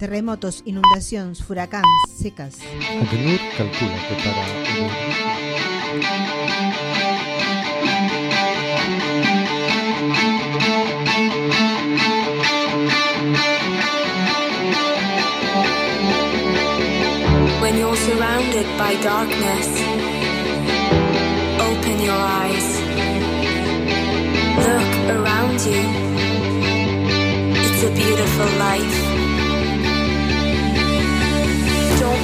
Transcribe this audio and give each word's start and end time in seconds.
Terremotos, 0.00 0.62
inundacións, 0.64 1.42
furacáns, 1.42 1.84
secas. 2.08 2.54
Acnur 3.02 3.38
calcula 3.52 3.98
que 4.08 4.14
para 4.24 4.40
o 4.40 4.44
2000 4.48 5.20
When 17.60 17.76
you're 17.76 17.94
surrounded 17.94 18.64
by 18.80 18.96
darkness, 19.04 19.68
open 21.60 22.00
your 22.00 22.16
eyes. 22.16 22.80
Look 24.64 24.92
around 25.12 25.60
you. 25.60 25.84
It's 27.52 27.82
a 27.84 27.90
beautiful 27.92 28.48
life. 28.56 28.99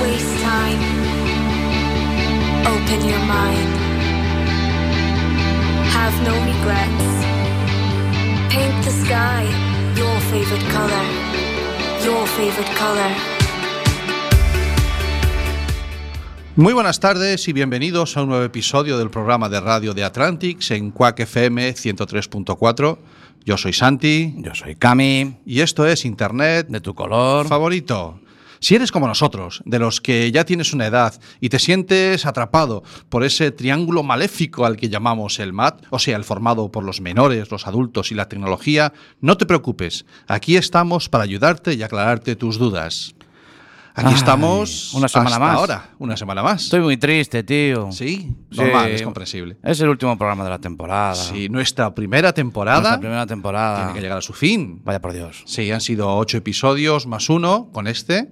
Waste 0.03 0.37
time. 0.43 0.81
Open 2.67 3.09
your 3.09 3.25
mind. 3.27 3.71
Have 5.95 6.17
no 6.25 6.35
regrets. 6.53 7.07
Paint 8.53 8.85
the 8.85 8.91
sky 9.05 9.45
your 9.97 10.21
favorite 10.31 10.67
color. 10.73 11.05
Your 12.05 12.27
favorite 12.27 12.73
color. 12.79 13.13
Muy 16.57 16.73
buenas 16.73 17.01
tardes 17.01 17.49
y 17.49 17.53
bienvenidos 17.53 18.17
a 18.17 18.23
un 18.23 18.31
nuevo 18.31 18.45
episodio 18.45 18.97
del 18.97 19.11
programa 19.11 19.51
de 19.51 19.61
radio 19.61 19.93
de 19.93 20.05
Atlantics 20.05 20.71
en 20.71 20.91
Quack 20.91 21.21
FM 21.21 21.75
103.4. 21.75 22.99
Yo 23.45 23.57
soy 23.59 23.73
Santi 23.75 24.35
Yo 24.39 24.55
soy 24.55 24.75
Cami, 24.75 25.37
y 25.45 25.61
esto 25.61 25.87
es 25.87 26.05
Internet 26.07 26.69
de 26.69 26.81
tu 26.81 26.95
color. 26.95 27.47
favorito. 27.47 28.21
Si 28.67 28.75
eres 28.75 28.91
como 28.91 29.07
nosotros, 29.07 29.63
de 29.65 29.79
los 29.79 30.01
que 30.01 30.33
ya 30.33 30.45
tienes 30.45 30.73
una 30.73 30.89
edad 30.89 31.15
y 31.41 31.51
te 31.51 31.61
sientes 31.61 32.27
atrapado 32.27 32.83
por 33.09 33.23
ese 33.23 33.53
triángulo 33.53 34.03
maléfico 34.03 34.67
al 34.67 34.77
que 34.77 34.89
llamamos 34.89 35.39
el 35.39 35.53
MAT, 35.53 35.85
o 35.91 36.01
sea, 36.01 36.17
el 36.17 36.25
formado 36.25 36.73
por 36.73 36.83
los 36.83 37.01
menores, 37.01 37.53
los 37.53 37.69
adultos 37.69 38.11
y 38.11 38.17
la 38.17 38.29
tecnología, 38.29 38.93
no 39.21 39.37
te 39.37 39.47
preocupes. 39.47 40.05
Aquí 40.27 40.57
estamos 40.57 41.09
para 41.09 41.23
ayudarte 41.23 41.75
y 41.75 41.85
aclararte 41.85 42.35
tus 42.35 42.59
dudas. 42.59 43.15
Aquí 43.99 44.09
Ay, 44.09 44.15
estamos 44.15 44.93
una 44.93 45.09
semana 45.09 45.31
hasta 45.31 45.39
más. 45.41 45.57
ahora, 45.57 45.91
una 45.99 46.17
semana 46.19 46.43
más. 46.43 46.65
Estoy 46.65 46.81
muy 46.81 46.99
triste, 46.99 47.43
tío. 47.43 47.91
Sí, 47.93 48.35
Sí. 48.51 48.59
normal, 48.61 48.91
es 48.91 49.01
comprensible. 49.01 49.57
Es 49.63 49.81
el 49.81 49.89
último 49.89 50.19
programa 50.19 50.45
de 50.45 50.51
la 50.51 50.59
temporada. 50.59 51.15
Sí, 51.15 51.49
nuestra 51.49 51.95
primera 51.95 52.35
temporada 52.35 52.81
Nuestra 52.81 53.01
primera 53.01 53.27
temporada. 53.27 53.77
tiene 53.79 53.95
que 53.95 54.01
llegar 54.03 54.19
a 54.19 54.21
su 54.21 54.35
fin. 54.35 54.83
Vaya 54.85 55.01
por 55.01 55.15
Dios. 55.15 55.45
Sí, 55.47 55.71
han 55.71 55.81
sido 55.81 56.15
ocho 56.15 56.37
episodios 56.37 57.07
más 57.07 57.31
uno 57.31 57.71
con 57.73 57.87
este, 57.87 58.29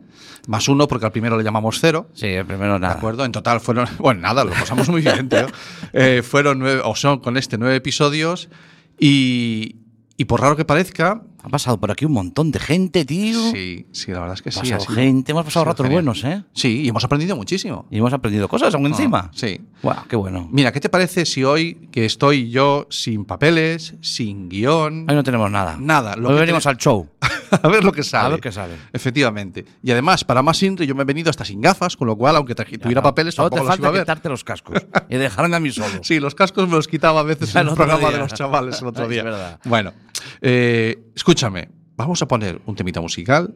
más 0.49 0.69
uno 0.69 0.87
porque 0.87 1.07
al 1.07 1.13
primero 1.13 1.39
le 1.39 1.45
llamamos 1.45 1.79
cero. 1.81 2.11
Sí, 2.13 2.27
el 2.27 2.45
primero 2.45 2.75
¿De 2.75 2.81
nada. 2.81 2.95
acuerdo? 2.97 3.25
En 3.25 3.33
total 3.33 3.61
fueron, 3.61 3.89
bueno, 3.99 4.21
nada, 4.21 4.45
lo 4.45 4.51
pasamos 4.51 4.91
muy 4.91 5.01
bien, 5.01 5.31
tío. 5.31 5.47
Eh, 5.95 6.23
fueron 6.23 6.59
nueve, 6.59 6.83
o 6.85 6.95
son 6.95 7.21
con 7.21 7.39
este 7.39 7.57
nueve 7.57 7.77
episodios 7.77 8.51
y, 8.99 9.77
y 10.17 10.27
por 10.27 10.41
raro 10.41 10.57
que 10.57 10.65
parezca, 10.65 11.23
Ha 11.43 11.49
pasado 11.49 11.79
por 11.79 11.91
aquí 11.91 12.05
un 12.07 12.13
montón 12.13 12.51
de 12.51 12.59
gente, 12.59 13.05
tío. 13.05 13.51
sí, 13.53 13.87
sí, 13.93 14.13
la 14.13 14.21
verdad 14.21 14.35
es 14.35 14.43
que 14.43 14.51
sí. 14.51 14.61
ha 14.73 14.81
sido- 14.81 14.95
gente, 14.95 15.33
hemos 15.33 15.45
pasado 15.45 15.67
ratos 15.67 15.85
genial. 15.85 16.03
buenos, 16.05 16.25
¿eh? 16.25 16.43
Sí, 16.55 16.83
y 16.83 16.89
hemos 16.89 17.05
aprendido 17.05 17.37
muchísimo. 17.37 17.87
Y 17.91 17.99
hemos 17.99 18.13
aprendido 18.13 18.49
cosas 18.49 18.75
aún 18.75 18.87
encima. 18.87 19.25
Ah, 19.27 19.31
sí. 19.35 19.61
Guau, 19.83 20.07
qué 20.09 20.17
bueno. 20.17 20.49
Mira, 20.53 20.73
¿qué 20.73 20.81
te 20.81 20.89
parece 20.89 21.27
si 21.27 21.45
hoy 21.45 21.89
que 21.93 22.05
estoy 22.07 22.49
yo 22.51 22.87
sin 22.91 23.25
papeles, 23.27 23.95
sin 24.01 24.49
guion, 24.49 25.07
Hoy 25.09 25.15
no 25.15 25.23
tenemos 25.25 25.51
nada. 25.51 25.77
Nada, 25.79 26.17
lo 26.17 26.29
Hoy 26.31 26.35
que 26.37 26.41
venimos 26.41 26.67
al 26.67 26.79
show. 26.79 27.09
a 27.63 27.69
ver 27.69 27.85
lo 27.85 27.93
que 27.93 28.03
sale? 28.03 28.27
A 28.27 28.29
ver 28.31 28.41
qué 28.41 28.53
sale. 28.53 28.75
Efectivamente. 28.93 29.65
Y 29.83 29.91
además, 29.91 30.25
para 30.25 30.43
más 30.43 30.63
Inri, 30.63 30.87
yo 30.87 30.95
me 30.95 31.03
he 31.03 31.07
venido 31.07 31.31
hasta 31.31 31.45
sin 31.45 31.61
gafas, 31.61 31.97
con 31.97 32.07
lo 32.09 32.17
cual, 32.17 32.37
aunque 32.37 32.55
tuviera 32.55 33.03
papeles, 33.03 33.35
Solo 33.35 33.51
te 33.51 33.57
iba 33.57 33.67
falta 33.67 33.89
a 33.89 33.91
ver. 33.91 34.03
quitarte 34.03 34.29
los 34.29 34.45
cascos 34.45 34.83
y 35.09 35.17
dejarme 35.17 35.57
a 35.57 35.61
mí 35.61 35.71
solo. 35.71 35.87
Sí, 36.03 36.21
los 36.21 36.35
cascos 36.35 36.69
me 36.69 36.75
los 36.77 36.89
quitaba 36.89 37.21
a 37.21 37.25
veces 37.25 37.55
en 37.55 37.69
el 37.69 37.75
programa 37.75 37.99
día. 38.09 38.11
de 38.13 38.19
los 38.19 38.35
chavales 38.35 38.81
el 38.81 38.89
otro 38.89 39.05
Es 39.05 39.11
día. 39.11 39.23
verdad. 39.23 39.61
Bueno, 39.65 39.93
eh, 40.41 41.11
escúchame, 41.15 41.69
vamos 41.97 42.21
a 42.23 42.29
poner 42.29 42.61
un 42.67 42.75
temita 42.75 43.01
musical 43.01 43.55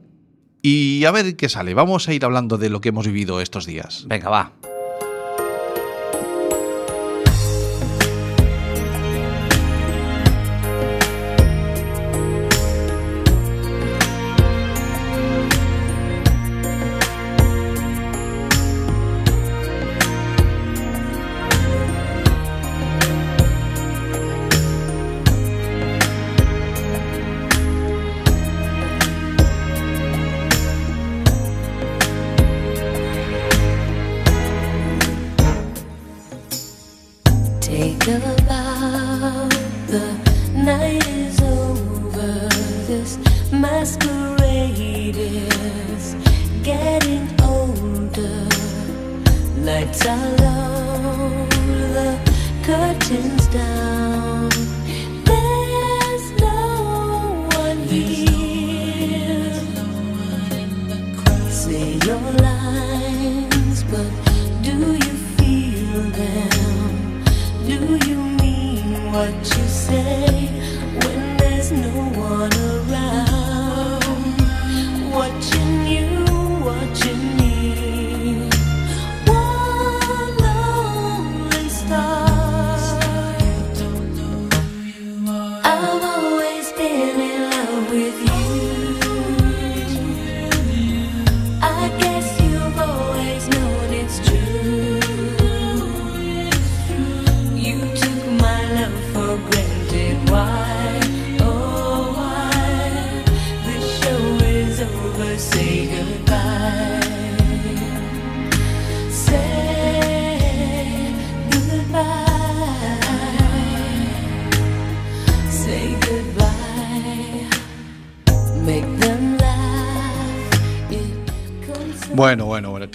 y 0.63 1.05
a 1.05 1.11
ver 1.11 1.37
qué 1.37 1.49
sale. 1.49 1.75
Vamos 1.75 2.09
a 2.09 2.13
ir 2.13 2.25
hablando 2.25 2.59
de 2.59 2.69
lo 2.71 2.81
que 2.81 2.89
hemos 2.91 3.07
vivido 3.07 3.41
estos 3.41 3.65
días. 3.67 4.05
Venga, 4.09 4.29
va. 4.31 4.68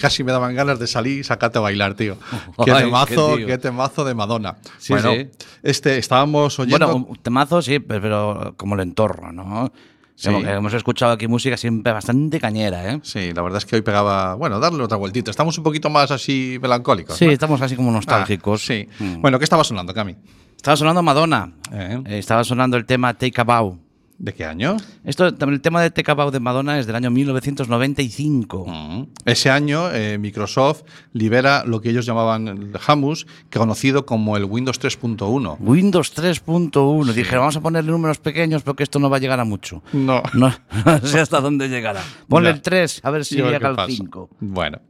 Casi 0.04 0.22
me 0.22 0.32
daban 0.32 0.54
ganas 0.54 0.78
de 0.78 0.86
salir 0.86 1.20
y 1.20 1.24
sacarte 1.24 1.56
a 1.58 1.62
bailar, 1.62 1.94
tío. 1.94 2.18
Qué 2.64 2.70
Ay, 2.72 2.84
temazo, 2.84 3.36
qué 3.36 3.46
qué 3.46 3.58
temazo 3.58 4.04
de 4.04 4.14
Madonna. 4.14 4.56
Sí, 4.78 4.92
bueno, 4.92 5.12
sí. 5.12 5.30
este 5.62 5.96
estábamos 5.98 6.58
oyendo 6.58 6.86
Bueno, 6.86 7.06
un 7.08 7.16
temazo 7.16 7.62
sí, 7.62 7.78
pero, 7.78 8.54
como 8.58 8.74
el 8.74 8.82
entorno, 8.82 9.32
¿no? 9.32 9.72
Sí. 10.16 10.28
Hemos 10.28 10.74
escuchado 10.74 11.12
aquí 11.12 11.26
música 11.26 11.56
siempre 11.56 11.92
bastante 11.92 12.38
cañera, 12.38 12.92
¿eh? 12.92 13.00
Sí, 13.02 13.32
la 13.32 13.42
verdad 13.42 13.58
es 13.58 13.66
que 13.66 13.76
hoy 13.76 13.82
pegaba, 13.82 14.34
bueno, 14.34 14.60
darle 14.60 14.82
otra 14.82 14.96
vueltita. 14.96 15.30
Estamos 15.30 15.56
un 15.58 15.64
poquito 15.64 15.90
más 15.90 16.10
así 16.10 16.58
melancólicos. 16.62 17.16
Sí, 17.16 17.26
¿no? 17.26 17.32
estamos 17.32 17.60
así 17.62 17.74
como 17.76 17.90
Ah, 17.90 17.94
nostálgicos. 17.94 18.64
sí. 18.64 18.86
Mm. 19.00 19.22
Bueno, 19.22 19.38
¿qué 19.38 19.44
estaba 19.44 19.64
sonando, 19.64 19.92
Cami? 19.92 20.14
Estaba 20.54 20.76
sonando 20.76 21.02
Madonna. 21.02 21.50
Eh. 21.72 22.00
Eh, 22.06 22.18
estaba 22.18 22.44
sonando 22.44 22.76
el 22.76 22.84
tema 22.86 23.14
Take 23.14 23.40
a 23.40 23.44
Bow. 23.44 23.78
¿De 24.16 24.32
qué 24.32 24.44
año? 24.44 24.76
Esto, 25.04 25.26
el 25.26 25.60
tema 25.60 25.82
de 25.82 25.90
Take 25.90 26.10
About 26.10 26.32
de 26.32 26.38
Madonna 26.40 26.78
es 26.78 26.86
del 26.86 26.94
año 26.94 27.10
1995. 27.10 28.64
Mm. 28.66 29.02
Ese 29.24 29.50
año 29.50 29.90
eh, 29.92 30.18
Microsoft 30.18 30.82
libera 31.12 31.64
lo 31.66 31.80
que 31.80 31.90
ellos 31.90 32.06
llamaban 32.06 32.46
el 32.48 32.72
Hamus, 32.86 33.26
conocido 33.52 34.06
como 34.06 34.36
el 34.36 34.44
Windows 34.44 34.80
3.1. 34.80 35.56
Windows 35.58 36.14
3.1. 36.16 37.12
Dije, 37.12 37.36
vamos 37.36 37.56
a 37.56 37.60
ponerle 37.60 37.90
números 37.90 38.18
pequeños 38.18 38.62
porque 38.62 38.84
esto 38.84 38.98
no 39.00 39.10
va 39.10 39.16
a 39.16 39.20
llegar 39.20 39.40
a 39.40 39.44
mucho. 39.44 39.82
No. 39.92 40.22
No, 40.34 40.52
no 40.84 40.98
sé 41.06 41.20
hasta 41.20 41.40
dónde 41.40 41.68
llegará. 41.68 42.00
Ponle 42.28 42.50
Ya. 42.50 42.54
el 42.54 42.62
3, 42.62 43.00
a 43.02 43.10
ver 43.10 43.24
si 43.24 43.36
llega 43.36 43.68
al 43.68 43.76
pasa. 43.76 43.92
5. 43.96 44.30
Bueno, 44.40 44.80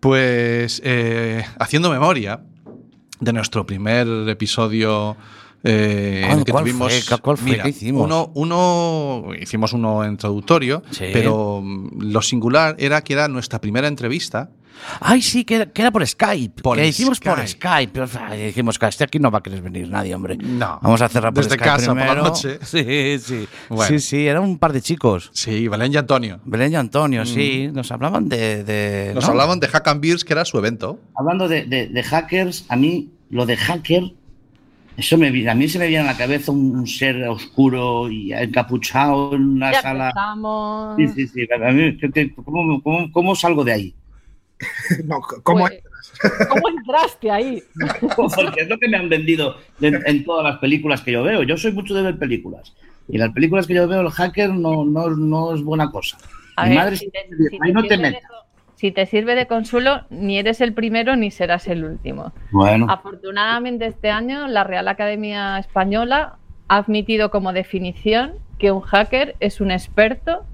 pues 0.00 0.80
eh, 0.84 1.44
haciendo 1.58 1.90
memoria 1.90 2.40
de 3.20 3.32
nuestro 3.32 3.64
primer 3.66 4.06
episodio 4.28 5.16
eh, 5.64 6.20
en 6.22 6.26
¿Cuál- 6.28 6.38
el 6.38 6.44
que 6.44 6.52
cuál 6.52 6.64
tuvimos. 6.64 6.92
fue? 7.08 7.18
¿Cuál 7.20 7.36
fue? 7.38 7.50
Mira, 7.50 7.62
¿Qué 7.64 7.70
hicimos? 7.70 8.04
Uno, 8.04 8.30
uno 8.34 9.24
hicimos 9.40 9.72
uno 9.72 10.06
introductorio, 10.06 10.82
Sí. 10.90 11.06
pero 11.12 11.60
mm, 11.62 12.02
lo 12.12 12.22
singular 12.22 12.76
era 12.78 13.02
que 13.02 13.14
era 13.14 13.28
nuestra 13.28 13.60
primera 13.60 13.88
entrevista. 13.88 14.50
Ay, 15.00 15.22
sí, 15.22 15.44
que 15.44 15.54
era, 15.54 15.66
que 15.66 15.82
era 15.82 15.92
por 15.92 16.04
Skype. 16.04 16.60
Por 16.60 16.76
que 16.76 16.88
hicimos 16.88 17.20
por 17.20 17.36
Skype. 17.46 17.46
Skype. 17.48 17.92
Pero, 17.92 18.08
ay, 18.28 18.46
dijimos 18.46 18.76
que 18.76 18.86
este 18.86 19.04
aquí 19.04 19.20
no 19.20 19.30
va 19.30 19.38
a 19.38 19.42
querer 19.42 19.62
venir 19.62 19.88
nadie, 19.88 20.12
hombre. 20.16 20.36
No. 20.36 20.80
Vamos 20.82 21.00
a 21.00 21.08
cerrar 21.08 21.32
por 21.32 21.44
Desde 21.44 21.54
Skype 21.56 21.64
casa 21.76 21.86
por 21.86 21.96
la 21.98 22.02
primero. 22.06 22.22
noche. 22.24 22.58
Sí, 22.64 23.18
sí. 23.20 23.48
Bueno. 23.68 23.88
Sí, 23.88 24.00
sí, 24.00 24.26
eran 24.26 24.42
un 24.42 24.58
par 24.58 24.72
de 24.72 24.82
chicos. 24.82 25.30
Sí, 25.32 25.68
Belén 25.68 25.92
y 25.92 25.96
Antonio. 25.96 26.40
Belén 26.44 26.72
y 26.72 26.76
Antonio, 26.76 27.24
sí. 27.24 27.70
Nos 27.72 27.92
hablaban 27.92 28.28
de. 28.28 28.64
de- 28.64 29.12
Nos 29.14 29.24
¿no? 29.24 29.30
hablaban 29.30 29.60
de 29.60 29.68
Hack 29.68 29.86
and 29.88 30.00
Beers, 30.02 30.24
que 30.24 30.32
era 30.32 30.44
su 30.44 30.58
evento. 30.58 30.98
Hablando 31.14 31.46
de, 31.46 31.64
de- 31.66 31.86
de 31.86 32.02
hackers, 32.02 32.64
a 32.68 32.74
mí 32.76 33.12
lo 33.30 33.46
de 33.46 33.56
hacker, 33.56 34.02
eso 34.96 35.18
me, 35.18 35.28
a 35.50 35.54
mí 35.54 35.68
se 35.68 35.78
me 35.78 35.88
viene 35.88 36.04
a 36.04 36.12
la 36.12 36.16
cabeza 36.16 36.52
un, 36.52 36.86
ser 36.86 37.22
oscuro 37.28 38.08
y 38.10 38.32
encapuchado 38.32 39.34
en 39.34 39.42
una 39.42 39.72
Ya 39.72 39.82
sala. 39.82 40.12
Sí, 40.96 41.08
sí, 41.08 41.26
sí. 41.28 41.48
A 41.52 41.72
mí, 41.72 41.96
¿qué- 41.98 42.10
qué- 42.10 42.34
¿cómo, 42.34 42.80
cómo, 42.82 43.10
cómo 43.12 43.34
salgo 43.34 43.64
de 43.64 43.72
ahí? 43.72 43.94
No, 45.04 45.20
¿cómo 45.42 45.66
Pues, 45.66 45.82
¿Cómo 46.48 46.68
entraste 46.68 47.30
ahí? 47.30 47.62
Porque 48.16 48.60
es 48.62 48.68
lo 48.68 48.78
que 48.78 48.88
me 48.88 48.96
han 48.96 49.08
vendido 49.08 49.56
en, 49.80 50.00
en 50.06 50.24
todas 50.24 50.44
las 50.44 50.58
películas 50.58 51.00
que 51.00 51.12
yo 51.12 51.22
veo. 51.22 51.42
Yo 51.42 51.56
soy 51.56 51.72
mucho 51.72 51.94
de 51.94 52.02
ver 52.02 52.18
películas. 52.18 52.72
Y 53.08 53.18
las 53.18 53.32
películas 53.32 53.66
que 53.66 53.74
yo 53.74 53.88
veo, 53.88 54.00
el 54.00 54.10
hacker 54.10 54.50
no, 54.50 54.84
no, 54.84 55.10
no 55.10 55.54
es 55.54 55.62
buena 55.62 55.90
cosa. 55.90 56.16
A 56.56 56.64
Mi 56.64 56.70
ver, 56.70 56.78
madre 56.78 56.96
si 56.96 57.10
te, 57.10 57.18
siempre 57.18 57.36
dice, 57.38 57.50
si 57.50 57.56
"Ahí 57.62 57.68
te 57.70 57.72
no 57.72 57.82
te 57.82 57.96
metas. 57.98 58.22
Si 58.84 58.92
te 58.92 59.06
sirve 59.06 59.34
de 59.34 59.46
consuelo, 59.46 60.02
ni 60.10 60.38
eres 60.38 60.60
el 60.60 60.74
primero 60.74 61.16
ni 61.16 61.30
serás 61.30 61.68
el 61.68 61.86
último. 61.86 62.32
Bueno, 62.50 62.86
Afortunadamente 62.90 63.86
este 63.86 64.10
año 64.10 64.46
la 64.46 64.62
Real 64.62 64.88
Academia 64.88 65.58
Española 65.58 66.36
ha 66.68 66.76
admitido 66.76 67.30
como 67.30 67.54
definición 67.54 68.34
que 68.58 68.72
un 68.72 68.82
hacker 68.82 69.36
es 69.40 69.62
un 69.62 69.70
experto 69.70 70.44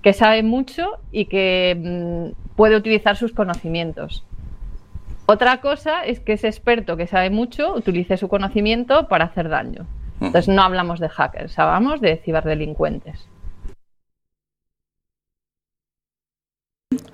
que 0.00 0.14
sabe 0.14 0.42
mucho 0.42 0.92
y 1.12 1.26
que 1.26 2.32
mm, 2.34 2.54
puede 2.56 2.76
utilizar 2.76 3.14
sus 3.14 3.34
conocimientos. 3.34 4.24
Otra 5.26 5.60
cosa 5.60 6.02
es 6.02 6.20
que 6.20 6.32
ese 6.32 6.48
experto 6.48 6.96
que 6.96 7.06
sabe 7.06 7.28
mucho 7.28 7.74
utilice 7.74 8.16
su 8.16 8.28
conocimiento 8.28 9.06
para 9.06 9.26
hacer 9.26 9.50
daño. 9.50 9.84
Entonces 10.18 10.48
no 10.48 10.62
hablamos 10.62 10.98
de 10.98 11.10
hackers, 11.10 11.58
hablamos 11.58 12.00
de 12.00 12.16
ciberdelincuentes. 12.24 13.28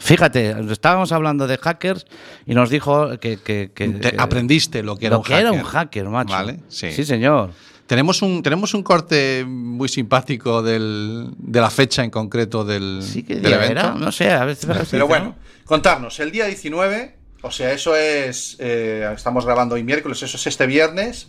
Fíjate, 0.01 0.57
estábamos 0.73 1.13
hablando 1.13 1.47
de 1.47 1.59
hackers 1.59 2.07
y 2.47 2.55
nos 2.55 2.71
dijo 2.71 3.19
que. 3.21 3.37
que- 3.39 3.71
que- 3.75 3.89
Te- 3.89 4.11
que- 4.13 4.17
aprendiste 4.19 4.83
lo 4.83 4.97
que 4.97 5.07
era 5.07 5.15
lo 5.15 5.21
un 5.21 5.25
que 5.25 5.33
hacker. 5.35 5.47
era 5.47 5.53
un 5.53 5.63
hacker, 5.65 6.05
macho. 6.09 6.33
Vale, 6.33 6.61
sí. 6.69 6.91
Sí, 6.91 7.05
señor. 7.05 7.51
Tenemos 7.87 8.23
un, 8.23 8.43
tenemos 8.43 8.73
un 8.75 8.83
corte 8.83 9.45
muy 9.47 9.89
simpático 9.89 10.63
del- 10.63 11.29
de 11.37 11.61
la 11.61 11.71
fecha 11.71 12.03
en 12.05 12.11
concreto 12.11 12.65
del, 12.65 13.01
Sí 13.03 13.23
que 13.25 13.35
del 13.35 13.43
día 13.45 13.57
evento. 13.57 13.73
era, 13.73 13.95
no 13.95 14.11
sé, 14.13 14.31
a 14.31 14.45
veces. 14.45 14.67
Pero 14.67 14.81
dice, 14.81 15.03
bueno, 15.03 15.35
contarnos, 15.65 16.19
el 16.21 16.31
día 16.31 16.47
19, 16.47 17.17
o 17.43 17.51
sea, 17.51 17.73
eso 17.73 17.97
es, 17.97 18.57
eh, 18.61 19.11
estamos 19.15 19.45
grabando 19.45 19.75
hoy 19.75 19.83
miércoles, 19.83 20.23
eso 20.23 20.37
es 20.37 20.47
este 20.47 20.67
viernes. 20.67 21.29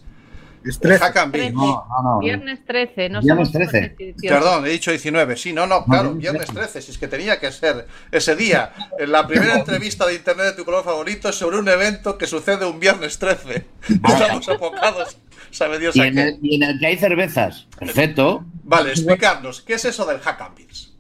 Es 0.64 0.80
13. 0.80 1.04
Hack 1.04 1.18
and 1.18 1.32
Beer. 1.34 1.44
13. 1.52 1.56
no, 1.56 1.86
no, 1.88 2.04
no. 2.04 2.20
Viernes 2.20 2.66
13, 2.66 3.10
no 3.10 3.22
Viernes 3.22 3.50
somos 3.50 3.52
13. 3.52 3.90
supersticiosos. 3.90 4.38
Perdón, 4.40 4.66
he 4.66 4.70
dicho 4.70 4.92
19. 4.92 5.38
Sí, 5.38 5.54
no, 5.54 5.66
no, 5.68 5.86
claro, 5.86 6.14
viernes 6.14 6.42
viernes 6.48 6.72
13, 6.72 6.82
si 6.82 6.92
es 6.92 6.98
que 6.98 7.08
tenía 7.08 7.40
que 7.40 7.52
ser 7.52 7.88
ese 8.12 8.36
día. 8.36 8.72
En 9.00 9.12
la 9.12 9.26
primera 9.28 9.56
entrevista 9.58 10.06
de 10.06 10.16
internet 10.16 10.48
de 10.48 10.54
tu 10.54 10.66
color 10.66 10.84
favorito 10.84 11.30
es 11.30 11.36
sobre 11.36 11.58
un 11.58 11.68
evento 11.68 12.18
que 12.18 12.28
sucede 12.28 12.66
un 12.66 12.80
viernes 12.80 13.18
13. 13.20 13.66
Estamos 13.90 14.48
apocados, 14.50 15.18
sabe 15.50 15.80
Dios 15.80 15.96
y 15.96 16.02
a 16.02 16.08
en, 16.08 16.16
qué. 16.16 16.22
el, 16.22 16.40
y 16.42 16.56
en 16.56 16.64
el 16.64 16.80
que 16.80 16.86
hay 16.88 16.98
cervezas. 16.98 17.68
Perfecto. 17.80 18.46
Vale, 18.64 18.92
explicarnos, 18.92 19.62
¿qué 19.62 19.74
es 19.74 19.86
eso 19.86 20.06
del 20.06 20.20
Hack 20.20 20.42
and 20.42 20.56
Beers? 20.58 20.91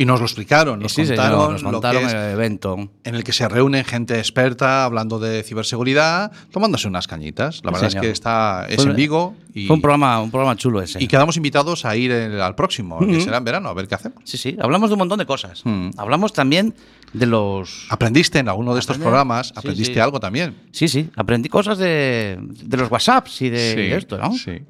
Y 0.00 0.06
nos 0.06 0.18
lo 0.20 0.24
explicaron, 0.26 0.80
nos 0.80 0.92
sí, 0.92 1.04
señor, 1.04 1.16
contaron, 1.30 1.52
nos 1.52 1.62
lo 1.62 1.80
que 1.80 2.04
es 2.06 2.12
el 2.14 2.30
evento. 2.32 2.90
en 3.04 3.14
el 3.14 3.22
que 3.22 3.32
se 3.32 3.46
reúne 3.48 3.84
gente 3.84 4.18
experta 4.18 4.84
hablando 4.84 5.18
de 5.18 5.42
ciberseguridad, 5.42 6.32
tomándose 6.50 6.88
unas 6.88 7.06
cañitas. 7.06 7.60
La 7.64 7.70
verdad 7.70 7.90
señor. 7.90 8.04
es 8.04 8.08
que 8.08 8.12
está 8.12 8.66
es 8.68 8.76
Fue- 8.76 8.90
en 8.90 8.96
Vigo 8.96 9.34
y, 9.52 9.66
Fue 9.66 9.76
un 9.76 9.82
programa, 9.82 10.20
un 10.22 10.30
programa 10.30 10.56
chulo 10.56 10.80
ese. 10.80 11.02
y 11.02 11.06
quedamos 11.06 11.36
invitados 11.36 11.84
a 11.84 11.94
ir 11.96 12.10
el- 12.12 12.40
al 12.40 12.54
próximo, 12.54 12.98
que 13.00 13.20
será 13.20 13.36
en 13.36 13.44
verano, 13.44 13.68
a 13.68 13.74
ver 13.74 13.88
qué 13.88 13.94
hacemos. 13.94 14.20
Sí, 14.24 14.38
sí, 14.38 14.56
hablamos 14.60 14.88
de 14.88 14.94
un 14.94 14.98
montón 15.00 15.18
de 15.18 15.26
cosas. 15.26 15.60
Mm. 15.64 15.90
Hablamos 15.98 16.32
también 16.32 16.74
de 17.12 17.26
los... 17.26 17.86
¿Aprendiste 17.90 18.38
en 18.38 18.48
alguno 18.48 18.72
de 18.72 18.80
estos 18.80 18.96
programas? 18.96 19.52
¿Aprendiste 19.54 19.94
sí. 19.94 20.00
algo 20.00 20.18
también? 20.18 20.54
Sí, 20.72 20.88
sí, 20.88 21.10
aprendí 21.16 21.48
cosas 21.50 21.76
de, 21.76 22.38
de 22.40 22.76
los 22.78 22.90
WhatsApps 22.90 23.42
y 23.42 23.50
de 23.50 23.74
Sí, 23.74 23.92
esto, 23.92 24.16
¿no? 24.16 24.32
sí. 24.32 24.62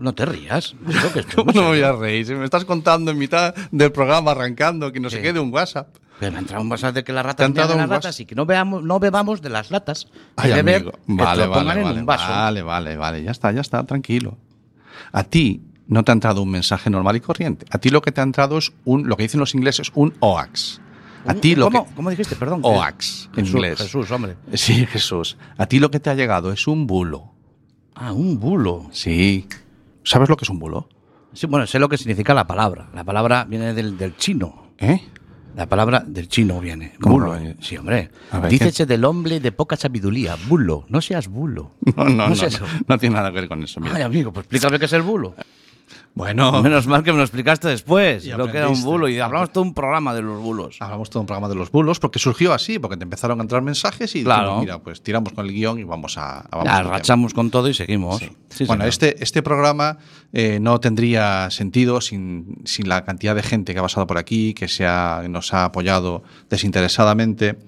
No 0.00 0.14
te 0.14 0.24
rías. 0.26 0.74
Digo 0.86 1.12
que 1.12 1.20
esto 1.20 1.30
es 1.30 1.34
¿Cómo 1.36 1.52
muy 1.52 1.54
no 1.54 1.62
me 1.62 1.68
voy 1.68 1.82
a 1.82 1.92
reír? 1.92 2.26
Si 2.26 2.34
me 2.34 2.44
estás 2.44 2.64
contando 2.64 3.10
en 3.10 3.18
mitad 3.18 3.54
del 3.70 3.92
programa 3.92 4.32
arrancando 4.32 4.92
que 4.92 5.00
no 5.00 5.10
se 5.10 5.22
quede 5.22 5.40
un 5.40 5.52
WhatsApp. 5.52 5.88
Pero 6.18 6.32
me 6.32 6.38
ha 6.38 6.40
entrado 6.40 6.62
un 6.62 6.70
WhatsApp 6.70 6.94
de 6.94 7.04
que 7.04 7.12
las 7.12 7.22
¿Te 7.22 7.28
ha 7.28 7.32
ratas 7.32 7.46
entrado 7.46 7.68
beban 7.68 7.86
de 7.88 7.90
las 7.90 8.04
ratas 8.04 8.20
y 8.20 8.26
que 8.26 8.34
no, 8.34 8.46
veamos, 8.46 8.82
no 8.82 8.98
bebamos 8.98 9.42
de 9.42 9.50
las 9.50 9.70
latas. 9.70 10.08
Ay, 10.36 10.50
de 10.50 10.56
beber, 10.56 10.84
que 10.84 10.90
Vale, 11.08 11.44
pongan 11.46 11.66
vale, 11.66 11.80
en 11.80 11.86
vale, 11.86 12.00
un 12.00 12.06
vaso. 12.06 12.28
vale, 12.28 12.62
vale, 12.62 12.96
vale. 12.96 13.22
Ya 13.22 13.30
está, 13.32 13.52
ya 13.52 13.60
está, 13.60 13.84
tranquilo. 13.84 14.38
A 15.12 15.24
ti 15.24 15.62
no 15.88 16.02
te 16.04 16.12
ha 16.12 16.14
entrado 16.14 16.42
un 16.42 16.50
mensaje 16.50 16.88
normal 16.90 17.16
y 17.16 17.20
corriente. 17.20 17.66
A 17.70 17.78
ti 17.78 17.90
lo 17.90 18.00
que 18.00 18.12
te 18.12 18.20
ha 18.20 18.24
entrado 18.24 18.56
es 18.58 18.72
un, 18.84 19.08
lo 19.08 19.16
que 19.16 19.24
dicen 19.24 19.40
los 19.40 19.54
ingleses, 19.54 19.92
un 19.94 20.14
OAX. 20.20 20.80
A 21.26 21.34
ti 21.34 21.54
lo 21.54 21.66
¿Cómo, 21.66 21.86
que... 21.86 21.94
¿Cómo 21.94 22.10
dijiste? 22.10 22.36
Perdón. 22.36 22.60
OAX, 22.62 23.28
en 23.30 23.44
Jesús, 23.44 23.54
inglés. 23.54 23.78
Jesús, 23.78 24.10
hombre. 24.10 24.36
Sí, 24.54 24.86
Jesús. 24.86 25.36
A 25.58 25.66
ti 25.66 25.80
lo 25.80 25.90
que 25.90 26.00
te 26.00 26.08
ha 26.08 26.14
llegado 26.14 26.52
es 26.52 26.66
un 26.66 26.86
bulo. 26.86 27.32
Ah, 27.94 28.12
un 28.12 28.38
bulo. 28.38 28.88
Sí. 28.92 29.46
¿Sabes 30.06 30.28
lo 30.28 30.36
que 30.36 30.44
es 30.44 30.50
un 30.50 30.58
bulo? 30.58 30.88
Sí, 31.32 31.46
bueno, 31.46 31.66
sé 31.66 31.78
lo 31.78 31.88
que 31.88 31.98
significa 31.98 32.32
la 32.32 32.46
palabra. 32.46 32.88
La 32.94 33.04
palabra 33.04 33.44
viene 33.44 33.74
del, 33.74 33.98
del 33.98 34.16
chino. 34.16 34.68
¿Eh? 34.78 35.00
La 35.56 35.66
palabra 35.66 36.04
del 36.06 36.28
chino 36.28 36.60
viene. 36.60 36.94
¿Cómo 37.00 37.14
Bulo. 37.16 37.26
lo 37.28 37.36
es? 37.36 37.56
Sí, 37.60 37.76
hombre. 37.76 38.10
Ver, 38.32 38.48
Dícese 38.50 38.84
del 38.86 39.04
hombre 39.04 39.40
de 39.40 39.52
poca 39.52 39.76
sabiduría. 39.76 40.36
Bulo. 40.48 40.84
No 40.88 41.00
seas 41.00 41.28
bulo. 41.28 41.72
No, 41.96 42.04
no, 42.04 42.28
no. 42.28 42.34
no 42.86 42.98
tiene 42.98 43.16
nada 43.16 43.30
que 43.30 43.40
ver 43.40 43.48
con 43.48 43.62
eso. 43.62 43.80
mira. 43.80 43.96
Ay, 43.96 44.02
amigo, 44.02 44.32
pues 44.32 44.44
explícame 44.44 44.78
qué 44.78 44.84
es 44.84 44.92
el 44.92 45.02
bulo. 45.02 45.34
Bueno, 46.16 46.62
Menos 46.62 46.86
mal 46.86 47.02
que 47.04 47.12
me 47.12 47.18
lo 47.18 47.24
explicaste 47.24 47.68
después. 47.68 48.24
Y 48.24 48.30
lo 48.30 48.50
que 48.50 48.56
era 48.56 48.70
un 48.70 48.82
bulo. 48.82 49.06
Y 49.06 49.20
hablamos 49.20 49.52
todo 49.52 49.62
un 49.62 49.74
programa 49.74 50.14
de 50.14 50.22
los 50.22 50.40
bulos. 50.40 50.78
hablamos 50.80 51.10
todo 51.10 51.20
un 51.20 51.26
programa 51.26 51.46
de 51.50 51.54
los 51.56 51.70
bulos 51.70 52.00
porque 52.00 52.18
surgió 52.18 52.54
así, 52.54 52.78
porque 52.78 52.96
te 52.96 53.04
empezaron 53.04 53.38
a 53.38 53.42
entrar 53.42 53.60
mensajes 53.60 54.14
y 54.16 54.24
Claro. 54.24 54.42
dijimos, 54.44 54.60
mira, 54.62 54.78
pues 54.78 55.02
tiramos 55.02 55.34
con 55.34 55.44
el 55.44 55.52
guion 55.52 55.78
y 55.78 55.84
vamos 55.84 56.16
a... 56.16 56.38
a- 56.40 56.48
vamos 56.50 56.64
Ya, 56.64 56.76
al 56.78 56.82
tema. 56.84 56.96
rachamos 56.96 57.34
con 57.34 57.50
todo 57.50 57.68
y 57.68 57.74
seguimos. 57.74 58.18
Sí. 58.18 58.30
Sí, 58.48 58.64
bueno, 58.64 58.80
señor. 58.84 58.88
este, 58.88 59.22
este 59.22 59.42
programa 59.42 59.98
eh, 60.32 60.58
no 60.58 60.80
tendría 60.80 61.50
sentido 61.50 62.00
sin, 62.00 62.62
sin 62.64 62.88
la 62.88 63.04
cantidad 63.04 63.34
de 63.34 63.42
gente 63.42 63.74
que 63.74 63.80
ha 63.80 63.82
pasado 63.82 64.06
por 64.06 64.16
aquí, 64.16 64.54
que 64.54 64.68
se 64.68 64.86
ha- 64.86 65.22
nos 65.28 65.52
ha 65.52 65.66
apoyado 65.66 66.22
desinteresadamente. 66.48 67.58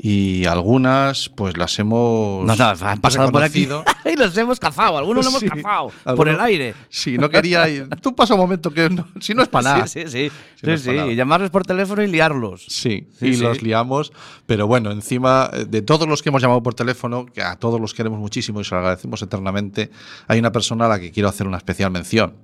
Y 0.00 0.44
algunas, 0.44 1.28
pues 1.28 1.56
las 1.56 1.76
hemos. 1.80 2.46
No, 2.46 2.54
no, 2.54 2.64
han 2.86 3.00
pasado 3.00 3.32
por 3.32 3.42
aquí 3.42 3.68
y 4.04 4.16
los 4.16 4.36
hemos 4.36 4.60
cazado. 4.60 4.96
Algunos 4.96 5.24
lo 5.24 5.30
hemos 5.30 5.42
cazado. 5.42 5.90
Por 6.14 6.28
el 6.28 6.38
aire. 6.40 6.74
Sí, 6.88 7.18
no 7.18 7.28
quería 7.28 7.68
ir. 7.68 7.88
Tú 8.00 8.14
pasa 8.14 8.34
un 8.34 8.40
momento 8.40 8.70
que 8.70 8.88
no- 8.88 9.08
si 9.20 9.34
no 9.34 9.42
es 9.42 9.48
para 9.48 9.74
nada. 9.74 9.86
Sí, 9.88 10.04
sí, 10.06 10.30
sí. 10.78 10.92
No. 10.92 11.10
Y 11.10 11.16
llamarles 11.16 11.50
por 11.50 11.64
teléfono 11.66 12.00
y 12.02 12.06
liarlos. 12.06 12.64
Sí, 12.68 13.08
Sí, 13.18 13.26
y 13.26 13.36
los 13.38 13.60
liamos, 13.60 14.12
pero 14.46 14.68
bueno, 14.68 14.92
encima 14.92 15.50
eh, 15.52 15.64
de 15.68 15.82
todos 15.82 16.06
los 16.08 16.22
que 16.22 16.28
hemos 16.28 16.42
llamado 16.42 16.62
por 16.62 16.74
teléfono, 16.74 17.26
que 17.26 17.42
a 17.42 17.56
todos 17.56 17.80
los 17.80 17.92
queremos 17.92 18.20
muchísimo 18.20 18.60
y 18.60 18.64
se 18.64 18.76
lo 18.76 18.80
agradecemos 18.80 19.20
eternamente, 19.22 19.90
hay 20.28 20.38
una 20.38 20.52
persona 20.52 20.86
a 20.86 20.88
la 20.90 21.00
que 21.00 21.10
quiero 21.10 21.28
hacer 21.28 21.48
una 21.48 21.56
especial 21.56 21.90
mención, 21.90 22.34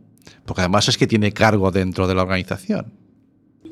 porque 0.45 0.63
además 0.63 0.89
es 0.89 0.99
que 0.99 1.07
tiene 1.07 1.31
cargo 1.33 1.71
dentro 1.71 2.09
de 2.09 2.17
la 2.17 2.23
organización. 2.23 2.93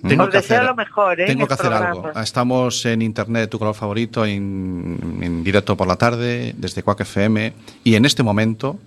Tengo 0.07 0.25
Os 0.25 0.33
deseo 0.33 0.65
lo 0.65 0.75
mejor, 0.75 1.21
¿eh? 1.21 1.27
Tengo 1.27 1.43
en 1.43 1.49
que 1.49 1.55
el 1.55 1.61
hacer 1.61 1.73
algo. 1.73 2.11
Estamos 2.21 2.85
en 2.87 3.03
internet, 3.03 3.49
tu 3.51 3.59
color 3.59 3.75
favorito, 3.75 4.27
en, 4.27 5.21
en 5.23 5.45
directo 5.45 5.77
por 5.77 5.87
la 5.87 5.97
tarde, 5.97 6.55
desde 6.57 6.83
Quack 6.83 7.01
FM, 7.03 7.53
y 7.85 7.95
en 7.95 8.05
este 8.05 8.23
momento, 8.23 8.79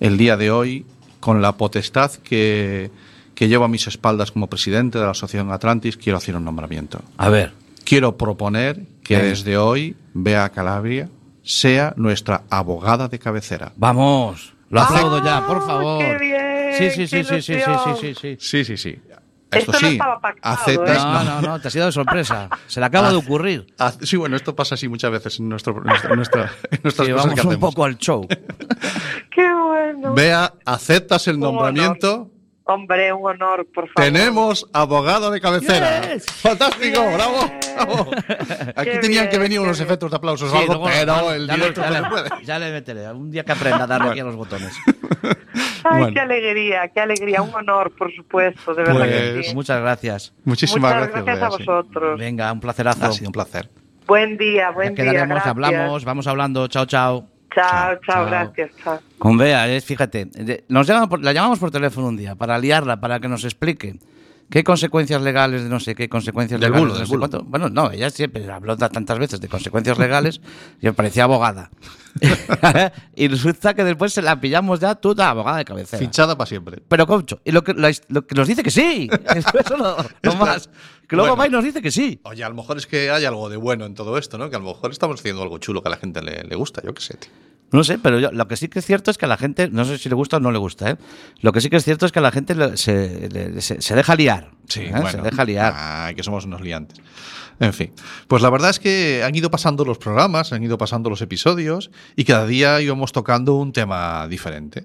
el 0.00 0.16
día 0.16 0.36
de 0.36 0.50
hoy, 0.50 0.86
con 1.20 1.42
la 1.42 1.52
potestad 1.52 2.10
que, 2.12 2.90
que 3.34 3.48
llevo 3.48 3.64
a 3.64 3.68
mis 3.68 3.86
espaldas 3.86 4.32
como 4.32 4.46
presidente 4.48 4.98
de 4.98 5.04
la 5.04 5.10
Asociación 5.10 5.52
Atlantis, 5.52 5.96
quiero 5.96 6.16
hacer 6.16 6.36
un 6.36 6.44
nombramiento. 6.44 7.00
A 7.18 7.28
ver. 7.28 7.52
Quiero 7.84 8.16
proponer 8.16 8.80
que 9.02 9.18
desde 9.18 9.56
hoy 9.58 9.96
Bea 10.14 10.48
Calabria 10.50 11.08
sea 11.42 11.92
nuestra 11.96 12.42
abogada 12.48 13.08
de 13.08 13.18
cabecera. 13.18 13.72
Vamos. 13.76 14.54
Lo 14.70 14.80
aplaudo 14.80 15.22
ya, 15.22 15.46
por 15.46 15.66
favor. 15.66 16.02
¡Qué 16.02 16.18
bien! 16.18 16.72
Sí, 16.78 16.90
sí, 16.90 17.06
sí, 17.06 17.16
qué 17.16 17.42
sí, 17.42 17.42
sí, 17.42 17.60
sí, 17.60 17.94
sí, 18.00 18.14
sí. 18.14 18.36
Sí, 18.38 18.64
sí, 18.64 18.76
sí. 18.76 18.98
Esto 19.52 19.70
Esto 19.70 19.72
no 19.72 19.78
sí, 19.78 19.86
estaba 19.92 20.20
pactado, 20.20 20.54
aceptas. 20.54 20.96
¿eh? 20.96 21.00
No, 21.04 21.24
no, 21.24 21.40
no, 21.42 21.60
te 21.60 21.68
ha 21.68 21.70
sido 21.70 21.86
de 21.86 21.92
sorpresa. 21.92 22.48
Se 22.66 22.80
le 22.80 22.86
acaba 22.86 23.10
de 23.10 23.16
ocurrir. 23.16 23.66
Sí, 24.02 24.16
bueno, 24.16 24.34
esto 24.36 24.56
pasa 24.56 24.74
así 24.76 24.88
muchas 24.88 25.10
veces 25.10 25.38
en, 25.40 25.48
nuestro, 25.48 25.76
en 25.76 25.84
nuestra- 25.84 26.10
en 26.10 26.16
nuestra- 26.16 26.50
en 26.70 26.80
nuestras 26.82 27.06
Sí, 27.06 27.12
cosas 27.12 27.26
vamos 27.26 27.34
que 27.40 27.46
un 27.46 27.52
hacemos. 27.52 27.70
poco 27.70 27.84
al 27.84 27.98
show. 27.98 28.26
Qué 29.30 29.54
bueno. 29.54 30.14
Vea, 30.14 30.52
aceptas 30.64 31.28
el 31.28 31.36
honor. 31.42 31.72
Hombre, 32.74 33.12
un 33.12 33.26
honor, 33.26 33.66
por 33.74 33.88
favor. 33.88 33.94
Tenemos 34.12 34.68
abogado 34.72 35.30
de 35.30 35.40
cabecera. 35.40 36.12
Yes. 36.14 36.26
¡Fantástico! 36.26 37.02
¡Bravo! 37.14 37.50
bravo. 37.76 38.10
Aquí 38.76 38.90
Qué 38.90 38.98
tenían 38.98 39.28
que 39.28 39.38
venir 39.38 39.60
unos 39.60 39.78
bien. 39.78 39.86
efectos 39.88 40.10
de 40.10 40.16
aplausos 40.16 40.50
o 40.50 40.52
Sí, 40.52 40.58
algo, 40.62 40.74
luego- 40.74 40.88
pero 40.92 41.32
el 41.32 41.46
ya 41.46 41.52
le- 41.56 41.58
directo 41.60 41.80
ya 41.82 41.88
no 41.90 41.92
le- 41.92 42.02
se 42.04 42.10
puede. 42.30 42.44
Ya 42.44 42.58
le 42.58 42.72
meteré. 42.72 43.12
Un 43.12 43.30
día 43.30 43.44
que 43.44 43.52
aprenda 43.52 43.84
a 43.84 43.86
darle 43.86 44.10
aquí 44.10 44.20
a 44.20 44.24
los 44.24 44.36
botones. 44.36 44.72
Ay, 45.84 45.98
Bueno. 46.02 46.14
qué 46.14 46.20
alegría, 46.20 46.88
qué 46.94 47.00
alegría. 47.00 47.42
Un 47.42 47.54
honor, 47.54 47.92
por 47.96 48.14
supuesto, 48.14 48.72
de 48.74 48.84
verdad 48.84 49.04
que 49.08 49.30
Pues, 49.34 49.48
sí. 49.48 49.54
Muchas 49.54 49.80
gracias. 49.80 50.32
Muchísimas 50.44 50.94
Muchas 50.94 51.08
gracias. 51.10 51.24
gracias 51.24 51.54
a 51.54 51.56
sí. 51.58 51.64
vosotros. 51.64 52.18
Venga, 52.20 52.52
un 52.52 52.60
placerazo. 52.60 53.04
Ha 53.06 53.12
sido 53.12 53.28
un 53.28 53.32
placer. 53.32 53.68
Buen 54.06 54.36
día, 54.36 54.70
buen 54.70 54.94
Ya 54.94 55.02
día. 55.02 55.12
quedaremos, 55.12 55.28
gracias. 55.42 55.50
hablamos, 55.50 56.04
vamos 56.04 56.26
hablando. 56.26 56.68
Chao, 56.68 56.86
chao. 56.86 57.26
Chao, 57.54 57.96
Chao, 58.06 58.26
gracias, 58.26 58.70
chao. 58.82 58.98
Con 59.18 59.36
Bea, 59.36 59.68
es, 59.68 59.84
fíjate, 59.84 60.28
nos 60.68 60.86
llaman 60.86 61.08
por- 61.08 61.22
la 61.22 61.32
llamamos 61.32 61.58
por 61.58 61.70
teléfono 61.70 62.08
un 62.08 62.16
día 62.16 62.34
para 62.34 62.58
liarla, 62.58 63.00
para 63.00 63.20
que 63.20 63.28
nos 63.28 63.44
explique 63.44 63.94
qué 64.52 64.62
consecuencias 64.62 65.20
legales 65.22 65.62
de 65.64 65.68
no 65.70 65.80
sé 65.80 65.94
qué 65.94 66.08
consecuencias 66.10 66.60
Del 66.60 66.70
legales. 66.70 66.80
bulo, 66.82 66.92
de 66.92 66.98
no 66.98 66.98
del 67.00 67.06
sé 67.08 67.14
bulo. 67.16 67.28
cuánto. 67.30 67.50
Bueno, 67.50 67.68
no, 67.70 67.90
ella 67.90 68.10
siempre 68.10 68.48
habló 68.52 68.76
ta- 68.76 68.90
tantas 68.90 69.18
veces 69.18 69.40
de 69.40 69.48
consecuencias 69.48 69.98
legales 69.98 70.40
y 70.80 70.86
me 70.86 70.92
parecía 70.92 71.24
abogada. 71.24 71.70
y 73.16 73.28
resulta 73.28 73.72
que 73.74 73.82
después 73.84 74.12
se 74.12 74.20
la 74.20 74.38
pillamos 74.40 74.78
ya 74.80 74.94
tú, 74.94 75.14
la 75.16 75.30
abogada 75.30 75.56
de 75.58 75.64
cabecera. 75.64 75.98
Fichada 75.98 76.36
para 76.36 76.46
siempre. 76.46 76.82
Pero, 76.86 77.06
concho, 77.06 77.40
y 77.44 77.50
lo 77.52 77.64
que, 77.64 77.72
lo, 77.72 77.88
lo 78.08 78.26
que 78.26 78.34
nos 78.34 78.46
dice 78.46 78.62
que 78.62 78.70
sí. 78.70 79.08
Eso 79.34 79.76
no, 79.78 79.96
no 80.22 80.34
más. 80.36 80.68
Que 81.08 81.16
luego 81.16 81.34
Bueno. 81.34 81.36
va 81.36 81.46
y 81.46 81.50
nos 81.50 81.64
dice 81.64 81.80
que 81.82 81.90
sí. 81.90 82.20
Oye, 82.24 82.44
a 82.44 82.48
lo 82.50 82.54
mejor 82.54 82.76
es 82.76 82.86
que 82.86 83.10
hay 83.10 83.24
algo 83.24 83.48
de 83.48 83.56
bueno 83.56 83.86
en 83.86 83.94
todo 83.94 84.18
esto, 84.18 84.36
¿no? 84.38 84.50
Que 84.50 84.56
a 84.56 84.58
lo 84.58 84.66
mejor 84.66 84.90
estamos 84.92 85.18
haciendo 85.20 85.42
algo 85.42 85.58
chulo 85.58 85.82
que 85.82 85.88
a 85.88 85.90
la 85.92 85.96
gente 85.96 86.20
le, 86.22 86.44
le 86.44 86.54
gusta, 86.56 86.82
yo 86.84 86.92
qué 86.94 87.00
sé, 87.02 87.16
tío. 87.16 87.30
No 87.72 87.82
sé, 87.84 87.98
pero 87.98 88.18
yo- 88.20 88.30
lo 88.32 88.46
que 88.48 88.56
sí 88.56 88.68
que 88.68 88.78
es 88.80 88.86
cierto 88.86 89.10
es 89.10 89.18
que 89.18 89.24
a 89.24 89.28
la 89.28 89.36
gente, 89.38 89.68
no 89.70 89.84
sé 89.84 89.96
si 89.98 90.08
le 90.08 90.14
gusta 90.14 90.36
o 90.36 90.40
no 90.40 90.52
le 90.52 90.58
gusta, 90.58 90.90
¿eh? 90.90 90.96
Lo 91.40 91.52
que 91.52 91.60
sí 91.60 91.70
que 91.70 91.76
es 91.76 91.84
cierto 91.84 92.04
es 92.06 92.12
que 92.12 92.18
a 92.18 92.22
la 92.22 92.30
gente 92.30 92.54
le- 92.54 92.76
se, 92.76 93.28
le- 93.30 93.60
se- 93.62 93.80
se 93.80 93.94
deja 93.94 94.14
liar. 94.14 94.50
Sí, 94.68 94.80
¿eh? 94.82 94.90
bueno. 94.92 95.10
Se 95.10 95.20
deja 95.22 95.44
liar. 95.44 95.72
Ay, 95.76 96.14
que 96.14 96.22
somos 96.22 96.44
unos 96.44 96.60
liantes. 96.60 96.98
En 97.60 97.72
fin, 97.72 97.92
pues 98.28 98.42
la 98.42 98.50
verdad 98.50 98.70
es 98.70 98.78
que 98.80 99.22
han 99.24 99.34
ido 99.34 99.50
pasando 99.50 99.84
los 99.84 99.98
programas, 99.98 100.52
han 100.52 100.62
ido 100.64 100.76
pasando 100.78 101.08
los 101.10 101.22
episodios 101.22 101.90
y 102.16 102.24
cada 102.24 102.46
día 102.46 102.80
íbamos 102.80 103.12
tocando 103.12 103.54
un 103.54 103.72
tema 103.72 104.26
diferente. 104.28 104.84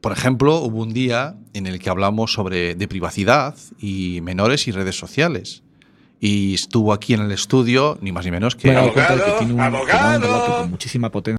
Por 0.00 0.12
ejemplo, 0.12 0.58
hubo 0.58 0.82
un 0.82 0.92
día 0.92 1.34
en 1.54 1.66
el 1.66 1.78
que 1.78 1.90
hablamos 1.90 2.32
sobre 2.32 2.74
de 2.74 2.88
privacidad 2.88 3.54
y 3.78 4.20
menores 4.22 4.68
y 4.68 4.72
redes 4.72 4.98
sociales. 4.98 5.62
Y 6.20 6.54
estuvo 6.54 6.92
aquí 6.92 7.14
en 7.14 7.20
el 7.20 7.30
estudio, 7.32 7.96
ni 8.00 8.10
más 8.10 8.24
ni 8.24 8.32
menos 8.32 8.56
que... 8.56 8.68
Me 8.68 8.74
he 8.74 8.76
dado 8.76 8.92
cuenta 8.92 9.14
de 9.16 9.24
que 9.24 9.30
tiene 9.38 9.52
un, 9.54 9.58
que 9.86 9.92
da 9.92 10.16
un 10.16 10.22
relato 10.22 10.56
con 10.58 10.70
muchísima 10.70 11.10
potencia. 11.10 11.37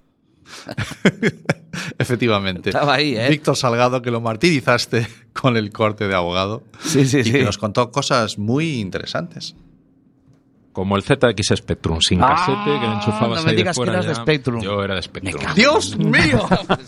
Efectivamente. 1.98 2.70
Estaba 2.70 2.96
ahí, 2.96 3.16
¿eh? 3.16 3.30
Víctor 3.30 3.56
Salgado, 3.56 4.02
que 4.02 4.12
lo 4.12 4.22
martirizaste 4.22 5.08
con 5.34 5.58
el 5.58 5.72
corte 5.72 6.08
de 6.08 6.16
abogado. 6.16 6.64
Sí, 6.80 7.06
sí, 7.06 7.20
y 7.20 7.24
sí. 7.26 7.32
que 7.32 7.44
nos 7.44 7.58
contó 7.58 7.92
cosas 7.92 8.38
muy 8.38 8.80
interesantes. 8.80 9.56
Como 10.72 10.96
el 10.96 11.04
ZX 11.04 11.56
Spectrum 11.58 12.00
sin 12.00 12.22
Ah, 12.24 12.36
casete 12.36 12.80
que 12.80 12.86
lo 12.88 12.94
enchufabas 12.94 13.40
no 13.40 13.44
me 13.44 13.50
ahí 13.50 13.56
de 13.56 13.56
digas 13.56 13.76
que 13.76 13.80
fuera 13.84 13.94
eras 13.94 14.06
de. 14.06 14.16
Spectrum. 14.16 14.62
Yo 14.62 14.84
era 14.84 14.96
de 14.96 15.02
Spectrum. 15.02 15.44
¡Dios 15.56 15.98
mío! 15.98 16.48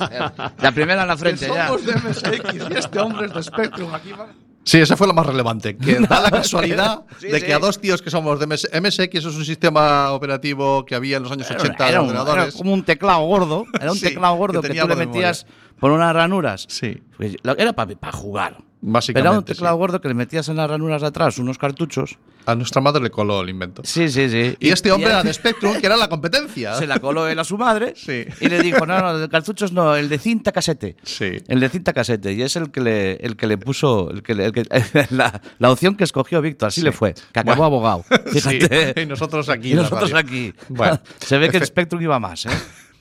La 0.61 0.71
primera 0.71 1.01
en 1.01 1.07
la 1.07 1.15
Que 1.15 1.19
frente 1.19 1.47
ya. 1.47 1.67
somos 1.67 1.85
de 1.85 1.93
MSX 1.95 2.69
y 2.69 2.73
este 2.77 2.99
hombre 2.99 3.25
es 3.25 3.33
de 3.33 3.43
Spectrum. 3.43 3.93
Aquí 3.93 4.11
va. 4.13 4.27
Sí, 4.63 4.77
esa 4.79 4.95
fue 4.95 5.07
la 5.07 5.13
más 5.13 5.25
relevante. 5.25 5.75
Que 5.75 5.95
da 6.09 6.21
la 6.21 6.29
casualidad 6.31 7.03
Sí, 7.19 7.27
de 7.27 7.39
sí. 7.39 7.45
que 7.45 7.53
a 7.53 7.59
dos 7.59 7.79
tíos 7.79 8.01
que 8.01 8.09
somos 8.11 8.39
de 8.39 8.45
MS 8.47 8.67
MSX 8.79 9.15
es 9.15 9.25
un 9.25 9.43
sistema 9.45 10.11
operativo 10.11 10.85
que 10.85 10.93
había 10.95 11.17
en 11.17 11.23
los 11.23 11.31
años 11.31 11.49
80 11.49 11.83
de 11.83 11.89
Era, 11.89 12.01
un- 12.01 12.07
ordenadores. 12.09 12.43
era 12.49 12.57
como 12.57 12.73
un 12.73 12.83
teclado 12.83 13.21
gordo. 13.25 13.65
Era 13.79 13.91
un 13.91 13.97
Sí, 13.97 14.05
teclado 14.05 14.35
gordo 14.35 14.61
que 14.61 14.69
que, 14.69 14.79
tú 14.79 14.87
le 14.87 14.95
de 14.95 15.05
metías 15.07 15.45
por 15.79 15.91
unas 15.91 16.13
ranuras. 16.13 16.65
Sí, 16.69 17.01
Pues, 17.17 17.35
era 17.57 17.73
para 17.73 18.11
jugar. 18.11 18.57
Básicamente. 18.81 19.27
Era 19.29 19.37
un 19.39 19.45
teclado 19.45 19.75
sí. 19.75 19.79
gordo 19.79 20.01
que 20.01 20.07
le 20.07 20.13
metías 20.13 20.49
en 20.49 20.57
las 20.57 20.69
ranuras 20.69 21.01
de 21.01 21.07
atrás 21.07 21.37
unos 21.37 21.57
cartuchos. 21.57 22.17
A 22.45 22.55
nuestra 22.55 22.81
madre 22.81 23.03
le 23.03 23.11
coló 23.11 23.41
el 23.41 23.49
invento. 23.49 23.83
Sí, 23.85 24.09
sí, 24.09 24.27
sí. 24.27 24.55
Y, 24.59 24.69
este 24.69 24.91
hombre 24.91 25.09
él 25.11 25.15
era 25.15 25.23
de 25.23 25.31
Spectrum, 25.31 25.79
que 25.79 25.85
era 25.85 25.95
la 25.95 26.09
competencia. 26.09 26.73
Se 26.79 26.87
la 26.87 26.99
coló 26.99 27.27
él 27.27 27.37
a 27.37 27.43
su 27.43 27.55
madre 27.57 27.93
Sí. 27.95 28.25
y 28.39 28.49
le 28.49 28.61
dijo, 28.63 28.85
no, 28.87 28.99
no, 28.99 29.17
de 29.19 29.29
cartuchos 29.29 29.71
no, 29.71 29.95
el 29.95 30.09
de 30.09 30.17
cinta 30.17 30.51
casete. 30.51 30.95
Sí. 31.03 31.37
El 31.47 31.59
de 31.59 31.69
cinta 31.69 31.93
casete. 31.93 32.33
Y 32.33 32.41
es 32.41 32.55
el 32.55 32.71
que 32.71 32.81
le, 32.81 33.11
el 33.17 33.35
que 33.37 33.45
le 33.45 33.57
puso, 33.59 34.09
el 34.09 34.23
que, 34.23 34.31
el 34.33 34.51
que- 34.51 34.65
la, 35.11 35.39
la 35.59 35.71
opción 35.71 35.95
que 35.95 36.03
escogió 36.03 36.41
Víctor. 36.41 36.69
Así 36.69 36.81
Sí. 36.81 36.85
le 36.85 36.91
fue. 36.91 37.13
Que 37.13 37.39
acabó 37.41 37.57
Bueno. 37.69 37.87
abogado. 37.87 38.05
Fíjate. 38.33 38.93
Sí, 38.95 39.01
y 39.01 39.05
nosotros 39.05 39.47
aquí. 39.49 39.73
Y 39.73 39.75
nosotros 39.75 40.11
aquí. 40.15 40.53
Bueno, 40.69 40.99
Se 41.19 41.37
ve 41.37 41.49
que 41.49 41.57
el 41.57 41.65
Spectrum 41.65 42.01
iba 42.01 42.19
más, 42.19 42.47
¿eh? 42.47 42.49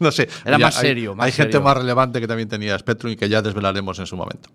No 0.04 0.10
sé. 0.10 0.28
Era 0.44 0.58
ya 0.58 0.66
más 0.66 0.76
hay- 0.78 0.82
serio, 0.88 1.14
más 1.14 1.26
hay 1.26 1.32
gente 1.32 1.60
más 1.60 1.76
relevante 1.76 2.20
que 2.20 2.26
también 2.26 2.48
tenía 2.48 2.78
Spectrum 2.78 3.12
y 3.12 3.16
que 3.16 3.28
ya 3.28 3.42
desvelaremos 3.42 3.98
en 3.98 4.06
su 4.06 4.16
momento. 4.16 4.48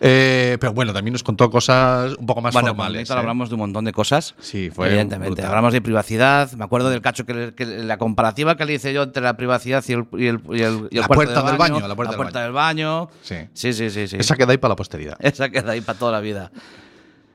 Eh, 0.00 0.56
pero 0.60 0.72
bueno, 0.72 0.92
también 0.92 1.12
nos 1.12 1.22
contó 1.24 1.50
cosas 1.50 2.14
un 2.16 2.26
poco 2.26 2.40
más 2.40 2.52
bueno, 2.52 2.68
formales. 2.68 3.10
¿eh? 3.10 3.12
hablamos 3.12 3.48
de 3.48 3.54
un 3.56 3.60
montón 3.60 3.84
de 3.84 3.92
cosas. 3.92 4.34
Sí, 4.40 4.70
fue 4.70 4.86
Evidentemente. 4.88 5.30
brutal. 5.30 5.46
Hablamos 5.46 5.72
de 5.72 5.80
privacidad. 5.80 6.52
Me 6.52 6.64
acuerdo 6.64 6.90
del 6.90 7.00
cacho 7.02 7.26
que, 7.26 7.34
le- 7.34 7.54
que 7.54 7.66
la 7.66 7.98
comparativa 7.98 8.56
que 8.56 8.64
le 8.64 8.74
hice 8.74 8.92
yo 8.94 9.02
entre 9.02 9.22
la 9.22 9.36
privacidad 9.36 9.82
y 9.88 9.92
el, 9.94 10.06
y 10.12 10.26
el, 10.28 10.40
y 10.50 10.62
el- 10.62 10.88
y 10.90 10.96
el 10.96 11.00
La 11.00 11.08
puerta 11.08 11.42
de 11.42 11.48
del 11.48 11.58
baño, 11.58 11.88
la 11.88 11.96
puerta 11.96 12.16
del 12.38 12.46
del 12.46 12.52
baño. 12.52 13.08
Sí. 13.22 13.36
Sí, 13.52 13.72
sí, 13.72 13.90
sí. 13.90 14.06
sí. 14.06 14.16
Esa 14.18 14.36
queda 14.36 14.52
ahí 14.52 14.58
para 14.58 14.70
la 14.72 14.76
posteridad. 14.76 15.16
Esa 15.20 15.48
queda 15.48 15.72
ahí 15.72 15.80
para 15.80 15.98
toda 15.98 16.12
la 16.12 16.20
vida. 16.20 16.52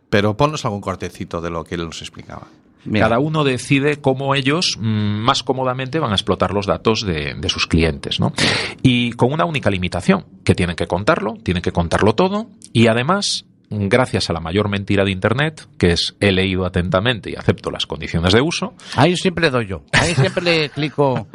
Pero 0.10 0.36
ponnos 0.38 0.64
algún 0.66 0.82
cortecito 0.82 1.42
de 1.42 1.50
lo 1.50 1.64
que 1.66 1.76
él 1.76 1.86
nos 1.86 2.02
explicaba. 2.02 2.48
Cada 2.94 3.20
uno 3.20 3.44
decide 3.44 3.98
cómo 3.98 4.36
ellos 4.36 4.78
mm, 4.80 5.20
más 5.20 5.44
cómodamente 5.44 6.00
van 6.00 6.12
a 6.12 6.16
explotar 6.16 6.54
los 6.54 6.66
datos 6.66 7.06
de, 7.06 7.36
de 7.36 7.50
sus 7.50 7.68
clientes, 7.68 8.20
¿no? 8.20 8.34
Y 8.82 9.12
con 9.12 9.34
una 9.34 9.46
única 9.46 9.70
limitación, 9.70 10.26
que 10.44 10.56
tienen 10.56 10.76
que 10.76 10.88
contarlo, 10.88 11.36
tienen 11.44 11.62
que 11.62 11.72
contarlo 11.72 12.16
todo, 12.16 12.48
y 12.72 12.88
además, 12.88 13.46
gracias 13.70 14.30
a 14.30 14.34
la 14.34 14.40
mayor 14.40 14.70
mentira 14.70 15.04
de 15.04 15.12
Internet, 15.12 15.68
que 15.78 15.92
es 15.92 16.16
he 16.20 16.32
leído 16.32 16.66
atentamente 16.66 17.30
y 17.32 17.36
acepto 17.36 17.70
las 17.72 17.86
condiciones 17.86 18.34
de 18.34 18.42
uso, 18.42 18.74
Ahí 18.96 19.16
siempre 19.16 19.50
doy 19.50 19.68
yo. 19.68 19.84
Ahí 19.94 20.16
siempre 20.16 20.44
le 20.44 20.70
clico. 20.70 21.28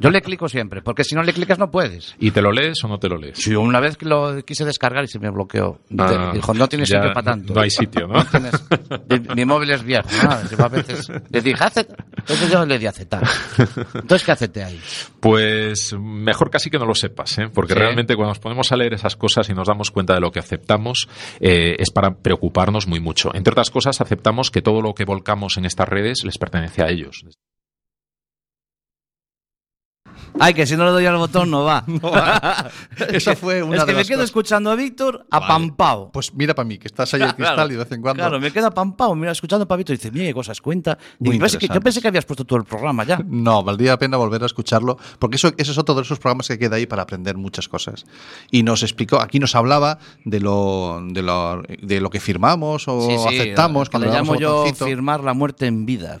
Yo 0.00 0.10
le 0.10 0.20
clico 0.22 0.48
siempre, 0.48 0.82
porque 0.82 1.04
si 1.04 1.14
no 1.14 1.22
le 1.22 1.32
clicas 1.32 1.58
no 1.58 1.70
puedes. 1.70 2.14
y 2.18 2.30
te 2.30 2.42
lo 2.42 2.50
lees 2.52 2.82
o 2.84 2.88
no 2.88 2.98
te 2.98 3.08
lo 3.08 3.16
lees. 3.16 3.38
Sí, 3.38 3.54
una 3.54 3.80
vez 3.80 3.96
que 3.96 4.06
lo 4.06 4.42
quise 4.44 4.64
descargar 4.64 5.04
y 5.04 5.08
se 5.08 5.18
me 5.18 5.30
bloqueó. 5.30 5.78
Ah, 5.98 6.32
Dijo, 6.34 6.54
no 6.54 6.68
tienes 6.68 6.88
sitio 6.88 7.12
para 7.12 7.22
tanto. 7.22 7.54
no 7.54 7.60
hay 7.60 7.70
sitio, 7.70 8.06
¿no? 8.08 8.24
tienes- 8.30 9.36
mi, 9.36 9.44
móvil 9.44 9.70
es 9.70 9.82
viejo. 9.82 10.08
¿no? 10.22 10.64
A 10.64 10.68
veces 10.68 11.08
le 11.30 11.40
dije. 11.40 11.56
Entonces 12.18 12.50
yo 12.50 12.66
le 12.66 12.78
di 12.78 12.86
aceptar. 12.86 13.22
Entonces, 13.94 14.24
¿qué 14.24 14.32
acepté 14.32 14.64
ahí? 14.64 14.80
Pues 15.20 15.94
mejor 15.98 16.50
casi 16.50 16.70
que 16.70 16.78
no 16.78 16.86
lo 16.86 16.94
sepas, 16.94 17.38
¿eh? 17.38 17.48
porque 17.52 17.72
Sí. 17.74 17.78
realmente 17.78 18.14
cuando 18.16 18.30
nos 18.30 18.38
ponemos 18.38 18.70
a 18.72 18.76
leer 18.76 18.94
esas 18.94 19.16
cosas 19.16 19.48
y 19.48 19.54
nos 19.54 19.68
damos 19.68 19.90
cuenta 19.90 20.14
de 20.14 20.20
lo 20.20 20.30
que 20.32 20.40
aceptamos, 20.40 21.08
eh, 21.40 21.75
es 21.78 21.90
para 21.90 22.18
preocuparnos 22.18 22.86
muy 22.86 23.00
mucho. 23.00 23.34
Entre 23.34 23.52
otras 23.52 23.70
cosas, 23.70 24.00
aceptamos 24.00 24.50
que 24.50 24.62
todo 24.62 24.80
lo 24.82 24.94
que 24.94 25.04
volcamos 25.04 25.56
en 25.56 25.64
estas 25.64 25.88
redes 25.88 26.24
les 26.24 26.38
pertenece 26.38 26.82
a 26.82 26.88
ellos. 26.88 27.24
Ay, 30.38 30.54
que 30.54 30.66
si 30.66 30.76
no 30.76 30.84
le 30.84 30.90
doy 30.90 31.06
al 31.06 31.16
botón 31.16 31.50
no 31.50 31.64
va. 31.64 31.84
Esa 33.10 33.34
fue 33.36 33.62
una 33.62 33.76
es 33.78 33.82
que 33.84 33.86
de 33.86 33.92
me 33.92 33.98
las 34.00 34.06
quedo 34.08 34.16
cosas. 34.18 34.28
escuchando 34.30 34.70
a 34.70 34.74
Víctor 34.74 35.26
apampado. 35.30 36.10
Pues 36.12 36.34
mira 36.34 36.54
para 36.54 36.66
mí, 36.68 36.78
que 36.78 36.88
estás 36.88 37.12
ahí 37.14 37.22
al 37.22 37.34
cristal 37.36 37.68
y 37.70 37.72
de 37.74 37.78
vez 37.78 37.92
en 37.92 38.02
cuando. 38.02 38.22
Claro, 38.22 38.38
me 38.40 38.50
queda 38.50 38.68
apampado. 38.68 39.14
Mira, 39.14 39.32
escuchando 39.32 39.66
a 39.68 39.76
Víctor 39.76 39.94
y 39.94 39.96
dice, 39.96 40.10
mira 40.10 40.26
qué 40.26 40.34
cosas 40.34 40.60
cuenta. 40.60 40.98
Muy 41.18 41.36
yo 41.36 41.40
pensé 41.40 41.58
que- 41.58 41.68
yo 41.68 41.80
pensé 41.80 42.00
que 42.02 42.08
habías 42.08 42.24
puesto 42.24 42.44
todo 42.44 42.58
el 42.58 42.64
programa 42.64 43.04
ya. 43.04 43.18
No, 43.26 43.62
valdría 43.62 43.92
la 43.92 43.98
pena 43.98 44.16
volver 44.16 44.42
a 44.42 44.46
escucharlo, 44.46 44.98
porque 45.18 45.36
eso, 45.36 45.48
ese 45.56 45.70
es 45.72 45.78
otro 45.78 45.94
de 45.94 46.02
esos 46.02 46.18
programas 46.18 46.48
que 46.48 46.58
queda 46.58 46.76
ahí 46.76 46.86
para 46.86 47.02
aprender 47.02 47.36
muchas 47.36 47.68
cosas. 47.68 48.04
Y 48.50 48.62
nos 48.62 48.82
explicó, 48.82 49.20
aquí 49.20 49.38
nos 49.38 49.54
hablaba 49.54 49.98
de 50.24 50.40
lo, 50.40 51.00
de 51.02 51.22
lo, 51.22 51.62
de 51.82 52.00
lo 52.00 52.10
que 52.10 52.20
firmamos 52.20 52.88
o 52.88 53.00
Sí, 53.08 53.16
sí, 53.18 53.36
aceptamos 53.38 53.88
que 53.88 53.92
cuando 53.92 54.08
le 54.08 54.14
llamo 54.14 54.34
yo 54.36 54.64
firmar 54.74 55.22
la 55.22 55.32
muerte 55.34 55.66
en 55.66 55.86
vida. 55.86 56.18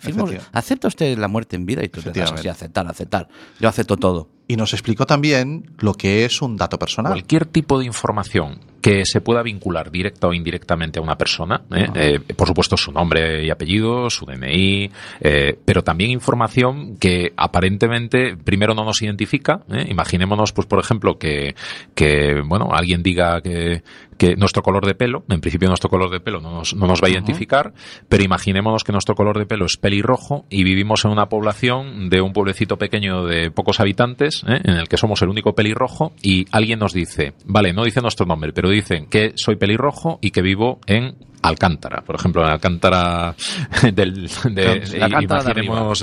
¿Acepta 0.52 0.88
usted 0.88 1.18
la 1.18 1.28
muerte 1.28 1.56
en 1.56 1.66
vida? 1.66 1.82
Y 1.84 1.88
tú 1.88 2.00
le 2.04 2.12
das 2.12 2.32
así, 2.32 2.48
aceptar, 2.48 2.86
aceptar. 2.86 3.28
Yo 3.60 3.68
acepto 3.68 3.96
todo. 3.96 4.05
Y 4.48 4.56
nos 4.56 4.72
explicó 4.72 5.06
también 5.06 5.72
lo 5.78 5.94
que 5.94 6.24
es 6.24 6.40
un 6.40 6.56
dato 6.56 6.78
personal. 6.78 7.12
Cualquier 7.12 7.46
tipo 7.46 7.80
de 7.80 7.86
información 7.86 8.60
que 8.86 9.04
se 9.04 9.20
pueda 9.20 9.42
vincular 9.42 9.90
directa 9.90 10.28
o 10.28 10.32
indirectamente 10.32 11.00
a 11.00 11.02
una 11.02 11.18
persona, 11.18 11.62
¿eh? 11.74 11.88
Eh, 11.96 12.20
por 12.36 12.46
supuesto 12.46 12.76
su 12.76 12.92
nombre 12.92 13.44
y 13.44 13.50
apellido, 13.50 14.08
su 14.10 14.24
DNI, 14.26 14.88
eh, 15.20 15.58
pero 15.64 15.82
también 15.82 16.12
información 16.12 16.96
que 16.96 17.32
aparentemente 17.36 18.36
primero 18.36 18.74
no 18.74 18.84
nos 18.84 19.02
identifica. 19.02 19.62
¿eh? 19.72 19.86
Imaginémonos, 19.88 20.52
pues 20.52 20.68
por 20.68 20.78
ejemplo, 20.78 21.18
que, 21.18 21.56
que 21.96 22.40
bueno 22.46 22.68
alguien 22.72 23.02
diga 23.02 23.40
que, 23.40 23.82
que 24.18 24.36
nuestro 24.36 24.62
color 24.62 24.86
de 24.86 24.94
pelo, 24.94 25.24
en 25.28 25.40
principio 25.40 25.68
nuestro 25.68 25.90
color 25.90 26.10
de 26.10 26.20
pelo 26.20 26.40
no 26.40 26.52
nos, 26.52 26.74
no 26.74 26.86
nos 26.86 27.02
va 27.02 27.08
a 27.08 27.10
identificar, 27.10 27.72
pero 28.08 28.22
imaginémonos 28.22 28.84
que 28.84 28.92
nuestro 28.92 29.14
color 29.14 29.38
de 29.38 29.46
pelo 29.46 29.66
es 29.66 29.76
pelirrojo 29.76 30.46
y 30.50 30.64
vivimos 30.64 31.04
en 31.04 31.10
una 31.10 31.28
población 31.28 32.08
de 32.08 32.20
un 32.20 32.32
pueblecito 32.32 32.76
pequeño 32.76 33.24
de 33.24 33.50
pocos 33.50 33.80
habitantes, 33.80 34.44
¿eh? 34.46 34.60
en 34.64 34.74
el 34.76 34.88
que 34.88 34.96
somos 34.96 35.22
el 35.22 35.28
único 35.28 35.54
pelirrojo 35.54 36.12
y 36.22 36.46
alguien 36.50 36.78
nos 36.78 36.92
dice, 36.92 37.34
vale, 37.44 37.72
no 37.72 37.84
dice 37.84 38.00
nuestro 38.00 38.26
nombre, 38.26 38.52
pero 38.52 38.70
dicen 38.70 39.06
que 39.06 39.32
soy 39.36 39.56
pelirrojo 39.56 40.18
y 40.20 40.30
que 40.30 40.42
vivo 40.42 40.80
en 40.86 41.16
Alcántara, 41.42 42.02
por 42.02 42.16
ejemplo, 42.16 42.42
en 42.42 42.48
Alcántara 42.48 43.34
del, 43.94 44.28
de, 44.50 45.00
Alcántara 45.00 45.42
de 45.44 45.50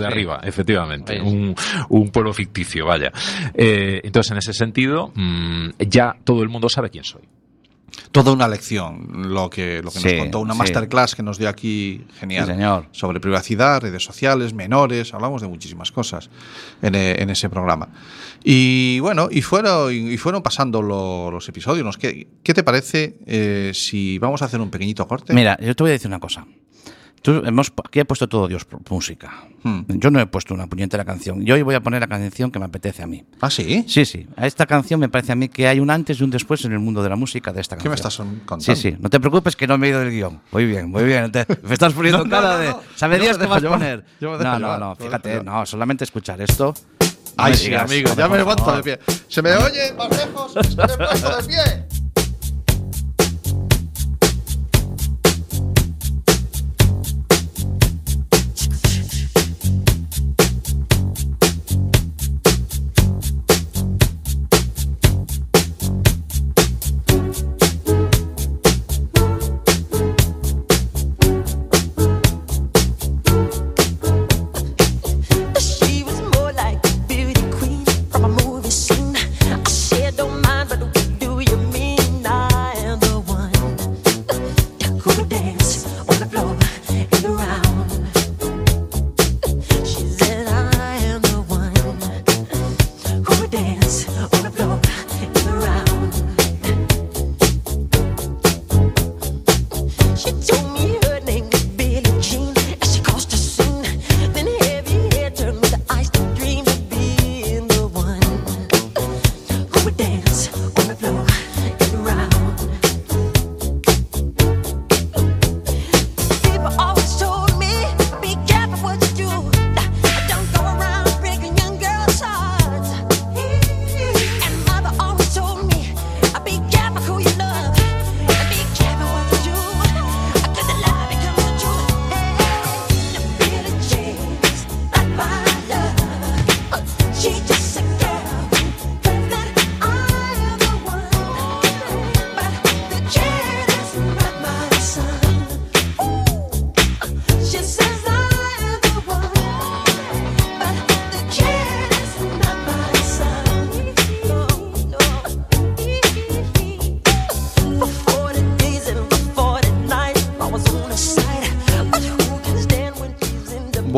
arriba, 0.05 0.39
sí. 0.41 0.47
efectivamente, 0.47 1.21
un, 1.21 1.55
un 1.89 2.09
pueblo 2.09 2.33
ficticio, 2.33 2.85
vaya. 2.85 3.11
Eh, 3.53 4.01
entonces, 4.03 4.31
en 4.31 4.37
ese 4.37 4.53
sentido, 4.53 5.11
mm, 5.15 5.71
ya 5.79 6.15
todo 6.23 6.43
el 6.43 6.49
mundo 6.49 6.69
sabe 6.69 6.89
quién 6.89 7.03
soy. 7.03 7.23
Toda 8.11 8.31
una 8.31 8.47
lección, 8.47 9.07
lo 9.33 9.49
que, 9.49 9.81
lo 9.83 9.91
que 9.91 9.99
Sí, 9.99 10.05
nos 10.05 10.13
contó, 10.19 10.39
una 10.39 10.53
sí. 10.53 10.59
masterclass 10.59 11.15
que 11.15 11.23
nos 11.23 11.37
dio 11.37 11.49
aquí, 11.49 12.05
genial. 12.19 12.45
Sí, 12.45 12.51
señor. 12.51 12.85
Sobre 12.91 13.19
privacidad, 13.19 13.81
redes 13.81 14.03
sociales, 14.03 14.53
menores, 14.53 15.13
hablamos 15.13 15.41
de 15.41 15.47
muchísimas 15.47 15.91
cosas 15.91 16.29
en, 16.81 16.95
e- 16.95 17.21
en 17.21 17.29
ese 17.31 17.49
programa. 17.49 17.89
Y 18.43 18.99
bueno, 18.99 19.29
y 19.31 19.41
fueron, 19.41 19.93
y 19.93 20.17
fueron 20.17 20.43
pasando 20.43 20.81
lo- 20.81 21.31
los 21.31 21.47
episodios. 21.49 21.97
¿Qué, 21.97 22.27
qué 22.43 22.53
te 22.53 22.63
parece 22.63 23.17
eh, 23.25 23.71
si 23.73 24.19
vamos 24.19 24.41
a 24.41 24.45
hacer 24.45 24.59
un 24.61 24.69
pequeñito 24.69 25.07
corte? 25.07 25.33
Mira, 25.33 25.57
yo 25.59 25.75
te 25.75 25.83
voy 25.83 25.89
a 25.91 25.93
decir 25.93 26.07
una 26.07 26.19
cosa. 26.19 26.45
Tú, 27.23 27.41
hemos, 27.45 27.71
aquí 27.85 28.01
he 28.01 28.05
puesto 28.05 28.27
todo 28.27 28.47
Dios 28.49 28.67
música. 28.89 29.45
Hmm. 29.63 29.83
Yo 29.87 30.11
no 30.11 30.19
he 30.19 30.25
puesto 30.25 30.53
una 30.53 30.67
puñetera 30.67 31.05
canción. 31.05 31.45
Yo 31.45 31.55
hoy 31.55 31.61
voy 31.61 31.73
a 31.73 31.79
poner 31.81 32.01
la 32.01 32.07
canción 32.07 32.51
que 32.51 32.59
me 32.59 32.65
apetece 32.65 33.01
a 33.01 33.07
mí. 33.07 33.23
¿Ah, 33.39 33.49
sí? 33.49 33.85
Sí, 33.87 34.03
sí. 34.03 34.27
A 34.35 34.45
esta 34.45 34.65
canción 34.65 34.99
me 34.99 35.07
parece 35.07 35.31
a 35.31 35.35
mí 35.35 35.47
que 35.47 35.67
hay 35.69 35.79
un 35.79 35.89
antes 35.89 36.19
y 36.19 36.23
un 36.25 36.29
después 36.31 36.65
en 36.65 36.73
el 36.73 36.79
mundo 36.79 37.01
de 37.01 37.07
la 37.09 37.15
música 37.15 37.53
de 37.53 37.61
esta 37.61 37.77
¿Qué 37.77 37.85
canción. 37.89 37.91
me 37.91 37.95
estás 37.95 38.17
contando? 38.45 38.63
Sí, 38.65 38.75
sí. 38.75 38.97
No 38.99 39.09
te 39.09 39.21
preocupes 39.21 39.55
que 39.55 39.65
no 39.67 39.77
me 39.77 39.87
he 39.87 39.89
ido 39.91 40.01
del 40.01 40.11
guion. 40.11 40.41
Muy 40.51 40.65
bien, 40.65 40.89
muy 40.91 41.05
bien. 41.05 41.31
Te- 41.31 41.45
me 41.63 41.73
estás 41.73 41.93
poniendo 41.93 42.19
No, 42.19 42.23
no, 42.25 42.29
cara 42.29 42.53
no, 42.53 42.57
de... 42.59 42.69
no. 42.71 42.79
¿Sabe 42.95 43.15
Yo 43.15 43.19
me 43.19 43.25
Dios 43.25 43.37
qué 43.37 43.45
vas 43.45 43.63
a 43.63 43.69
poner? 43.69 44.05
Yo 44.19 44.37
me 44.37 44.43
no, 44.43 44.59
no, 44.59 44.77
no. 44.77 44.95
Fíjate, 44.97 45.43
no. 45.43 45.65
Solamente 45.65 46.03
escuchar 46.03 46.41
esto. 46.41 46.73
Ay, 47.37 47.55
sí, 47.55 47.65
digas, 47.65 47.89
amigo, 47.89 48.09
ya 48.15 48.27
me 48.27 48.37
favor. 48.43 48.83
de 48.83 48.97
pie. 48.97 48.99
¿Se 49.29 49.41
me 49.41 49.53
oye 49.55 49.93
más 49.97 50.09
lejos? 50.09 50.51
¡Se 50.53 50.75
me 50.75 50.97
puesto 50.97 51.37
de 51.41 51.47
pie! 51.47 52.02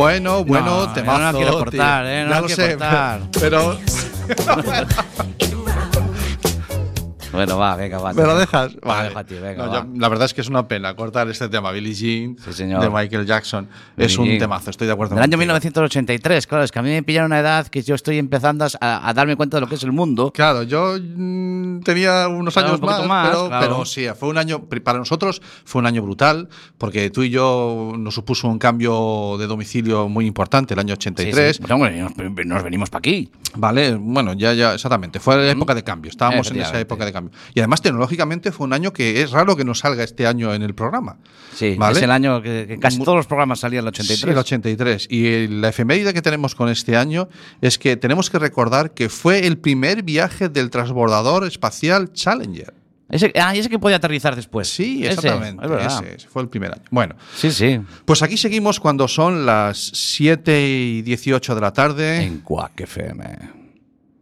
Bueno, 0.06 0.44
bueno, 0.46 0.86
No, 0.86 0.94
temazo. 0.94 1.18
no 1.20 1.24
la 1.32 1.34
quiero 1.34 1.54
cortar, 1.58 2.06
¿eh? 2.06 2.24
No 2.26 2.30
ya 2.30 2.36
la 2.36 2.42
lo 2.42 2.46
quiero 2.48 2.64
sé, 2.64 2.70
cortar. 2.78 3.22
pero... 3.40 3.78
Bueno, 7.32 7.58
va, 7.58 7.76
venga, 7.76 7.98
va. 7.98 8.14
¿Me 8.14 8.22
te 8.22 8.28
lo 8.28 8.38
dejas? 8.38 8.72
Te 8.74 8.80
Vale. 8.80 9.10
venga, 9.42 9.66
No, 9.66 9.70
va. 9.72 9.80
yo- 9.84 9.88
la 10.00 10.08
verdad 10.08 10.24
es 10.26 10.34
que 10.34 10.40
es 10.40 10.48
una 10.48 10.70
pena 10.70 10.96
cortar 10.96 11.28
este 11.28 11.50
tema. 11.50 11.72
Billie 11.72 11.94
Jean 11.94 12.38
señor. 12.54 12.80
de 12.82 12.90
Michael 12.90 13.26
Jackson. 13.26 13.68
Es 13.98 14.18
un 14.18 14.38
temazo, 14.38 14.70
estoy 14.70 14.88
de 14.88 14.94
acuerdo 14.94 15.16
Del 15.16 15.24
año 15.24 15.32
contigo. 15.38 15.40
1983, 15.40 16.48
claro, 16.48 16.64
es 16.64 16.72
que 16.72 16.80
a 16.80 16.82
mí 16.82 16.90
me 16.90 17.04
pillaron 17.04 17.32
una 17.32 17.40
edad 17.40 17.68
que 17.68 17.82
yo 17.82 17.96
estoy 17.96 18.18
empezando 18.18 18.66
a, 18.82 19.10
a 19.10 19.14
darme 19.14 19.36
cuenta 19.36 19.58
de 19.58 19.62
lo 19.62 19.68
que 19.68 19.76
es 19.76 19.84
el 19.84 19.92
mundo. 19.92 20.32
Claro, 20.34 20.64
yo 20.64 20.98
mm, 21.00 21.80
tenía 21.82 22.28
unos 22.28 22.54
Claro, 22.54 22.70
años 22.70 22.80
un 22.82 22.86
más, 22.86 23.08
más, 23.08 23.30
pero, 23.30 23.48
claro. 23.48 23.66
pero 23.66 23.86
sí, 23.86 24.06
fue 24.18 24.30
un 24.30 24.38
año, 24.38 24.66
para 24.84 25.00
nosotros 25.00 25.42
fue 25.64 25.80
un 25.80 25.86
año 25.86 26.02
brutal, 26.02 26.50
porque 26.78 27.10
tú 27.10 27.24
y 27.24 27.30
yo 27.30 27.94
nos 27.98 28.14
supuso 28.14 28.48
un 28.48 28.60
cambio 28.60 29.38
de 29.40 29.48
domicilio 29.48 30.10
muy 30.10 30.26
importante, 30.26 30.74
el 30.74 30.80
año 30.80 30.94
83. 30.94 31.58
Sí, 31.58 31.64
sí. 31.66 31.72
Hombre, 31.72 32.00
nos, 32.00 32.46
nos 32.46 32.64
venimos 32.64 32.90
para 32.90 33.00
aquí. 33.00 33.32
Vale, 33.56 33.96
bueno, 33.96 34.34
ya, 34.34 34.54
ya, 34.54 34.74
exactamente. 34.74 35.20
Fue 35.20 35.38
la 35.38 35.52
época 35.52 35.74
de 35.74 35.84
cambio. 35.84 36.10
Estábamos 36.12 36.52
en 36.52 36.60
esa 36.62 36.80
época 36.80 37.06
de 37.06 37.14
cambio. 37.14 37.32
Y 37.54 37.60
además, 37.60 37.82
tecnológicamente, 37.82 38.52
fue 38.52 38.66
un 38.66 38.74
año 38.74 38.92
que 38.92 39.22
es 39.22 39.32
raro 39.32 39.56
que 39.56 39.64
nos 39.64 39.80
salga 39.80 40.04
este 40.04 40.28
año 40.28 40.54
en 40.54 40.62
el 40.62 40.76
programa. 40.76 41.18
Sí, 41.54 41.76
¿Vale? 41.78 41.98
es 41.98 42.04
el 42.04 42.12
año 42.12 42.42
que, 42.42 42.66
que 42.68 42.80
casi 42.80 43.00
todos 43.00 43.16
los 43.16 43.28
programas 43.28 43.60
salían 43.60 43.85
el 43.86 43.90
83. 43.90 44.20
Sí, 44.20 44.30
el 44.30 44.38
83. 44.38 45.08
Y 45.10 45.28
eh, 45.28 45.48
la 45.50 45.70
efeméride 45.70 46.14
que 46.14 46.22
tenemos 46.22 46.56
con 46.56 46.70
este 46.70 46.98
año 46.98 47.30
es 47.62 47.78
que 47.78 47.96
tenemos 47.98 48.30
que 48.30 48.40
recordar 48.40 48.94
que 48.94 49.10
fue 49.10 49.46
el 49.48 49.58
primer 49.58 50.04
viaje 50.04 50.50
del 50.50 50.70
transbordador 50.70 51.46
espacial 51.46 52.12
Challenger. 52.14 52.74
Ese, 53.08 53.32
ah, 53.40 53.56
ese 53.56 53.70
que 53.70 53.78
podía 53.78 53.98
aterrizar 53.98 54.36
después. 54.36 54.68
Sí, 54.68 55.02
Ese, 55.06 55.14
exactamente. 55.14 55.64
es 55.86 55.94
ese, 55.94 56.16
ese 56.16 56.28
fue 56.28 56.42
el 56.42 56.50
primer 56.50 56.72
año. 56.74 56.82
Bueno, 56.90 57.16
Sí, 57.36 57.52
sí. 57.52 57.80
pues 58.04 58.24
aquí 58.24 58.36
seguimos 58.36 58.80
cuando 58.80 59.08
son 59.08 59.46
las 59.46 59.78
7 59.94 60.68
y 60.68 61.02
18 61.04 61.54
de 61.54 61.62
la 61.62 61.72
tarde. 61.72 62.24
En 62.24 62.40
Quack 62.40 62.82
FM 62.82 63.65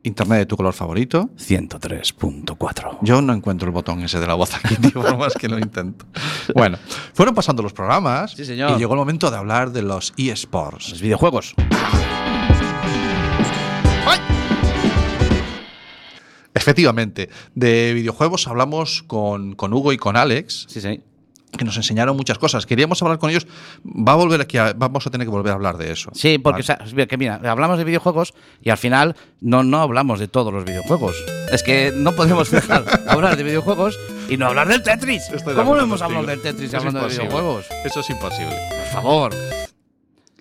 Internet 0.04 0.40
de 0.40 0.46
tu 0.46 0.58
color 0.58 0.74
favorito. 0.74 1.30
103.4. 1.38 2.98
Yo 3.02 3.22
no 3.22 3.34
encuentro 3.34 3.68
el 3.68 3.74
botón 3.74 4.02
ese 4.02 4.20
de 4.20 4.28
la 4.28 4.34
voz 4.34 4.54
aquí, 4.54 4.76
tío, 4.82 5.02
por 5.02 5.18
más 5.18 5.34
que 5.34 5.48
lo 5.48 5.58
intento. 5.58 6.06
Bueno, 6.54 6.78
fueron 7.14 7.34
pasando 7.34 7.64
los 7.64 7.72
programas 7.74 8.32
Sí, 8.34 8.44
señor. 8.46 8.72
y 8.72 8.80
llegó 8.80 8.94
el 8.94 9.00
momento 9.00 9.32
de 9.32 9.38
hablar 9.38 9.72
de 9.72 9.82
los 9.82 10.14
eSports. 10.18 10.90
Los 10.90 11.02
videojuegos. 11.02 11.56
Efectivamente, 16.56 17.30
de 17.56 17.94
videojuegos 17.94 18.48
hablamos 18.48 19.04
con, 19.04 19.56
con 19.56 19.74
Hugo 19.74 19.92
y 19.92 19.98
con 19.98 20.16
Alex, 20.16 20.66
Sí, 20.70 20.82
sí. 20.82 21.02
Que 21.58 21.66
nos 21.66 21.78
enseñaron 21.78 22.16
muchas 22.18 22.38
cosas. 22.38 22.66
Queríamos 22.66 23.02
hablar 23.02 23.20
con 23.20 23.30
ellos, 23.30 23.46
va 23.86 24.14
a 24.14 24.16
volver 24.16 24.42
aquí, 24.42 24.58
a- 24.58 24.74
vamos 24.76 25.06
a 25.08 25.10
tener 25.12 25.26
que 25.28 25.32
volver 25.32 25.52
a 25.52 25.56
hablar 25.56 25.78
de 25.78 25.92
eso. 25.92 26.10
Sí, 26.14 26.38
porque 26.38 26.64
¿vale? 26.64 26.82
o 26.84 26.88
sea, 26.88 26.94
mira, 26.96 27.06
que 27.08 27.18
mira, 27.18 27.40
hablamos 27.46 27.78
de 27.78 27.84
videojuegos 27.84 28.34
y 28.62 28.70
al 28.70 28.78
final 28.78 29.16
no, 29.42 29.64
no 29.64 29.82
hablamos 29.82 30.20
de 30.20 30.28
todos 30.28 30.54
los 30.54 30.66
videojuegos. 30.66 31.16
Es 31.52 31.64
que 31.64 31.92
no 31.96 32.14
podemos 32.14 32.50
dejar 32.52 32.84
hablar 33.08 33.38
de 33.38 33.44
videojuegos 33.44 33.98
y 34.30 34.38
no 34.38 34.48
hablar 34.48 34.68
del 34.68 34.82
Tetris. 34.84 35.30
Estoy 35.30 35.54
¿Cómo 35.56 35.76
no 35.76 35.84
hemos 35.84 36.02
hablado 36.02 36.26
del 36.26 36.42
Tetris 36.42 36.70
Es 36.70 36.74
hablando 36.74 37.02
de 37.08 37.10
videojuegos? 37.10 37.66
Eso 37.86 38.00
es 38.00 38.10
imposible. 38.10 38.56
Por 38.92 39.02
favor. 39.02 39.63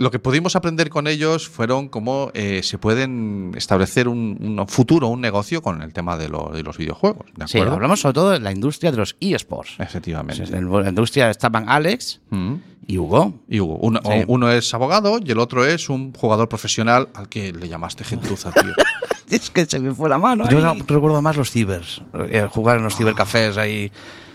Lo 0.02 0.10
que 0.10 0.18
pudimos 0.18 0.56
aprender 0.56 0.90
con 0.90 1.06
ellos 1.06 1.48
fueron 1.48 1.88
cómo 1.88 2.30
eh, 2.34 2.60
se 2.64 2.76
pueden 2.78 3.52
establecer 3.56 4.08
un, 4.08 4.36
un 4.58 4.66
futuro, 4.68 5.06
un 5.06 5.20
negocio 5.20 5.62
con 5.62 5.80
el 5.80 5.92
tema 5.92 6.16
de, 6.16 6.28
lo- 6.28 6.50
de 6.52 6.62
los 6.64 6.76
videojuegos. 6.76 7.26
¿De 7.36 7.46
Sí, 7.46 7.58
hablamos 7.60 8.00
sobre 8.00 8.14
todo 8.14 8.30
de 8.30 8.40
la 8.40 8.50
industria 8.50 8.90
de 8.90 8.96
los 8.96 9.16
eSports. 9.20 9.74
Efectivamente. 9.78 10.42
En 10.56 10.70
la 10.70 10.88
industria 10.88 11.30
estaban 11.30 11.68
Alex 11.68 12.20
Mm. 12.30 12.54
y 12.88 12.98
Hugo. 12.98 13.34
Y 13.48 13.60
Hugo, 13.60 13.76
uno, 13.80 14.00
Sí. 14.04 14.24
uno 14.26 14.50
es 14.50 14.74
abogado 14.74 15.20
y 15.24 15.30
el 15.30 15.38
otro 15.38 15.64
es 15.64 15.88
un 15.88 16.12
jugador 16.14 16.48
profesional 16.48 17.08
al 17.14 17.28
que 17.28 17.52
le 17.52 17.68
llamaste 17.68 18.02
gentuza, 18.02 18.50
tío. 18.50 18.72
es 19.30 19.50
que 19.50 19.64
se 19.66 19.78
me 19.78 19.94
fue 19.94 20.08
la 20.08 20.18
mano. 20.18 20.48
Yo 20.48 20.60
no- 20.60 20.74
recuerdo 20.74 21.22
más 21.22 21.36
los 21.36 21.50
cibers, 21.50 22.02
eh, 22.28 22.48
jugar 22.50 22.78
en 22.78 22.84
los 22.84 22.96
cibercafés 22.96 23.56
ahí, 23.56 23.92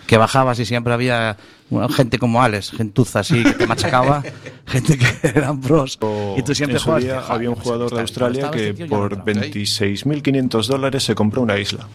que 0.07 0.17
bajabas 0.17 0.57
y 0.59 0.65
siempre 0.65 0.93
había 0.93 1.37
bueno, 1.69 1.89
gente 1.89 2.17
como 2.17 2.41
Alex, 2.41 2.71
gentuza 2.71 3.19
así, 3.19 3.43
que 3.43 3.51
te 3.51 3.67
machacaba, 3.67 4.23
gente 4.65 4.97
que 4.97 5.05
eran 5.27 5.59
pros. 5.61 5.99
Y 6.37 6.41
tú 6.43 6.55
siempre 6.55 6.79
jugabas. 6.79 7.03
día 7.03 7.19
había 7.27 7.49
un 7.49 7.55
pues, 7.55 7.65
jugador 7.65 7.93
de 7.93 8.01
Australia 8.01 8.49
que 8.49 8.73
por 8.87 9.13
entraba. 9.13 9.25
26.500 9.47 10.65
dólares 10.67 11.03
se 11.03 11.13
compró 11.13 11.41
una 11.41 11.59
isla. 11.59 11.87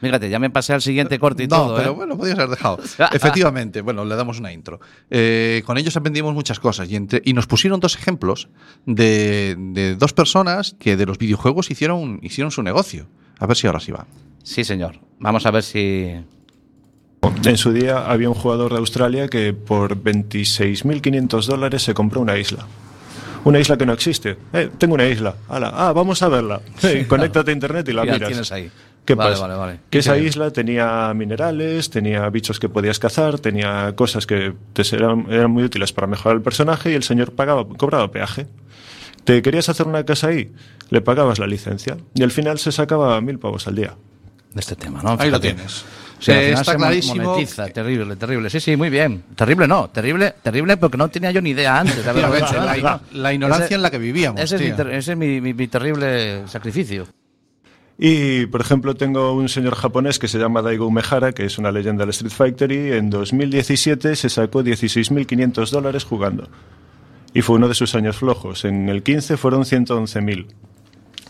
Fíjate, 0.00 0.30
ya 0.30 0.38
me 0.38 0.48
pasé 0.48 0.72
al 0.72 0.80
siguiente 0.80 1.18
corte 1.18 1.44
y 1.44 1.46
no, 1.46 1.56
todo. 1.56 1.76
pero 1.76 1.90
¿eh? 1.90 1.94
bueno, 1.94 2.16
podías 2.16 2.38
haber 2.38 2.48
dejado. 2.50 2.78
Efectivamente, 3.12 3.82
bueno, 3.82 4.04
le 4.06 4.16
damos 4.16 4.38
una 4.40 4.50
intro. 4.50 4.80
Eh, 5.10 5.62
con 5.66 5.76
ellos 5.76 5.94
aprendimos 5.96 6.32
muchas 6.34 6.58
cosas 6.58 6.90
y, 6.90 6.96
entre- 6.96 7.20
y 7.22 7.34
nos 7.34 7.46
pusieron 7.46 7.80
dos 7.80 7.96
ejemplos 7.96 8.48
de, 8.86 9.56
de 9.58 9.96
dos 9.96 10.14
personas 10.14 10.74
que 10.78 10.96
de 10.96 11.04
los 11.04 11.18
videojuegos 11.18 11.70
hicieron, 11.70 12.18
hicieron 12.22 12.50
su 12.50 12.62
negocio. 12.62 13.08
A 13.38 13.46
ver 13.46 13.56
si 13.58 13.66
ahora 13.66 13.80
sí 13.80 13.92
va. 13.92 14.06
Sí, 14.42 14.64
señor. 14.64 14.98
Vamos 15.18 15.44
a 15.44 15.50
ver 15.50 15.62
si. 15.62 16.14
En 17.44 17.56
su 17.56 17.72
día 17.72 18.10
había 18.10 18.28
un 18.28 18.34
jugador 18.34 18.72
de 18.72 18.78
Australia 18.78 19.28
que 19.28 19.52
por 19.52 19.96
26.500 20.02 21.46
dólares 21.46 21.82
se 21.82 21.94
compró 21.94 22.20
una 22.20 22.36
isla. 22.38 22.66
Una 23.44 23.58
isla 23.58 23.76
que 23.78 23.86
no 23.86 23.92
existe. 23.92 24.36
Eh, 24.52 24.70
tengo 24.78 24.94
una 24.94 25.06
isla. 25.06 25.34
Hala, 25.48 25.72
ah, 25.74 25.92
vamos 25.92 26.22
a 26.22 26.28
verla. 26.28 26.60
Eh, 26.82 27.06
conéctate 27.08 27.50
a 27.50 27.54
internet 27.54 27.88
y 27.88 27.92
la 27.92 28.04
Ya 28.04 28.12
miras. 28.14 28.28
tienes 28.28 28.52
ahí. 28.52 28.70
¿Qué 29.04 29.14
Vale, 29.14 29.30
pasa? 29.32 29.46
vale, 29.46 29.58
vale. 29.58 29.80
Que 29.88 29.98
esa 30.00 30.18
isla 30.18 30.50
tenía 30.50 31.12
minerales, 31.14 31.88
tenía 31.88 32.28
bichos 32.28 32.60
que 32.60 32.68
podías 32.68 32.98
cazar, 32.98 33.38
tenía 33.38 33.94
cosas 33.96 34.26
que 34.26 34.52
te 34.74 34.82
eran, 34.94 35.26
eran 35.30 35.50
muy 35.50 35.64
útiles 35.64 35.92
para 35.92 36.06
mejorar 36.06 36.36
el 36.36 36.42
personaje 36.42 36.92
y 36.92 36.94
el 36.94 37.02
señor 37.02 37.32
pagaba, 37.32 37.66
cobraba 37.76 38.10
peaje. 38.10 38.46
¿Te 39.24 39.40
querías 39.42 39.68
hacer 39.68 39.86
una 39.86 40.04
casa 40.04 40.28
ahí? 40.28 40.52
Le 40.90 41.00
pagabas 41.00 41.38
la 41.38 41.46
licencia 41.46 41.96
y 42.14 42.22
al 42.22 42.30
final 42.30 42.58
se 42.58 42.72
sacaba 42.72 43.20
mil 43.22 43.38
pavos 43.38 43.66
al 43.66 43.74
día. 43.76 43.94
De 44.52 44.60
este 44.60 44.76
tema, 44.76 45.02
¿no? 45.02 45.16
Ahí 45.18 45.30
lo 45.30 45.40
tienes. 45.40 45.84
Sí, 46.20 46.30
al 46.32 46.36
Eh, 46.38 46.40
final 46.48 46.60
está 46.60 46.72
se 46.72 46.78
clarísimo 46.78 47.24
monetiza. 47.24 47.68
Terrible, 47.70 48.16
terrible. 48.16 48.50
Sí, 48.50 48.60
sí, 48.60 48.76
muy 48.76 48.90
bien. 48.90 49.22
Terrible 49.34 49.66
no, 49.66 49.88
terrible, 49.90 50.34
terrible 50.42 50.76
porque 50.76 50.96
no 50.98 51.08
tenía 51.08 51.30
yo 51.32 51.40
ni 51.40 51.50
idea 51.50 51.80
antes 51.80 52.04
de 52.04 52.10
haberlo 52.10 52.36
hecho. 52.36 52.54
la, 52.54 53.00
la 53.12 53.32
ignorancia 53.32 53.64
Ese- 53.66 53.74
en 53.74 53.82
la 53.82 53.90
que 53.90 53.98
vivíamos. 53.98 54.40
Ese 54.40 54.56
es, 54.56 54.60
mi, 54.62 54.72
tío. 54.72 54.88
ese 54.90 55.12
es 55.12 55.18
mi, 55.18 55.40
mi- 55.40 55.54
mi 55.54 55.66
terrible 55.68 56.46
sacrificio. 56.46 57.06
Y, 58.02 58.46
por 58.46 58.60
ejemplo, 58.62 58.94
tengo 58.94 59.32
un 59.34 59.48
señor 59.50 59.74
japonés 59.74 60.18
que 60.18 60.26
se 60.28 60.38
llama 60.38 60.62
Daigo 60.62 60.86
Umehara, 60.86 61.32
que 61.32 61.44
es 61.44 61.58
una 61.58 61.70
leyenda 61.70 62.02
del 62.04 62.10
Street 62.10 62.32
Fighter, 62.32 62.72
y 62.72 62.92
en 62.92 63.10
2017 63.10 64.16
se 64.16 64.28
sacó 64.30 64.62
16.500 64.62 65.68
dólares 65.70 66.04
jugando. 66.04 66.48
Y 67.34 67.42
fue 67.42 67.56
uno 67.56 67.68
de 67.68 67.74
sus 67.74 67.94
años 67.94 68.16
flojos. 68.16 68.64
En 68.64 68.88
el 68.88 69.02
15 69.02 69.36
fueron 69.36 69.62
111.000. 69.64 70.46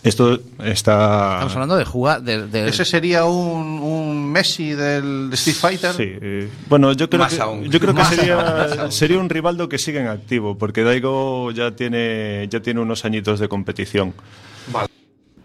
Esto 0.03 0.41
está... 0.65 1.33
Estamos 1.35 1.53
hablando 1.55 1.77
de 1.77 1.85
jugar. 1.85 2.23
De, 2.23 2.47
de- 2.47 2.69
Ese 2.69 2.85
sería 2.87 3.27
un, 3.27 3.81
un 3.81 4.33
Messi 4.33 4.71
del 4.73 5.29
de 5.29 5.35
Street 5.37 5.57
Fighter. 5.57 5.93
Sí, 5.93 6.05
eh, 6.07 6.49
bueno, 6.69 6.93
yo 6.93 7.11
creo 7.11 7.21
Más 7.23 7.35
que, 7.35 7.41
aún. 7.43 7.65
yo 7.65 7.79
creo 7.79 7.95
que 7.95 8.05
sería, 8.07 8.91
sería 8.91 9.19
un 9.19 9.29
Rivaldo 9.29 9.69
que 9.69 9.77
sigue 9.79 10.01
en 10.01 10.07
activo, 10.07 10.57
porque 10.57 10.83
Daigo 10.85 11.51
ya 11.51 11.73
tiene, 11.77 12.47
ya 12.51 12.61
tiene 12.61 12.81
unos 12.81 13.05
añitos 13.05 13.41
de 13.41 13.49
competición. 13.49 14.15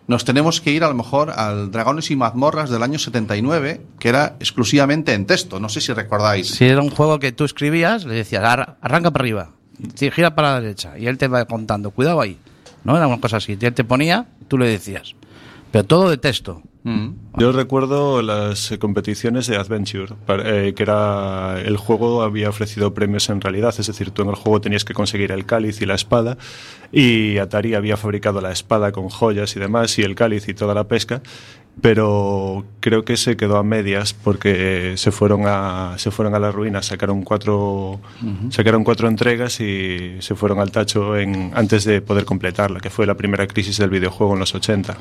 Nos 0.08 0.24
tenemos 0.24 0.62
que 0.62 0.72
ir 0.72 0.84
a 0.84 0.88
lo 0.88 0.94
mejor 0.94 1.32
al 1.32 1.72
Dragones 1.72 2.12
y 2.12 2.16
Mazmorras 2.16 2.70
del 2.70 2.84
año 2.84 3.00
79, 3.00 3.82
que 4.00 4.08
era 4.10 4.36
exclusivamente 4.40 5.14
en 5.14 5.26
texto. 5.26 5.60
No 5.60 5.68
sé 5.68 5.82
si 5.82 5.92
recordáis. 5.94 6.48
Si 6.50 6.64
era 6.66 6.82
un 6.82 6.92
juego 6.92 7.18
que 7.20 7.32
tú 7.32 7.44
escribías, 7.44 8.06
le 8.06 8.14
decías, 8.14 8.44
"Ar- 8.44 8.78
arranca 8.82 9.10
para 9.12 9.24
arriba, 9.24 9.50
gira 10.14 10.36
para 10.36 10.54
la 10.54 10.62
derecha, 10.62 10.98
y 10.98 11.08
él 11.08 11.18
te 11.18 11.28
va 11.28 11.44
contando, 11.46 11.90
cuidado 11.90 12.22
ahí. 12.22 12.38
¿No? 12.86 12.96
Era 12.96 13.08
una 13.08 13.20
cosa 13.20 13.38
así. 13.38 13.58
Él 13.60 13.74
te 13.74 13.84
ponía, 13.84 14.28
tú 14.48 14.58
le 14.58 14.68
decías. 14.68 15.16
Pero 15.72 15.84
todo 15.84 16.10
de 16.10 16.18
texto. 16.18 16.62
Yo 17.38 17.52
recuerdo 17.52 18.22
las 18.22 18.72
eh, 18.72 18.78
competiciones 18.78 19.48
de 19.48 19.58
Adventure, 19.58 20.14
para- 20.28 20.44
eh, 20.68 20.76
que 20.76 20.84
era 20.84 21.60
el 21.60 21.78
juego 21.78 22.22
había 22.22 22.48
ofrecido 22.48 22.94
premios 22.94 23.28
en 23.32 23.42
realidad, 23.42 23.74
es 23.76 23.88
decir, 23.88 24.12
tú 24.12 24.22
en 24.22 24.30
el 24.30 24.36
juego 24.36 24.62
tenías 24.62 24.86
que 24.86 24.94
conseguir 24.94 25.32
el 25.32 25.48
cáliz 25.48 25.82
y 25.82 25.88
la 25.88 25.96
espada, 25.96 26.38
y 26.92 27.40
Atari 27.40 27.74
había 27.74 27.98
fabricado 27.98 28.40
la 28.40 28.52
espada 28.52 28.92
con 28.92 29.10
joyas 29.10 29.56
y 29.56 29.60
demás, 29.60 29.98
y 29.98 30.04
el 30.04 30.14
cáliz 30.14 30.48
y 30.48 30.54
toda 30.54 30.76
la 30.76 30.84
pesca, 30.88 31.24
pero 31.82 32.66
creo 32.80 33.04
que 33.06 33.18
se 33.18 33.38
quedó 33.38 33.58
a 33.58 33.64
medias 33.64 34.14
porque 34.14 34.94
se 34.98 35.12
fueron 35.12 35.44
a, 35.46 35.96
se 35.98 36.12
fueron 36.12 36.36
a 36.36 36.40
la 36.40 36.52
ruina, 36.52 36.82
sacaron 36.82 37.24
cuatro, 37.24 38.00
sacaron 38.50 38.84
cuatro 38.84 39.08
entregas 39.08 39.60
y 39.60 40.18
se 40.20 40.36
fueron 40.36 40.60
al 40.60 40.72
tacho 40.72 41.18
en, 41.18 41.52
antes 41.54 41.84
de 41.84 42.02
poder 42.02 42.26
completarla, 42.26 42.80
que 42.80 42.90
fue 42.90 43.06
la 43.06 43.16
primera 43.16 43.46
crisis 43.48 43.78
del 43.78 43.90
videojuego 43.90 44.34
en 44.34 44.40
los 44.40 44.56
80. 44.56 44.98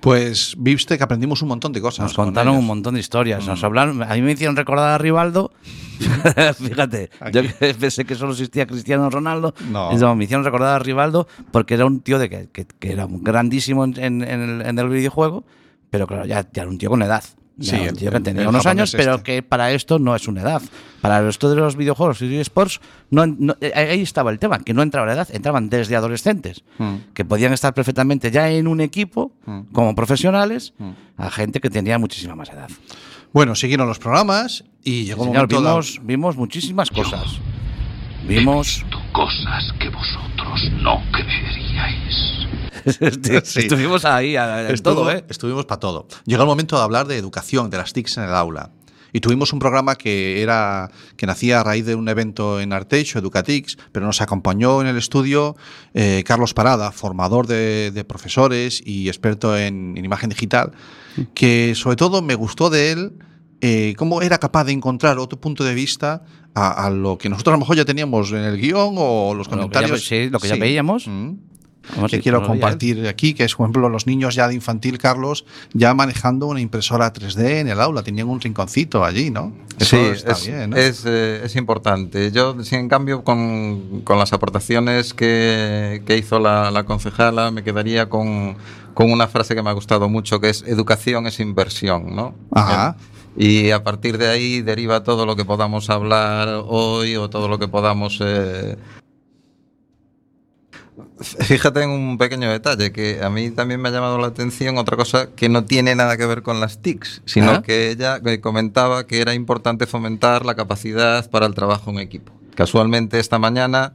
Pues 0.00 0.54
viste 0.58 0.96
que 0.98 1.04
aprendimos 1.04 1.42
un 1.42 1.48
montón 1.48 1.72
de 1.72 1.80
cosas. 1.80 2.04
Nos 2.04 2.14
con 2.14 2.26
contaron 2.26 2.52
ellos. 2.54 2.60
un 2.60 2.66
montón 2.66 2.94
de 2.94 3.00
historias. 3.00 3.46
Nos 3.46 3.62
hablaron, 3.64 4.02
a 4.02 4.14
mí 4.14 4.22
me 4.22 4.32
hicieron 4.32 4.54
recordar 4.56 4.90
a 4.94 4.98
Rivaldo. 4.98 5.52
Fíjate, 6.58 7.10
yo 7.32 7.42
pensé 7.80 8.04
que 8.04 8.14
solo 8.14 8.32
existía 8.32 8.66
Cristiano 8.66 9.08
Ronaldo. 9.10 9.54
No. 9.70 10.14
me 10.14 10.24
hicieron 10.24 10.44
recordar 10.44 10.76
a 10.76 10.78
Rivaldo 10.78 11.26
porque 11.50 11.74
era 11.74 11.86
un 11.86 12.00
tío 12.00 12.18
de 12.18 12.28
que, 12.28 12.48
que- 12.52 12.66
que 12.66 12.92
era 12.92 13.06
grandísimo 13.08 13.84
en, 13.84 13.98
en- 13.98 14.22
en 14.22 14.42
el, 14.42 14.66
en 14.66 14.78
el 14.78 14.88
videojuego, 14.88 15.44
pero 15.90 16.06
claro, 16.06 16.24
ya, 16.26 16.46
ya 16.52 16.62
era 16.62 16.70
un 16.70 16.78
tío 16.78 16.90
con 16.90 17.02
edad. 17.02 17.24
Ya 17.58 17.70
Sí, 17.78 17.88
un 17.88 17.96
que 17.96 18.06
el- 18.08 18.22
tenía 18.22 18.48
unos 18.48 18.66
años, 18.66 18.92
pero 18.94 19.14
este. 19.14 19.22
que 19.36 19.42
para 19.42 19.72
esto 19.72 19.98
no 19.98 20.14
es 20.14 20.28
una 20.28 20.42
edad. 20.42 20.60
Para 21.00 21.26
esto 21.26 21.48
de 21.48 21.56
los 21.56 21.74
videojuegos 21.76 22.20
y 22.20 22.36
esports, 22.36 22.80
no, 23.10 23.26
no- 23.26 23.56
eh, 23.62 23.72
ahí 23.74 24.02
estaba 24.02 24.30
el 24.30 24.38
tema, 24.38 24.58
que 24.58 24.74
no 24.74 24.82
entraba 24.82 25.06
la 25.06 25.14
edad, 25.14 25.28
entraban 25.32 25.70
desde 25.70 25.96
adolescentes, 25.96 26.64
Mm. 26.78 26.94
que 27.14 27.24
podían 27.24 27.54
estar 27.54 27.72
perfectamente 27.72 28.30
ya 28.30 28.50
en 28.50 28.66
un 28.66 28.82
equipo 28.82 29.32
Mm. 29.46 29.60
como 29.72 29.94
profesionales, 29.94 30.74
Mm. 30.76 30.90
a 31.16 31.30
gente 31.30 31.60
que 31.60 31.70
tenía 31.70 31.98
muchísima 31.98 32.34
más 32.34 32.50
edad. 32.50 32.68
Bueno, 33.32 33.54
siguieron 33.54 33.88
los 33.88 33.98
programas 33.98 34.64
y 34.84 35.04
llegó 35.04 35.22
el 35.24 35.28
Señor, 35.30 35.48
momento 35.48 35.56
de- 35.56 35.68
vimos, 35.68 36.00
vimos 36.02 36.36
muchísimas 36.36 36.90
cosas. 36.90 37.38
Vimos. 38.28 38.84
Cosas 39.12 39.72
que 39.80 39.88
vosotros 39.88 40.60
no 40.82 41.00
creeríais. 41.12 42.46
Sí. 43.44 43.60
Estuvimos 43.60 44.04
ahí 44.04 44.36
a- 44.36 44.68
Estuvo- 44.70 44.94
todo, 44.94 45.10
¿eh? 45.10 45.24
Estuvimos 45.28 45.66
para 45.66 45.80
todo. 45.80 46.06
Llegó 46.24 46.42
el 46.42 46.48
momento 46.48 46.76
de 46.76 46.82
hablar 46.82 47.06
de 47.06 47.16
educación, 47.18 47.68
de 47.70 47.78
las 47.78 47.92
TICs 47.92 48.18
en 48.18 48.24
el 48.24 48.34
aula. 48.34 48.70
Y 49.12 49.20
tuvimos 49.20 49.52
un 49.54 49.58
programa 49.60 49.94
que 49.94 50.42
era 50.42 50.90
que 51.16 51.26
nacía 51.26 51.60
a 51.60 51.64
raíz 51.64 51.86
de 51.86 51.94
un 51.94 52.06
evento 52.08 52.60
en 52.60 52.72
Arteixo, 52.74 53.18
Educatix, 53.18 53.78
pero 53.92 54.04
nos 54.04 54.20
acompañó 54.20 54.82
en 54.82 54.88
el 54.88 54.96
estudio 54.98 55.56
eh, 55.94 56.22
Carlos 56.26 56.52
Parada, 56.52 56.92
formador 56.92 57.46
de, 57.46 57.92
de 57.92 58.04
profesores 58.04 58.82
y 58.84 59.08
experto 59.08 59.56
en, 59.56 59.96
en 59.96 60.04
imagen 60.04 60.28
digital, 60.28 60.72
que 61.34 61.74
sobre 61.76 61.96
todo 61.96 62.20
me 62.20 62.34
gustó 62.34 62.68
de 62.68 62.92
él 62.92 63.12
eh, 63.62 63.94
cómo 63.96 64.20
era 64.20 64.36
capaz 64.36 64.64
de 64.64 64.72
encontrar 64.72 65.18
otro 65.18 65.40
punto 65.40 65.64
de 65.64 65.72
vista 65.74 66.22
a, 66.54 66.84
a 66.86 66.90
lo 66.90 67.16
que 67.16 67.30
nosotros 67.30 67.52
a 67.52 67.56
lo 67.56 67.60
mejor 67.60 67.76
ya 67.76 67.86
teníamos 67.86 68.32
en 68.32 68.38
el 68.44 68.58
guion 68.60 68.96
o 68.98 69.32
los 69.34 69.46
Lo 69.46 69.50
que 69.52 69.56
ya 69.56 69.56
comentarios. 69.62 70.04
sí, 70.04 70.28
lo 70.28 70.38
que 70.40 70.48
ya 70.48 70.54
Sí. 70.56 70.60
veíamos. 70.60 71.06
Mm. 71.06 71.30
Vamos, 71.94 72.10
que 72.10 72.16
sí, 72.16 72.22
quiero 72.22 72.44
compartir 72.46 73.06
aquí, 73.06 73.34
que 73.34 73.44
es, 73.44 73.54
por 73.54 73.64
ejemplo, 73.64 73.88
los 73.88 74.06
niños 74.06 74.34
ya 74.34 74.48
de 74.48 74.54
infantil, 74.54 74.98
Carlos, 74.98 75.44
ya 75.72 75.94
manejando 75.94 76.46
una 76.46 76.60
impresora 76.60 77.12
3D 77.12 77.60
en 77.60 77.68
el 77.68 77.80
aula. 77.80 78.02
Tenían 78.02 78.28
un 78.28 78.40
rinconcito 78.40 79.04
allí, 79.04 79.30
¿no? 79.30 79.52
Eso 79.78 79.96
sí, 79.96 80.02
está 80.02 80.32
es, 80.32 80.46
bien, 80.46 80.70
¿no? 80.70 80.76
es, 80.76 81.04
eh, 81.06 81.42
es 81.44 81.54
importante. 81.56 82.30
Yo, 82.32 82.62
sí, 82.62 82.74
en 82.74 82.88
cambio, 82.88 83.22
con, 83.24 84.00
con 84.02 84.18
las 84.18 84.32
aportaciones 84.32 85.14
que, 85.14 86.02
que 86.06 86.16
hizo 86.16 86.38
la, 86.38 86.70
la 86.70 86.84
concejala, 86.84 87.50
me 87.50 87.62
quedaría 87.62 88.08
con, 88.08 88.56
con 88.94 89.10
una 89.12 89.28
frase 89.28 89.54
que 89.54 89.62
me 89.62 89.70
ha 89.70 89.74
gustado 89.74 90.08
mucho, 90.08 90.40
que 90.40 90.48
es 90.48 90.62
educación 90.66 91.26
es 91.26 91.40
inversión, 91.40 92.16
¿no? 92.16 92.34
Ajá. 92.50 92.96
Y 93.36 93.70
a 93.70 93.84
partir 93.84 94.16
de 94.16 94.28
ahí 94.28 94.62
deriva 94.62 95.02
todo 95.02 95.26
lo 95.26 95.36
que 95.36 95.44
podamos 95.44 95.90
hablar 95.90 96.62
hoy 96.66 97.16
o 97.16 97.28
todo 97.28 97.48
lo 97.48 97.58
que 97.58 97.68
podamos... 97.68 98.18
eh, 98.22 98.76
Fíjate 101.18 101.82
en 101.82 101.90
un 101.90 102.18
pequeño 102.18 102.50
detalle 102.50 102.92
que 102.92 103.20
a 103.22 103.30
mí 103.30 103.50
también 103.50 103.80
me 103.80 103.88
ha 103.88 103.92
llamado 103.92 104.18
la 104.18 104.26
atención 104.26 104.76
otra 104.76 104.98
cosa 104.98 105.30
que 105.34 105.48
no 105.48 105.64
tiene 105.64 105.94
nada 105.94 106.16
que 106.18 106.26
ver 106.26 106.42
con 106.42 106.60
las 106.60 106.82
TICs, 106.82 107.22
sino 107.24 107.52
¿Ah? 107.52 107.62
que 107.62 107.90
ella 107.90 108.20
eh, 108.24 108.40
comentaba 108.40 109.06
que 109.06 109.20
era 109.22 109.32
importante 109.32 109.86
fomentar 109.86 110.44
la 110.44 110.54
capacidad 110.54 111.28
para 111.30 111.46
el 111.46 111.54
trabajo 111.54 111.90
en 111.90 111.98
equipo. 112.00 112.32
Casualmente 112.54 113.18
esta 113.18 113.38
mañana 113.38 113.94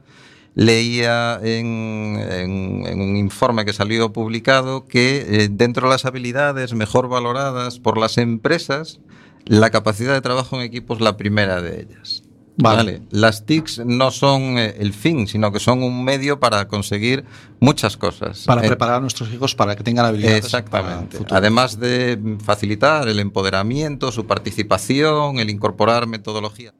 leía 0.54 1.38
en, 1.42 2.18
en- 2.20 2.86
en 2.86 3.00
un 3.00 3.16
informe 3.16 3.64
que 3.64 3.72
salió 3.72 4.12
publicado 4.12 4.86
que 4.86 5.24
eh, 5.44 5.48
dentro 5.50 5.86
de 5.88 5.92
las 5.94 6.04
habilidades 6.04 6.74
mejor 6.74 7.08
valoradas 7.08 7.78
por 7.78 7.98
las 7.98 8.18
empresas, 8.18 8.98
la 9.46 9.70
capacidad 9.70 10.12
de 10.12 10.20
trabajo 10.20 10.56
en 10.56 10.62
equipo 10.62 10.94
es 10.94 11.00
la 11.00 11.16
primera 11.16 11.62
de 11.62 11.80
ellas. 11.82 12.11
Vale. 12.56 13.02
Las 13.10 13.46
TICs 13.46 13.80
no 13.86 14.10
son 14.10 14.58
eh, 14.58 14.74
el 14.78 14.92
fin, 14.92 15.26
sino 15.26 15.50
que 15.52 15.58
son 15.58 15.82
un 15.82 16.04
medio 16.04 16.38
para 16.38 16.68
conseguir 16.68 17.24
muchas 17.60 17.96
cosas. 17.96 18.44
Para 18.46 18.62
Eh, 18.64 18.68
preparar 18.68 18.96
a 18.96 19.00
nuestros 19.00 19.32
hijos 19.32 19.54
para 19.54 19.74
que 19.74 19.82
tengan 19.82 20.04
habilidades. 20.04 20.50
para 20.50 20.58
el 20.58 20.64
Exactamente. 20.64 21.16
futuro. 21.18 21.36
Además 21.36 21.78
de 21.80 22.36
facilitar 22.44 23.08
el 23.08 23.20
empoderamiento, 23.20 24.12
su 24.12 24.26
participación, 24.26 25.38
el 25.38 25.48
incorporar 25.48 26.06
metodología. 26.06 26.74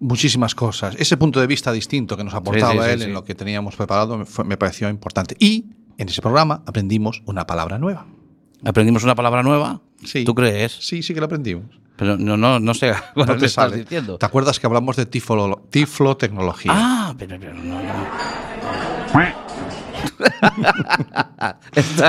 Muchísimas 0.00 0.54
cosas. 0.54 0.94
Ese 0.98 1.16
punto 1.16 1.40
de 1.40 1.46
vista 1.46 1.70
distinto 1.72 2.16
que 2.16 2.24
nos 2.24 2.34
aportaba 2.34 2.72
Sí, 2.72 2.78
sí, 2.78 2.84
sí, 2.86 2.90
él 2.92 2.98
sí. 3.00 3.04
en 3.06 3.12
lo 3.12 3.22
que 3.24 3.34
teníamos 3.34 3.76
preparado 3.76 4.16
me, 4.18 4.24
fue- 4.24 4.44
me 4.44 4.56
pareció 4.56 4.88
importante. 4.88 5.36
Y 5.38 5.66
en 5.98 6.08
ese 6.08 6.22
programa 6.22 6.62
aprendimos 6.66 7.22
una 7.26 7.46
palabra 7.46 7.78
nueva. 7.78 8.06
¿Aprendimos 8.64 9.04
una 9.04 9.14
palabra 9.14 9.42
nueva? 9.42 9.80
Sí. 10.04 10.24
¿Tú 10.24 10.34
crees? 10.34 10.72
Sí, 10.80 11.02
sí 11.02 11.14
que 11.14 11.20
lo 11.20 11.26
aprendimos. 11.26 11.66
Pero 11.98 12.16
no, 12.16 12.36
no, 12.36 12.58
no 12.60 12.74
sé 12.74 12.92
No 13.16 13.26
te 13.26 13.32
estás 13.46 13.52
sale. 13.52 13.76
diciendo. 13.78 14.16
¿Te 14.18 14.24
acuerdas 14.24 14.58
que 14.60 14.66
hablamos 14.66 14.96
de 14.96 15.04
tiflo, 15.04 15.64
tiflotecnología? 15.68 16.72
Ah, 16.74 17.14
pero, 17.18 17.36
pero 17.38 17.52
no, 17.54 17.74
no. 17.82 17.88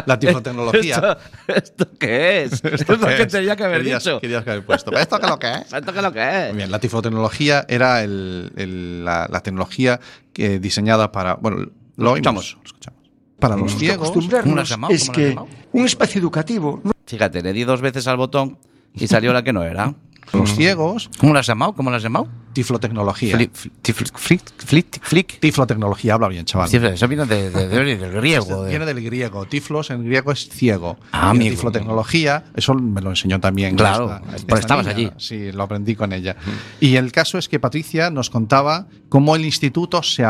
La 0.06 0.20
tiflotecnología. 0.20 0.96
¿Esto, 1.48 1.54
esto 1.54 1.88
qué 2.00 2.44
es? 2.44 2.54
¿Esto 2.64 2.94
es 2.94 3.00
lo 3.02 3.08
que 3.08 3.26
tenía 3.26 3.56
que 3.56 3.64
haber 3.64 3.80
Querías- 3.82 4.04
dicho. 4.04 4.20
querías 4.20 4.44
que 4.44 4.52
haber 4.52 4.66
puesto. 4.66 4.92
¿Esto 4.98 5.18
qué 5.20 5.26
es 5.26 5.30
lo 5.32 5.40
que 5.40 5.52
es? 5.54 5.74
¿Esto 5.74 5.92
qué 5.92 5.98
es 6.00 6.04
lo 6.04 6.12
que 6.14 6.50
es? 6.50 6.56
Bien, 6.56 6.72
la 6.72 6.80
tiflotecnología 6.80 7.66
era 7.68 8.04
el- 8.04 8.52
el- 8.56 9.06
la, 9.06 9.28
la 9.30 9.40
tecnología 9.42 10.00
que 10.34 10.60
diseñada 10.60 11.12
para. 11.12 11.36
Bueno, 11.36 11.68
lo 11.98 12.10
escuchamos. 12.12 12.58
Lo 12.60 12.64
escuchamos. 12.66 13.00
Para 13.40 13.56
los 13.56 13.76
ciegos. 13.76 14.10
es 14.10 14.14
¿Cómo 14.44 14.56
lo 14.56 14.62
has 14.62 15.10
que 15.10 15.36
un 15.72 15.86
espacio 15.86 16.20
educativo 16.20 16.82
Fíjate, 17.06 17.42
le 17.42 17.54
di 17.54 17.64
dos 17.64 17.80
veces 17.82 18.06
al 18.08 18.18
botón 18.18 18.58
y 18.94 19.08
salió 19.08 19.34
la 19.34 19.44
que 19.44 19.54
no 19.54 19.64
era. 19.64 19.94
Los 20.34 20.56
ciegos. 20.56 21.10
¿Cómo 21.20 21.34
la 21.34 21.40
has 21.40 21.48
llamado? 21.48 21.74
¿Cómo 21.74 21.90
la 21.90 21.98
has 21.98 22.04
llamado? 22.04 22.28
Tiflotecnología. 22.60 23.38
Fli- 23.38 23.50
fli- 23.52 23.72
tifl- 23.82 24.12
flick- 24.14 24.52
flick- 24.68 25.00
flick. 25.02 25.40
Tiflotecnología, 25.40 26.14
habla 26.16 26.28
bien, 26.28 26.44
chaval. 26.46 26.68
Sí, 26.68 26.78
Eso 26.78 27.08
viene 27.08 27.26
de, 27.26 27.50
de- 27.50 27.68
de- 27.70 27.98
del 27.98 28.12
griego. 28.12 28.66
Viene 28.70 28.86
del 28.86 29.02
griego. 29.02 29.46
Tiflos 29.46 29.90
en 29.92 30.04
griego 30.04 30.32
es 30.32 30.50
ciego. 30.50 30.98
Ah, 31.12 31.30
amigo. 31.30 31.52
tiflotecnología, 31.56 32.44
eso 32.56 32.74
me 32.74 33.02
lo 33.02 33.12
enseñó 33.12 33.40
también. 33.40 33.76
Claro, 33.76 34.22
porque 34.48 34.60
estabas 34.62 34.88
allí. 34.88 35.10
Sí, 35.18 35.52
lo 35.54 35.64
aprendí 35.64 35.96
con 35.96 36.12
ella. 36.14 36.36
Y 36.82 36.96
el 36.98 37.12
caso 37.12 37.38
es 37.38 37.48
que 37.48 37.60
Patricia 37.60 38.10
nos 38.10 38.30
contaba 38.30 38.88
cómo 39.08 39.36
el 39.36 39.46
instituto 39.46 40.04
se 40.04 40.24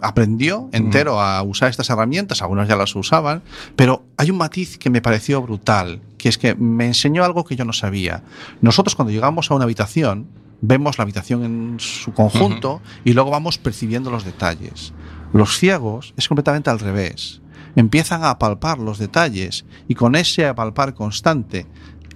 aprendió 0.00 0.68
entero 0.72 1.20
a 1.20 1.42
usar 1.42 1.68
estas 1.70 1.90
herramientas. 1.90 2.42
Algunos 2.42 2.66
ya 2.68 2.76
las 2.76 2.94
usaban, 2.96 3.42
pero 3.76 4.04
hay 4.16 4.30
un 4.30 4.38
matiz 4.38 4.78
que 4.78 4.90
me 4.90 5.02
pareció 5.02 5.42
brutal, 5.42 6.00
que 6.18 6.28
es 6.28 6.38
que 6.38 6.54
me 6.54 6.86
enseñó 6.86 7.24
algo 7.24 7.44
que 7.44 7.56
yo 7.56 7.64
no 7.64 7.72
sabía. 7.72 8.22
Nosotros 8.60 8.94
cuando 8.96 9.12
llegamos 9.12 9.50
a 9.50 9.54
una 9.54 9.64
habitación, 9.64 10.26
vemos 10.60 10.98
la 10.98 11.02
habitación 11.02 11.44
en 11.44 11.76
su 11.78 12.12
conjunto 12.12 12.80
y 13.04 13.12
luego 13.12 13.30
vamos 13.30 13.58
percibiendo 13.58 14.10
los 14.10 14.24
detalles. 14.24 14.92
Los 15.32 15.58
ciegos 15.58 16.14
es 16.16 16.28
completamente 16.28 16.70
al 16.70 16.78
revés. 16.80 17.40
Empiezan 17.76 18.22
a 18.22 18.30
apalpar 18.30 18.78
los 18.78 18.98
detalles 18.98 19.64
y 19.88 19.94
con 19.94 20.14
ese 20.14 20.46
apalpar 20.46 20.94
constante 20.94 21.66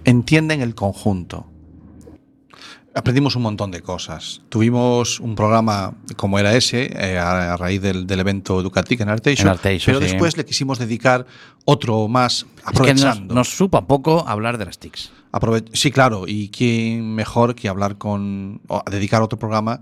entienden 0.05 0.61
el 0.61 0.73
conjunto. 0.73 1.45
Aprendimos 2.95 3.35
un 3.35 3.43
montón 3.43 3.69
de 3.69 3.81
cosas. 3.81 4.41
Tuvimos 4.49 5.19
un 5.19 5.35
programa 5.35 5.93
como 6.15 6.39
era 6.39 6.55
ese, 6.55 6.91
eh, 6.97 7.17
a, 7.19 7.53
a 7.53 7.57
raíz 7.57 7.81
del, 7.81 8.07
del 8.07 8.19
evento 8.19 8.59
Educatic 8.59 8.99
en 9.01 9.09
Arteixo, 9.09 9.43
pero 9.85 9.99
sí. 9.99 10.05
después 10.05 10.35
le 10.37 10.43
quisimos 10.45 10.79
dedicar 10.79 11.25
otro 11.65 12.07
más 12.07 12.33
Es 12.39 12.45
que 12.81 12.93
nos, 12.93 13.03
aprovechando. 13.03 13.35
nos 13.35 13.49
supo 13.49 13.77
a 13.77 13.85
poco 13.85 14.27
hablar 14.27 14.57
de 14.57 14.65
las 14.65 14.79
TICs. 14.79 15.11
Sí, 15.73 15.91
claro, 15.91 16.25
y 16.27 16.49
quién 16.49 17.13
mejor 17.13 17.55
que 17.55 17.69
hablar 17.69 17.97
con, 17.97 18.61
dedicar 18.89 19.21
otro 19.21 19.37
programa 19.37 19.81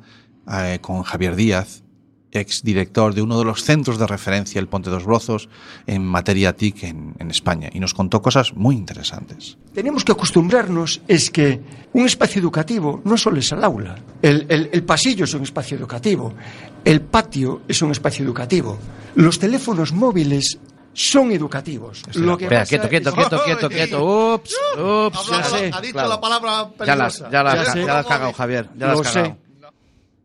eh, 0.51 0.79
con 0.81 1.03
Javier 1.03 1.35
Díaz, 1.35 1.83
ex 2.31 2.63
director 2.63 3.13
de 3.13 3.21
uno 3.21 3.39
de 3.39 3.45
los 3.45 3.63
centros 3.63 3.97
de 3.97 4.07
referencia, 4.07 4.59
el 4.59 4.67
Ponte 4.67 4.89
dos 4.89 5.05
Brozos, 5.05 5.49
en 5.85 6.03
materia 6.05 6.55
TIC 6.55 6.83
en, 6.83 7.31
España, 7.31 7.69
y 7.71 7.79
nos 7.79 7.93
contó 7.93 8.21
cosas 8.21 8.53
muy 8.55 8.75
interesantes. 8.75 9.57
tenemos 9.73 10.03
que 10.03 10.11
acostumbrarnos 10.11 11.01
es 11.07 11.31
que 11.31 11.61
un 11.93 12.05
espacio 12.05 12.41
educativo 12.41 13.01
no 13.05 13.17
solo 13.17 13.39
es 13.39 13.51
el 13.51 13.63
aula. 13.63 13.97
El 14.21 14.83
pasillo 14.83 15.23
es 15.23 15.33
un 15.33 15.43
espacio 15.43 15.77
educativo. 15.77 16.33
El 16.83 17.01
patio 17.01 17.61
es 17.67 17.81
un 17.81 17.91
espacio 17.91 18.25
educativo. 18.25 18.77
Los 19.15 19.39
teléfonos 19.39 19.93
móviles 19.93 20.59
son 20.97 21.31
educativos. 21.31 22.01
Lo 22.15 22.35
que 22.35 22.45
Espera, 22.45 22.61
pasa 22.61 22.69
quieto, 22.69 22.89
quieto, 22.89 23.13
quieto, 23.13 23.43
quieto, 23.43 23.69
quieto. 23.69 24.33
Ups, 24.33 24.55
ups. 24.75 25.29
Ya 25.29 25.43
sé. 25.43 25.91
Claro. 25.91 26.19
palabra 26.19 26.71
Ya 26.83 26.95
las, 26.95 27.19
ya 27.29 27.43
las, 27.43 27.75
Ya 27.75 27.85
ya 27.85 27.99
has 27.99 28.05
cagado, 28.07 28.33
Javier. 28.33 28.67
Ya 28.75 28.87
Lo 28.93 29.01
has 29.01 29.13
sé. 29.13 29.35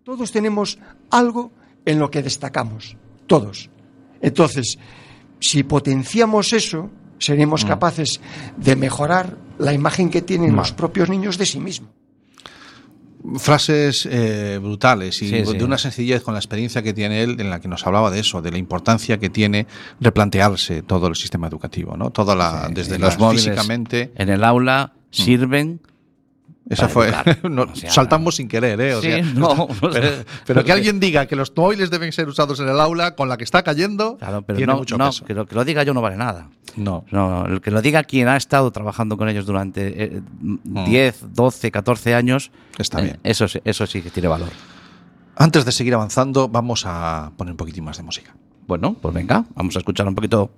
Todos 0.02 0.32
tenemos 0.32 0.78
algo 1.10 1.52
en 1.84 1.98
lo 1.98 2.10
que 2.10 2.22
destacamos. 2.22 2.96
Todos. 3.26 3.68
Entonces, 4.22 4.78
si 5.40 5.62
potenciamos 5.62 6.54
eso, 6.54 6.90
seremos 7.18 7.66
capaces 7.66 8.22
de 8.56 8.74
mejorar 8.74 9.36
la 9.58 9.74
imagen 9.74 10.08
que 10.08 10.22
tienen 10.22 10.56
los 10.56 10.72
propios 10.72 11.10
niños 11.10 11.36
de 11.36 11.44
sí 11.44 11.60
mismos. 11.60 11.90
Frases 13.38 14.06
eh, 14.10 14.58
brutales 14.60 15.22
y 15.22 15.28
Sí, 15.28 15.32
de 15.32 15.46
sí. 15.46 15.62
una 15.62 15.78
sencillez 15.78 16.22
con 16.22 16.34
la 16.34 16.40
experiencia 16.40 16.82
que 16.82 16.92
tiene 16.92 17.22
él, 17.22 17.40
en 17.40 17.50
la 17.50 17.60
que 17.60 17.68
nos 17.68 17.86
hablaba 17.86 18.10
de 18.10 18.20
eso, 18.20 18.42
de 18.42 18.50
la 18.50 18.58
importancia 18.58 19.18
que 19.18 19.30
tiene 19.30 19.66
replantearse 20.00 20.82
todo 20.82 21.06
el 21.06 21.16
sistema 21.16 21.46
educativo, 21.46 21.96
¿no? 21.96 22.10
Toda 22.10 22.34
la, 22.34 22.68
desde 22.72 22.98
los 22.98 23.18
móviles 23.18 23.44
físicamente. 23.44 24.12
en 24.16 24.28
el 24.28 24.44
aula 24.44 24.92
sirven. 25.10 25.80
Esa 26.70 26.88
fue. 26.88 27.12
no, 27.50 27.62
O 27.62 27.74
sea, 27.74 27.90
saltamos 27.90 28.36
sin 28.36 28.48
querer, 28.48 28.80
¿eh? 28.80 28.94
O 28.94 29.00
Sí, 29.02 29.08
sea, 29.10 29.22
no, 29.34 29.54
no 29.54 29.68
pero, 29.80 29.92
sé. 29.92 30.24
pero 30.46 30.64
que 30.64 30.72
alguien 30.72 31.00
diga 31.00 31.26
que 31.26 31.34
los 31.36 31.52
móviles 31.56 31.90
deben 31.90 32.12
ser 32.12 32.28
usados 32.28 32.60
en 32.60 32.68
el 32.68 32.78
aula 32.80 33.14
con 33.14 33.28
la 33.28 33.36
que 33.36 33.44
está 33.44 33.62
cayendo, 33.62 34.16
Claro, 34.18 34.42
pero 34.42 34.56
tiene 34.56 34.72
no, 34.72 34.78
mucho 34.78 34.96
no, 34.96 35.06
peso. 35.06 35.24
que, 35.24 35.34
lo, 35.34 35.46
que 35.46 35.54
lo 35.54 35.64
diga 35.64 35.82
yo 35.82 35.92
no 35.92 36.00
vale 36.00 36.16
nada. 36.16 36.48
No. 36.76 37.04
No, 37.10 37.46
el 37.46 37.60
que 37.60 37.70
lo 37.70 37.82
diga 37.82 38.04
quien 38.04 38.28
ha 38.28 38.36
estado 38.36 38.70
trabajando 38.70 39.16
con 39.16 39.28
ellos 39.28 39.44
durante 39.46 40.04
eh, 40.04 40.22
Mm. 40.40 40.84
10, 40.86 41.34
12, 41.34 41.70
14 41.70 42.14
años, 42.14 42.50
Está 42.78 43.00
eh, 43.00 43.04
bien. 43.04 43.20
Eso, 43.24 43.46
eso 43.64 43.86
sí 43.86 44.00
que 44.02 44.10
tiene 44.10 44.28
valor. 44.28 44.48
Antes 45.36 45.64
de 45.64 45.72
seguir 45.72 45.94
avanzando, 45.94 46.48
vamos 46.48 46.84
a 46.86 47.32
poner 47.36 47.52
un 47.52 47.56
poquitín 47.56 47.84
más 47.84 47.96
de 47.96 48.02
música. 48.04 48.34
Bueno, 48.66 48.94
pues 48.94 49.12
venga, 49.14 49.44
vamos 49.54 49.74
a 49.76 49.80
escuchar 49.80 50.06
un 50.06 50.14
poquito. 50.14 50.50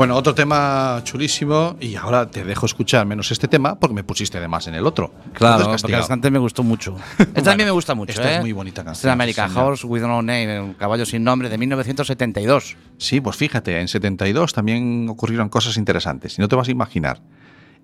Bueno, 0.00 0.16
otro 0.16 0.34
tema 0.34 1.02
chulísimo 1.04 1.76
y 1.78 1.94
ahora 1.94 2.30
te 2.30 2.42
dejo 2.42 2.64
escuchar 2.64 3.04
menos 3.04 3.30
este 3.32 3.48
tema 3.48 3.78
porque 3.78 3.92
me 3.92 4.02
pusiste 4.02 4.38
además 4.38 4.66
en 4.66 4.74
el 4.74 4.86
otro. 4.86 5.12
Claro, 5.34 5.76
porque 5.78 5.94
antes 5.94 6.32
me 6.32 6.38
gustó 6.38 6.62
mucho. 6.62 6.96
Esta 7.18 7.42
también 7.42 7.66
me 7.66 7.70
gusta 7.70 7.94
mucho. 7.94 8.12
esta 8.12 8.30
es 8.30 8.38
¿eh? 8.38 8.40
muy 8.40 8.52
bonita 8.52 8.82
canción, 8.82 9.10
es 9.10 9.12
American 9.12 9.50
sí, 9.50 9.54
señor. 9.56 9.72
Horse 9.72 9.86
with 9.86 10.00
No 10.00 10.22
Name, 10.22 10.58
un 10.58 10.72
caballo 10.72 11.04
sin 11.04 11.22
nombre 11.22 11.50
de 11.50 11.58
1972. 11.58 12.78
Sí, 12.96 13.20
pues 13.20 13.36
fíjate, 13.36 13.78
en 13.78 13.88
72 13.88 14.54
también 14.54 15.06
ocurrieron 15.10 15.50
cosas 15.50 15.76
interesantes 15.76 16.38
y 16.38 16.40
no 16.40 16.48
te 16.48 16.56
vas 16.56 16.68
a 16.68 16.70
imaginar. 16.70 17.20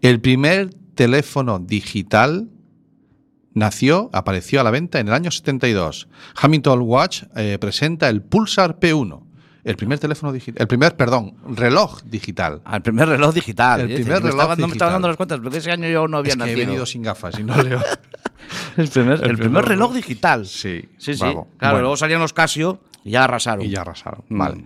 El 0.00 0.18
primer 0.18 0.70
teléfono 0.94 1.58
digital 1.58 2.48
nació, 3.52 4.08
apareció 4.14 4.62
a 4.62 4.64
la 4.64 4.70
venta 4.70 5.00
en 5.00 5.08
el 5.08 5.12
año 5.12 5.30
72. 5.30 6.08
Hamilton 6.40 6.80
Watch 6.80 7.24
eh, 7.36 7.58
presenta 7.60 8.08
el 8.08 8.22
Pulsar 8.22 8.80
P1. 8.80 9.25
El 9.66 9.76
primer 9.76 9.98
teléfono 9.98 10.32
digital, 10.32 10.62
el 10.62 10.68
primer, 10.68 10.96
perdón, 10.96 11.34
reloj 11.56 12.00
digital. 12.04 12.62
Al 12.64 12.82
primer 12.82 13.08
reloj 13.08 13.34
digital. 13.34 13.80
El 13.80 13.86
primer 13.94 14.22
me 14.22 14.30
reloj 14.30 14.30
estaba- 14.30 14.54
No 14.54 14.56
me 14.56 14.56
digital. 14.56 14.72
estaba 14.72 14.92
dando 14.92 15.08
las 15.08 15.16
cuentas, 15.16 15.40
porque 15.42 15.58
ese 15.58 15.72
año 15.72 15.88
yo 15.88 16.06
no 16.06 16.18
había 16.18 16.34
Es 16.34 16.38
que 16.38 16.52
he 16.52 16.54
venido 16.54 16.86
sin 16.86 17.02
gafas 17.02 17.38
y 17.38 17.42
no 17.42 17.54
leo. 17.62 17.80
el 18.76 18.88
primer, 18.88 19.14
el 19.14 19.30
el 19.30 19.36
primer 19.36 19.38
primer 19.38 19.64
reloj 19.64 19.92
digital. 19.94 20.46
Sí, 20.46 20.88
Sí, 20.98 21.14
sí. 21.14 21.20
bravo. 21.20 21.48
Claro, 21.58 21.74
Bueno. 21.74 21.80
luego 21.82 21.96
salían 21.96 22.20
los 22.20 22.32
Casio 22.32 22.78
y 23.04 23.10
ya 23.10 23.24
arrasaron. 23.24 23.64
Y 23.64 23.70
ya 23.70 23.80
arrasaron. 23.80 24.22
Mm. 24.28 24.38
Vale. 24.38 24.64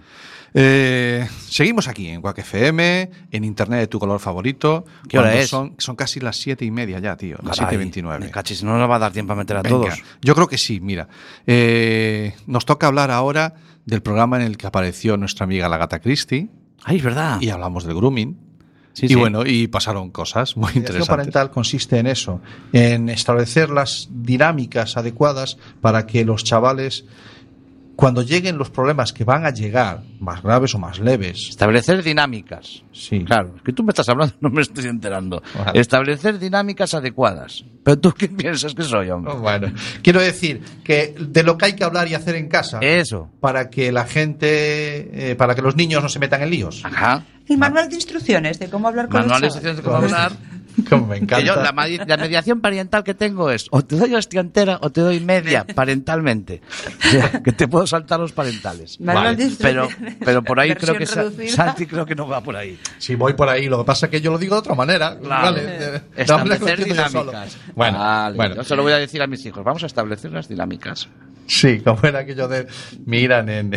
Eh, 0.52 1.28
seguimos 1.48 1.86
aquí 1.88 2.08
en 2.08 2.20
Quack 2.20 2.38
FM, 2.40 3.10
en 3.30 3.44
internet 3.44 3.80
de 3.80 3.86
tu 3.86 3.98
color 4.00 4.18
favorito. 4.18 4.84
¿Qué 5.08 5.18
hora 5.18 5.32
es? 5.34 5.48
Son, 5.48 5.76
son 5.78 5.94
casi 5.96 6.18
las 6.20 6.36
siete 6.36 6.64
y 6.64 6.70
media 6.72 6.98
ya, 6.98 7.16
tío. 7.16 7.36
Las 7.42 7.58
Caray, 7.58 7.78
7.29. 7.78 8.18
me 8.18 8.30
cachis, 8.30 8.64
no 8.64 8.76
nos 8.76 8.90
va 8.90 8.96
a 8.96 8.98
dar 8.98 9.12
tiempo 9.12 9.32
a 9.32 9.36
meter 9.36 9.56
a 9.56 9.62
Venga, 9.62 9.76
todos. 9.76 10.02
Yo 10.20 10.34
creo 10.34 10.48
que 10.48 10.58
sí, 10.58 10.80
mira. 10.80 11.08
Eh, 11.46 12.34
nos 12.46 12.66
toca 12.66 12.88
hablar 12.88 13.10
ahora 13.12 13.54
del 13.90 14.03
programa 14.03 14.37
en 14.37 14.42
el 14.42 14.57
que 14.57 14.66
apareció 14.66 15.16
nuestra 15.16 15.44
amiga 15.44 15.68
la 15.68 15.76
gata 15.76 16.00
Christie. 16.00 16.48
Ay, 16.85 16.96
es 16.98 17.03
verdad. 17.03 17.40
Y 17.40 17.50
hablamos 17.50 17.85
del 17.85 17.96
grooming. 17.96 18.38
Sí, 18.92 19.07
y 19.07 19.09
sí. 19.11 19.14
bueno, 19.14 19.46
y 19.46 19.68
pasaron 19.68 20.11
cosas 20.11 20.57
muy 20.57 20.72
La 20.72 20.79
interesantes. 20.79 21.09
parental 21.09 21.50
consiste 21.50 21.98
en 21.98 22.07
eso, 22.09 22.40
en 22.72 23.09
establecer 23.09 23.70
las 23.70 24.09
dinámicas 24.11 24.96
adecuadas 24.96 25.59
para 25.81 26.07
que 26.07 26.24
los 26.24 26.42
chavales, 26.42 27.05
cuando 28.00 28.22
lleguen 28.22 28.56
los 28.56 28.70
problemas 28.70 29.12
que 29.12 29.24
van 29.24 29.44
a 29.44 29.50
llegar, 29.50 30.00
más 30.20 30.42
graves 30.42 30.74
o 30.74 30.78
más 30.78 30.98
leves, 30.98 31.50
Establecer 31.50 32.02
dinámicas. 32.02 32.82
Sí. 32.92 33.24
Claro, 33.24 33.52
es 33.56 33.62
que 33.62 33.74
tú 33.74 33.82
me 33.82 33.90
estás 33.90 34.08
hablando, 34.08 34.34
no 34.40 34.48
me 34.48 34.62
estoy 34.62 34.86
enterando. 34.86 35.42
Vale. 35.54 35.78
Establecer 35.78 36.38
dinámicas 36.38 36.94
adecuadas. 36.94 37.62
Pero 37.84 37.98
tú, 37.98 38.12
¿qué 38.12 38.28
piensas 38.28 38.74
que 38.74 38.84
soy, 38.84 39.10
hombre? 39.10 39.34
Bueno, 39.34 39.72
quiero 40.02 40.20
decir 40.20 40.62
que 40.82 41.14
de 41.20 41.42
lo 41.42 41.58
que 41.58 41.66
hay 41.66 41.72
que 41.74 41.84
hablar 41.84 42.08
y 42.08 42.14
hacer 42.14 42.36
en 42.36 42.48
casa, 42.48 42.78
Eso. 42.80 43.28
para 43.38 43.68
que 43.68 43.92
la 43.92 44.06
gente, 44.06 45.30
eh, 45.32 45.36
para 45.36 45.54
que 45.54 45.60
los 45.60 45.76
niños 45.76 46.02
no 46.02 46.08
se 46.08 46.18
metan 46.18 46.40
en 46.42 46.50
líos. 46.50 46.82
Ajá. 46.84 47.22
El 47.48 47.58
manual 47.58 47.88
de 47.90 47.96
instrucciones 47.96 48.58
de 48.58 48.70
cómo 48.70 48.88
hablar 48.88 49.08
con 49.08 49.20
Manual 49.20 49.40
de 49.42 49.46
los 49.48 49.56
instrucciones 49.56 49.84
chavales. 49.84 50.10
de 50.10 50.16
cómo 50.16 50.24
hablar. 50.24 50.49
Como 50.88 51.07
me 51.07 51.16
encanta. 51.16 51.37
Que 51.38 51.45
yo, 51.45 51.57
la, 51.57 52.16
mediación 52.16 52.61
parental 52.61 53.05
que 53.05 53.14
tengo 53.14 53.51
es 53.51 53.66
o 53.71 53.83
te 53.83 53.97
doy 53.97 54.14
hostia 54.14 54.40
entera 54.40 54.79
o 54.83 54.90
te 54.90 55.01
doy 55.01 55.21
media 55.21 55.64
parentalmente. 55.75 56.61
O 56.99 57.11
sea, 57.11 57.43
que 57.43 57.53
te 57.53 57.69
puedo 57.69 57.87
saltar 57.87 58.21
los 58.21 58.33
parentales. 58.33 58.99
De 58.99 59.53
Pero, 59.61 59.88
pero 60.25 60.43
por 60.43 60.61
ahí 60.61 60.75
creo 60.75 60.97
que 60.97 61.07
Sa- 61.07 61.23
reducida. 61.23 61.51
Santi 61.51 61.87
creo 61.87 62.07
que 62.07 62.14
no 62.14 62.29
va 62.29 62.43
por 62.43 62.57
ahí. 62.57 62.79
Sí, 62.99 63.14
voy 63.14 63.35
por 63.35 63.49
ahí. 63.49 63.66
Lo 63.69 63.79
que 63.79 63.85
pasa 63.85 64.07
es 64.07 64.11
que 64.11 64.21
yo 64.21 64.31
lo 64.31 64.38
digo 64.38 64.55
de 64.55 64.61
otra 64.61 64.75
manera. 64.75 65.19
Claro. 65.19 65.55
Vale, 65.57 65.90
lo 65.90 66.23
establecer 66.23 66.85
dinámicas. 66.85 67.59
Bueno, 67.75 67.99
Vale, 67.99 68.37
bueno. 68.37 68.55
Yo 68.57 68.64
se 68.64 68.77
lo 68.77 68.83
voy 68.83 68.93
a 68.93 68.99
decir 68.99 69.23
a 69.23 69.27
mis 69.27 69.45
hijos. 69.47 69.64
Vamos 69.64 69.83
a 69.83 69.87
establecer 69.87 70.31
las 70.33 70.49
dinámicas. 70.49 71.09
Sí, 71.52 71.80
como 71.80 71.98
era 72.04 72.20
aquello 72.20 72.46
de, 72.46 72.68
mira, 73.06 73.42
nene, 73.42 73.76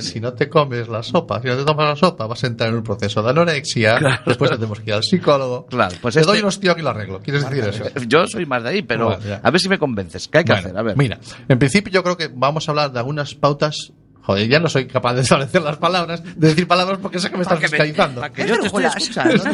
si 0.00 0.18
no 0.18 0.32
te 0.32 0.48
comes 0.48 0.88
la 0.88 1.04
sopa, 1.04 1.40
si 1.40 1.46
no 1.46 1.56
te 1.56 1.64
tomas 1.64 1.88
la 1.90 1.94
sopa, 1.96 2.26
vas 2.26 2.42
a 2.42 2.48
entrar 2.48 2.68
en 2.70 2.74
un 2.76 2.82
proceso 2.82 3.22
de 3.22 3.30
anorexia, 3.30 3.98
después 4.26 4.50
tenemos 4.50 4.80
que 4.80 4.90
ir 4.90 4.94
al 4.94 5.04
psicólogo. 5.04 5.66
Claro, 5.66 5.94
pues 6.02 6.14
te 6.14 6.20
este- 6.22 6.32
doy 6.32 6.40
unos 6.40 6.58
tíos 6.58 6.74
y 6.76 6.82
lo 6.82 6.90
arreglo. 6.90 7.20
¿Quieres 7.20 7.48
decir 7.48 7.62
eso? 7.64 7.84
Yo 8.08 8.26
soy 8.26 8.44
más 8.44 8.64
de 8.64 8.70
ahí, 8.70 8.82
pero 8.82 9.16
a 9.42 9.50
ver 9.52 9.60
si 9.60 9.68
me 9.68 9.78
convences. 9.78 10.26
¿Qué 10.26 10.38
hay 10.38 10.44
que 10.44 10.52
Bueno, 10.52 10.66
hacer? 10.66 10.78
A 10.78 10.82
ver. 10.82 10.96
Mira, 10.96 11.20
en 11.48 11.58
principio 11.60 11.92
yo 11.92 12.02
creo 12.02 12.16
que 12.16 12.28
vamos 12.34 12.68
a 12.68 12.72
hablar 12.72 12.90
de 12.92 12.98
algunas 12.98 13.34
pautas. 13.36 13.92
Joder, 14.22 14.48
ya 14.48 14.58
no 14.58 14.68
soy 14.68 14.86
capaz 14.88 15.14
de 15.14 15.20
establecer 15.20 15.62
las 15.62 15.76
palabras, 15.76 16.20
de 16.24 16.48
decir 16.48 16.66
palabras 16.66 16.98
porque 17.00 17.20
sé 17.20 17.30
que 17.30 17.36
me 17.36 17.42
estás 17.44 17.60
que 17.60 17.68
fiscalizando. 17.68 18.20
para 18.20 18.32
que 18.32 18.48
yo 18.48 18.58
te 18.58 18.66
estoy 18.66 18.84
escuchando. 18.84 19.44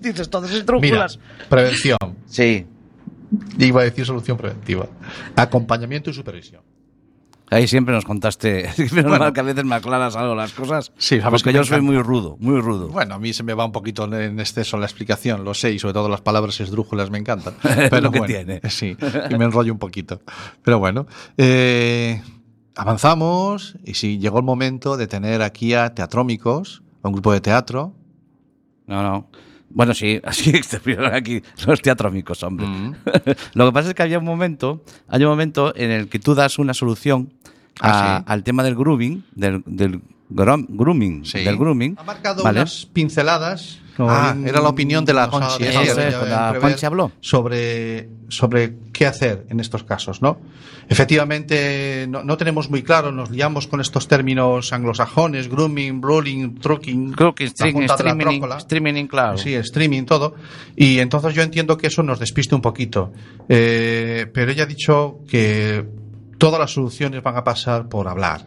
Dices 0.00 0.30
todas 0.30 0.48
Mira, 0.50 0.60
esdrújulas. 0.60 1.18
prevención. 1.50 1.98
Sí. 2.26 2.66
Iba 3.58 3.82
a 3.82 3.84
decir 3.84 4.04
solución 4.04 4.36
preventiva. 4.36 4.86
Acompañamiento 5.36 6.10
y 6.10 6.14
supervisión. 6.14 6.62
Ahí 7.52 7.66
siempre 7.66 7.92
nos 7.94 8.04
contaste. 8.04 8.68
Menos 8.78 8.92
Bueno. 8.92 9.18
mal 9.18 9.32
que 9.32 9.40
a 9.40 9.42
veces 9.42 9.64
me 9.64 9.74
aclaras 9.74 10.14
algo 10.14 10.36
las 10.36 10.52
cosas. 10.52 10.92
Sí, 10.96 11.20
sabes 11.20 11.42
porque 11.42 11.50
que 11.50 11.56
yo 11.56 11.64
soy 11.64 11.78
encanta. 11.78 11.92
muy 11.92 12.02
rudo, 12.02 12.36
muy 12.38 12.60
rudo. 12.60 12.88
Bueno, 12.88 13.16
a 13.16 13.18
mí 13.18 13.32
se 13.32 13.42
me 13.42 13.54
va 13.54 13.64
un 13.64 13.72
poquito 13.72 14.04
en 14.04 14.38
exceso 14.38 14.76
la 14.78 14.86
explicación, 14.86 15.44
lo 15.44 15.52
sé, 15.54 15.72
y 15.72 15.78
sobre 15.80 15.94
todo 15.94 16.08
las 16.08 16.20
palabras 16.20 16.60
esdrújulas 16.60 17.10
me 17.10 17.18
encantan. 17.18 17.54
Pero 17.62 18.00
lo 18.02 18.10
que 18.12 18.18
bueno, 18.20 18.32
tiene. 18.34 18.60
Sí, 18.70 18.96
y 19.30 19.34
me 19.36 19.44
enrollo 19.46 19.72
un 19.72 19.80
poquito. 19.80 20.20
Pero 20.62 20.78
bueno, 20.78 21.06
eh, 21.38 22.22
avanzamos 22.76 23.74
y 23.84 23.94
sí, 23.94 24.18
llegó 24.18 24.38
el 24.38 24.44
momento 24.44 24.96
de 24.96 25.08
tener 25.08 25.42
aquí 25.42 25.74
a 25.74 25.92
Teatrómicos, 25.92 26.82
a 27.02 27.08
un 27.08 27.14
grupo 27.14 27.32
de 27.32 27.40
teatro. 27.40 27.94
No, 28.86 29.02
no. 29.02 29.28
Bueno, 29.70 29.94
sí, 29.94 30.20
así 30.24 30.50
estuvieron 30.50 31.14
aquí 31.14 31.42
los 31.66 31.80
teatrómicos, 31.80 32.42
hombre. 32.42 32.66
Mm. 32.66 32.94
Lo 33.54 33.66
que 33.66 33.72
pasa 33.72 33.88
es 33.90 33.94
que 33.94 34.02
había 34.02 34.18
un 34.18 34.24
momento, 34.24 34.82
hay 35.08 35.22
un 35.24 35.30
momento 35.30 35.74
en 35.76 35.90
el 35.90 36.08
que 36.08 36.18
tú 36.18 36.34
das 36.34 36.58
una 36.58 36.74
solución 36.74 37.32
a- 37.80 38.16
Ah, 38.16 38.18
sí. 38.18 38.24
al 38.26 38.42
tema 38.44 38.62
del 38.62 38.74
grooming, 38.74 39.24
del, 39.34 39.62
del 39.64 40.00
grom- 40.30 40.66
grooming, 40.68 41.24
Sí. 41.24 41.40
del 41.44 41.56
grooming. 41.56 41.96
Ha 41.98 42.04
marcado 42.04 42.42
¿vale? 42.42 42.60
unas 42.60 42.86
pinceladas. 42.86 43.78
Ah, 43.98 44.32
bien 44.34 44.48
era 44.48 44.62
la 44.62 44.70
opinión 44.70 45.04
de 45.04 45.12
la 45.12 45.28
Conchi, 45.28 45.64
Conchi 46.58 46.86
habló. 46.86 47.12
Sobre, 47.20 48.08
sobre 48.28 48.74
qué 48.94 49.04
hacer 49.06 49.44
en 49.50 49.60
estos 49.60 49.84
casos, 49.84 50.22
¿no? 50.22 50.38
Efectivamente, 50.88 52.06
no, 52.08 52.22
no 52.24 52.36
tenemos 52.36 52.70
muy 52.70 52.82
claro, 52.82 53.12
nos 53.12 53.30
liamos 53.30 53.66
con 53.66 53.80
estos 53.80 54.08
términos 54.08 54.72
anglosajones, 54.72 55.48
grooming, 55.48 56.00
brawling, 56.00 56.54
trucking, 56.58 57.14
la 57.18 57.32
streaming, 57.46 57.82
streaming, 57.84 58.42
streaming, 58.58 59.06
claro. 59.06 59.36
Sí, 59.36 59.54
streaming, 59.54 60.04
todo. 60.04 60.34
Y 60.76 60.98
entonces 61.00 61.34
yo 61.34 61.42
entiendo 61.42 61.76
que 61.76 61.88
eso 61.88 62.02
nos 62.02 62.18
despiste 62.20 62.54
un 62.54 62.62
poquito. 62.62 63.12
Eh, 63.48 64.26
pero 64.32 64.50
ella 64.52 64.62
ha 64.62 64.66
dicho 64.66 65.18
que 65.28 65.84
todas 66.38 66.58
las 66.60 66.72
soluciones 66.72 67.22
van 67.22 67.36
a 67.36 67.44
pasar 67.44 67.88
por 67.88 68.08
hablar. 68.08 68.46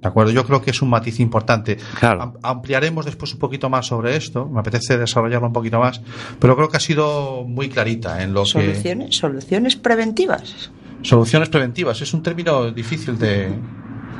¿De 0.00 0.08
acuerdo? 0.08 0.32
Yo 0.32 0.46
creo 0.46 0.62
que 0.62 0.70
es 0.70 0.80
un 0.80 0.88
matiz 0.88 1.20
importante. 1.20 1.76
Claro. 1.98 2.22
Am- 2.22 2.32
Ampliaremos 2.42 3.04
después 3.04 3.32
un 3.34 3.38
poquito 3.38 3.68
más 3.68 3.86
sobre 3.86 4.16
esto. 4.16 4.46
Me 4.48 4.60
apetece 4.60 4.96
desarrollarlo 4.96 5.48
un 5.48 5.52
poquito 5.52 5.78
más. 5.78 6.00
Pero 6.38 6.56
creo 6.56 6.68
que 6.70 6.76
ha 6.78 6.80
sido 6.80 7.44
muy 7.44 7.68
clarita 7.68 8.22
en 8.22 8.32
lo 8.32 8.44
que. 8.44 8.48
Soluciones, 8.50 9.16
soluciones 9.16 9.76
preventivas. 9.76 10.70
Soluciones 11.02 11.48
preventivas. 11.50 12.00
Es 12.00 12.14
un 12.14 12.22
término 12.22 12.70
difícil 12.70 13.18
de. 13.18 13.52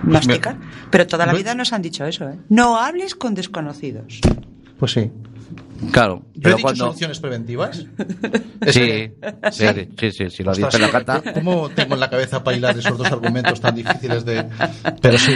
Masticar. 0.02 0.56
Pero 0.90 1.06
toda 1.06 1.26
la 1.26 1.32
vida 1.34 1.54
nos 1.54 1.72
han 1.72 1.82
dicho 1.82 2.04
eso, 2.06 2.28
¿eh? 2.28 2.38
No 2.48 2.78
hables 2.78 3.14
con 3.14 3.34
desconocidos. 3.34 4.20
Pues 4.78 4.92
sí. 4.92 5.10
Claro. 5.92 6.22
Yo 6.34 6.38
he 6.38 6.42
pero 6.42 6.56
dicho 6.56 6.62
cuando- 6.64 6.84
soluciones 6.86 7.20
preventivas. 7.20 7.86
Sí, 8.70 9.10
sí, 9.52 9.66
sí, 9.98 10.12
sí, 10.12 10.30
sí, 10.30 10.42
lo 10.42 10.52
dice 10.54 10.78
la 10.78 10.90
cata. 10.90 11.22
¿Cómo 11.32 11.70
tengo 11.70 11.94
en 11.94 12.00
la 12.00 12.10
cabeza 12.10 12.44
para 12.44 12.56
hilar 12.56 12.78
esos 12.78 12.98
dos 12.98 13.10
argumentos 13.10 13.58
tan 13.60 13.74
difíciles 13.74 14.24
de... 14.26 14.46
Pero 15.00 15.16
sí, 15.18 15.34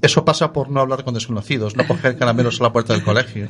eso 0.00 0.24
pasa 0.24 0.52
por 0.52 0.70
no 0.70 0.80
hablar 0.80 1.02
con 1.02 1.14
desconocidos, 1.14 1.74
no 1.76 1.84
coger 1.86 2.16
caramelos 2.16 2.60
a 2.60 2.64
la 2.64 2.72
puerta 2.72 2.92
del 2.92 3.02
colegio. 3.02 3.48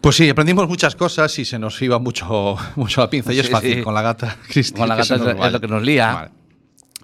Pues 0.00 0.16
sí, 0.16 0.28
aprendimos 0.28 0.68
muchas 0.68 0.96
cosas 0.96 1.38
y 1.38 1.44
se 1.44 1.58
nos 1.58 1.80
iba 1.82 1.98
mucho, 2.00 2.56
mucho 2.76 3.00
la 3.00 3.08
pinza. 3.10 3.32
Y 3.32 3.38
es 3.38 3.46
Sí, 3.46 3.52
fácil 3.52 3.74
sí. 3.76 3.82
con 3.82 3.94
la 3.94 4.02
gata, 4.02 4.36
Cristi, 4.48 4.78
Con 4.78 4.88
la 4.88 4.96
gata 4.96 5.14
es- 5.14 5.52
lo 5.52 5.60
que 5.60 5.68
nos 5.68 5.82
lía. 5.82 6.12
Vale. 6.12 6.30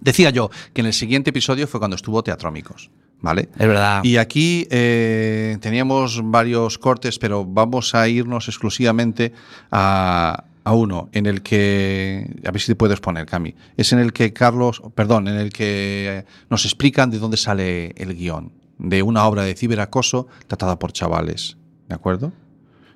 Decía 0.00 0.30
yo 0.30 0.50
que 0.72 0.80
en 0.80 0.88
el 0.88 0.92
siguiente 0.92 1.30
episodio 1.30 1.68
fue 1.68 1.78
cuando 1.80 1.94
estuvo 1.94 2.22
Teatrómicos. 2.24 2.90
¿Vale? 3.20 3.48
Es 3.58 3.66
verdad. 3.66 4.04
Y 4.04 4.18
aquí 4.18 4.66
eh, 4.70 5.56
teníamos 5.60 6.20
varios 6.24 6.78
cortes, 6.78 7.18
pero 7.18 7.44
vamos 7.44 7.94
a 7.94 8.06
irnos 8.06 8.48
exclusivamente 8.48 9.32
a, 9.70 10.44
a 10.64 10.72
uno 10.72 11.08
en 11.12 11.26
el 11.26 11.42
que, 11.42 12.34
a 12.44 12.50
ver 12.50 12.60
si 12.60 12.68
te 12.68 12.76
puedes 12.76 13.00
poner, 13.00 13.26
Cami, 13.26 13.54
es 13.76 13.92
en 13.92 13.98
el 13.98 14.12
que 14.12 14.32
Carlos, 14.32 14.82
perdón, 14.94 15.28
en 15.28 15.36
el 15.36 15.52
que 15.52 16.24
nos 16.50 16.64
explican 16.64 17.10
de 17.10 17.18
dónde 17.18 17.36
sale 17.36 17.94
el 17.96 18.14
guion 18.14 18.52
de 18.78 19.02
una 19.02 19.24
obra 19.26 19.44
de 19.44 19.54
ciberacoso 19.54 20.26
tratada 20.46 20.78
por 20.78 20.92
chavales, 20.92 21.56
¿de 21.88 21.94
acuerdo? 21.94 22.32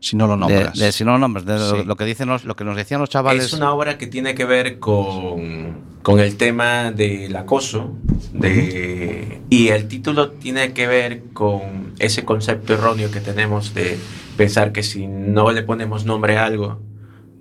Si 0.00 0.16
no 0.16 0.26
lo 0.26 0.34
De, 0.34 0.38
nombras. 0.40 0.78
de- 0.78 0.92
si 0.92 1.04
no 1.04 1.12
lo 1.12 1.18
nombres, 1.18 1.44
de 1.44 1.58
lo, 1.58 1.70
Sí. 1.80 1.84
lo 1.84 1.96
que 1.96 2.04
dicen 2.04 2.28
los- 2.28 2.44
lo 2.44 2.54
que 2.54 2.64
nos 2.64 2.76
decían 2.76 3.00
los 3.00 3.10
chavales. 3.10 3.44
Es 3.46 3.52
una 3.52 3.72
obra 3.72 3.98
que 3.98 4.06
tiene 4.06 4.34
que 4.34 4.44
ver 4.44 4.78
con, 4.78 5.78
con 6.02 6.20
el 6.20 6.36
tema 6.36 6.92
del 6.92 7.34
acoso 7.34 7.96
de, 8.32 9.40
y 9.50 9.68
el 9.68 9.88
título 9.88 10.30
tiene 10.30 10.72
que 10.72 10.86
ver 10.86 11.22
con 11.32 11.94
ese 11.98 12.24
concepto 12.24 12.74
erróneo 12.74 13.10
que 13.10 13.20
tenemos 13.20 13.74
de 13.74 13.98
pensar 14.36 14.70
que 14.72 14.82
si 14.82 15.06
no 15.08 15.50
le 15.50 15.62
ponemos 15.62 16.04
nombre 16.04 16.38
a 16.38 16.44
algo, 16.44 16.80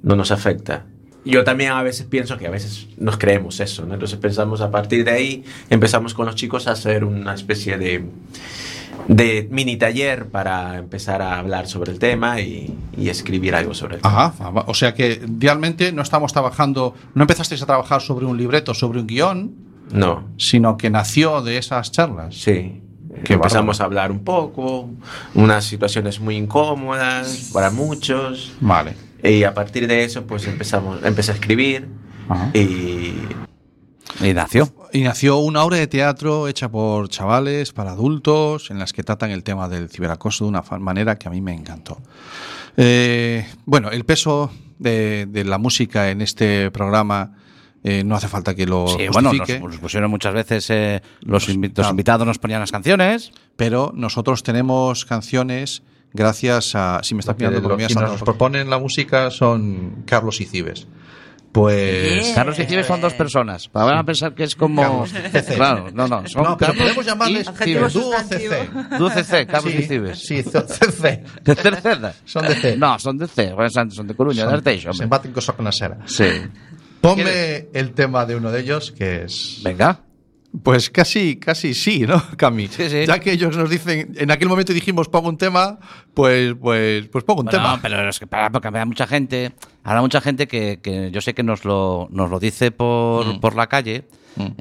no 0.02 0.16
nos 0.16 0.32
afecta. 0.32 0.86
Yo 1.26 1.44
también 1.44 1.72
a 1.74 1.84
veces 1.84 2.06
pienso 2.08 2.38
que 2.38 2.48
a 2.48 2.50
veces 2.50 2.88
nos 2.98 3.18
creemos 3.18 3.60
eso, 3.60 3.86
¿no? 3.86 3.94
Entonces 3.96 4.18
pensamos 4.18 4.62
a 4.62 4.72
partir 4.72 5.04
de 5.04 5.12
ahí, 5.12 5.44
empezamos 5.70 6.14
con 6.14 6.26
los 6.26 6.36
chicos 6.36 6.68
a 6.68 6.72
hacer 6.72 7.04
una 7.04 7.34
especie 7.36 7.78
de, 7.78 8.06
de 9.08 9.48
mini 9.52 9.78
taller 9.78 10.28
para 10.30 10.78
empezar 10.78 11.22
a 11.22 11.38
hablar 11.40 11.68
sobre 11.68 11.92
el 11.92 12.00
tema 12.00 12.42
y, 12.42 12.74
y 12.98 13.10
escribir 13.10 13.56
algo 13.56 13.74
sobre 13.74 13.96
el 13.96 14.02
tema. 14.02 14.26
Ajá, 14.26 14.64
o 14.68 14.74
sea 14.74 14.94
que 14.94 15.22
realmente 15.40 15.92
no 15.92 16.02
estamos 16.02 16.34
trabajando, 16.34 16.94
no 17.14 17.24
empezasteis 17.24 17.62
a 17.62 17.66
trabajar 17.66 18.02
sobre 18.02 18.26
un 18.26 18.38
libreto, 18.38 18.74
sobre 18.74 19.00
un 19.00 19.08
guion, 19.08 19.52
No. 19.92 20.24
sino 20.38 20.76
que 20.78 20.90
nació 20.90 21.42
de 21.42 21.58
esas 21.58 21.92
charlas. 21.92 22.36
Sí. 22.36 22.82
Qué 23.24 23.34
empezamos 23.34 23.82
a 23.82 23.86
hablar 23.86 24.12
un 24.12 24.24
poco, 24.24 24.90
unas 25.34 25.66
situaciones 25.66 26.20
muy 26.20 26.36
incómodas 26.36 27.50
para 27.52 27.72
muchos. 27.72 28.52
Vale. 28.62 28.96
Y 29.24 29.44
a 29.44 29.54
partir 29.56 29.88
de 29.88 30.04
eso, 30.04 30.26
pues 30.28 30.46
empezamos, 30.46 31.04
empecé 31.04 31.32
a 31.32 31.36
escribir 31.36 31.88
y 32.54 33.14
Y 34.24 34.34
nació. 34.34 34.72
Y 34.94 35.02
nació 35.02 35.38
una 35.38 35.64
obra 35.64 35.78
de 35.78 35.88
teatro 35.88 36.48
hecha 36.48 36.70
por 36.70 37.10
chavales 37.10 37.74
para 37.74 37.92
adultos 37.92 38.72
en 38.72 38.80
las 38.80 38.94
que 38.94 39.04
tratan 39.04 39.32
el 39.32 39.44
tema 39.44 39.68
del 39.70 39.90
ciberacoso 39.90 40.46
de 40.46 40.50
una 40.50 40.62
manera 40.80 41.18
que 41.18 41.28
a 41.28 41.32
mí 41.32 41.42
me 41.42 41.54
encantó. 41.54 41.98
Eh, 42.78 43.46
bueno, 43.66 43.90
el 43.92 44.06
peso 44.06 44.52
de, 44.80 45.26
de 45.28 45.44
la 45.44 45.58
música 45.58 46.10
en 46.12 46.22
este 46.22 46.70
programa 46.72 47.34
eh, 47.84 48.04
no 48.04 48.16
hace 48.16 48.28
falta 48.28 48.54
que 48.56 48.66
lo 48.66 48.88
Sí, 48.88 49.08
bueno, 49.12 49.32
nos, 49.34 49.48
nos 49.62 49.78
pusieron 49.78 50.10
muchas 50.12 50.34
veces, 50.34 50.70
eh, 50.70 51.02
los, 51.22 51.48
invi- 51.50 51.72
los 51.76 51.90
invitados 51.90 52.26
nos 52.28 52.38
ponían 52.40 52.60
las 52.60 52.72
canciones. 52.72 53.32
Pero 53.56 53.92
nosotros 53.96 54.44
tenemos 54.44 55.06
canciones 55.06 55.84
gracias 56.14 56.76
a. 56.76 57.00
Si 57.04 57.16
me 57.16 57.20
está 57.22 57.32
Lo 57.34 57.38
que- 57.38 57.46
pillando 57.46 57.62
por 57.62 57.72
lo- 57.72 57.78
quienes 57.78 57.96
nos 57.96 58.22
proponen 58.22 58.70
la 58.70 58.78
música 58.80 59.32
son 59.32 60.04
Carlos 60.06 60.42
y 60.42 60.46
Cibes. 60.46 60.88
Pues. 61.58 62.34
Carlos 62.36 62.60
y 62.60 62.66
Cibes 62.66 62.86
son 62.86 63.02
dos 63.02 63.16
personas. 63.16 63.68
Van 63.74 63.98
a 63.98 64.04
pensar 64.04 64.36
que 64.36 64.44
es 64.44 64.56
como. 64.56 64.84
Carlos, 64.84 65.10
CC. 65.32 65.56
Claro, 65.56 65.88
no, 65.92 66.08
no. 66.08 66.28
Son 66.28 66.44
No, 66.44 66.56
pero 66.56 66.72
Carlos 66.72 66.84
podemos 66.84 67.06
llamarles 67.08 67.48
dúo 67.94 68.14
CC. 68.30 68.70
Dúo 69.00 69.10
CC, 69.10 69.48
Carlos 69.48 69.74
Sí, 69.74 69.80
y 69.80 69.84
Cibes. 69.84 70.20
Sí, 70.20 70.44
CC. 70.44 71.24
¿De 71.44 71.56
Cerceda? 71.56 72.14
Son 72.26 72.48
de 72.48 72.54
C. 72.54 72.78
No, 72.78 73.00
son 73.00 73.18
de 73.18 73.28
C. 73.28 73.54
Bueno, 73.54 73.72
Son 73.72 73.90
son 73.90 74.06
de 74.06 74.14
Coruña, 74.16 74.46
de 74.46 74.54
Arteixo, 74.54 74.92
hombre. 74.92 75.06
Simpáticos 75.06 75.46
son 75.46 75.56
con 75.56 75.66
la. 75.66 75.72
Sí. 75.72 76.26
Ponme 77.02 77.70
el 77.74 77.92
tema 77.94 78.28
de 78.28 78.36
uno 78.36 78.52
de 78.52 78.60
ellos, 78.60 78.92
que 78.92 79.24
es. 79.24 79.62
Venga. 79.64 80.00
Pues 80.64 80.90
casi, 80.90 81.36
casi 81.38 81.74
sí, 81.74 82.06
¿no, 82.08 82.22
Cami? 82.38 82.68
Ya 82.68 83.20
que 83.20 83.32
ellos 83.34 83.56
nos 83.58 83.70
dicen, 83.70 84.14
en 84.18 84.32
aquel 84.32 84.48
momento 84.48 84.74
dijimos 84.74 85.08
pongo 85.10 85.30
un 85.30 85.38
tema, 85.38 85.78
pues, 86.14 86.56
pues, 86.60 87.08
pues 87.10 87.24
pongo 87.26 87.42
un 87.42 87.46
Bueno, 87.48 87.60
tema. 87.60 87.80
pero 87.82 88.10
es 88.10 88.18
que 88.18 88.28
para, 88.28 88.50
porque 88.50 88.68
habrá 88.70 88.86
mucha 88.86 89.06
gente, 89.08 89.52
habrá 89.84 90.02
mucha 90.02 90.22
gente 90.22 90.48
que, 90.48 90.80
que 90.82 91.12
yo 91.12 91.22
sé 91.22 91.34
que 91.34 91.44
nos 91.44 91.66
lo, 91.66 92.08
nos 92.12 92.30
lo 92.30 92.40
dice 92.40 92.72
por, 92.72 93.26
Mm. 93.36 93.40
por 93.40 93.56
la 93.56 93.68
calle 93.68 94.06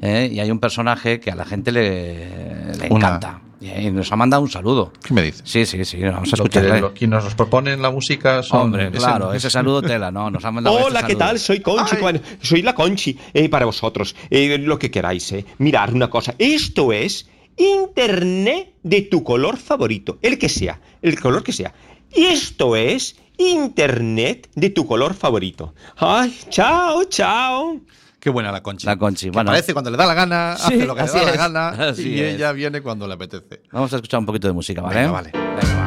¿eh? 0.01 0.29
y 0.31 0.39
hay 0.39 0.51
un 0.51 0.59
personaje 0.59 1.19
que 1.19 1.31
a 1.31 1.35
la 1.35 1.45
gente 1.45 1.71
le, 1.71 2.73
le 2.77 2.87
Una- 2.89 3.07
encanta 3.07 3.41
y 3.59 3.89
nos 3.91 4.11
ha 4.11 4.15
mandado 4.15 4.43
un 4.43 4.49
saludo. 4.49 4.91
¿Qué 5.03 5.13
me 5.13 5.23
dices? 5.23 5.41
Sí, 5.45 5.65
sí, 5.65 5.83
sí, 5.85 6.01
vamos 6.03 6.31
a 6.31 6.35
escucharle. 6.35 6.91
quienes 6.93 7.23
nos 7.23 7.35
proponen 7.35 7.81
la 7.81 7.89
música 7.91 8.43
son. 8.43 8.61
Hombre, 8.61 8.91
claro, 8.91 9.33
ese 9.33 9.49
saludo 9.49 9.81
tela, 9.81 10.11
¿no? 10.11 10.29
Nos 10.29 10.45
ha 10.45 10.51
mandado 10.51 10.77
Hola, 10.77 10.99
este 10.99 11.13
¿qué 11.13 11.15
tal? 11.17 11.39
Soy 11.39 11.59
Conchi. 11.61 11.95
Bueno, 11.97 12.19
soy 12.41 12.61
la 12.61 12.75
Conchi. 12.75 13.17
eh, 13.33 13.49
para 13.49 13.65
vosotros, 13.65 14.15
eh, 14.29 14.57
lo 14.59 14.77
que 14.77 14.91
queráis. 14.91 15.31
Eh. 15.31 15.45
Mirar 15.57 15.93
una 15.93 16.09
cosa. 16.09 16.35
Esto 16.37 16.93
es 16.93 17.27
Internet 17.57 18.73
de 18.83 19.01
tu 19.01 19.23
color 19.23 19.57
favorito. 19.57 20.19
El 20.21 20.37
que 20.37 20.49
sea. 20.49 20.79
El 21.01 21.19
color 21.19 21.43
que 21.43 21.51
sea. 21.53 21.73
Y 22.13 22.25
esto 22.25 22.75
es 22.75 23.15
Internet 23.37 24.49
de 24.55 24.69
tu 24.69 24.85
color 24.85 25.13
favorito. 25.13 25.73
Ay, 25.97 26.35
chao, 26.49 27.03
chao. 27.05 27.79
Qué 28.19 28.29
buena 28.29 28.51
la 28.51 28.61
Conchi. 28.63 28.85
La 28.85 28.97
Conchi, 28.97 29.25
Que 29.27 29.31
bueno. 29.31 29.51
aparece 29.51 29.73
cuando 29.73 29.91
le 29.91 29.97
da 29.97 30.05
la 30.05 30.13
gana, 30.13 30.55
Sí, 30.57 30.73
hace 30.75 30.85
lo 30.85 30.95
que 30.95 31.03
le 31.03 31.07
da 31.11 31.23
la 31.23 31.31
gana 31.37 31.69
así 31.89 32.09
y 32.09 32.19
es. 32.21 32.35
ella 32.35 32.51
viene 32.51 32.81
cuando 32.81 33.07
le 33.07 33.13
apetece. 33.13 33.61
Vamos 33.71 33.91
a 33.93 33.97
escuchar 33.97 34.19
un 34.19 34.25
poquito 34.25 34.47
de 34.47 34.53
música, 34.53 34.81
¿vale? 34.81 34.95
Venga, 35.01 35.11
vale. 35.11 35.31
Venga, 35.33 35.75
va. 35.77 35.86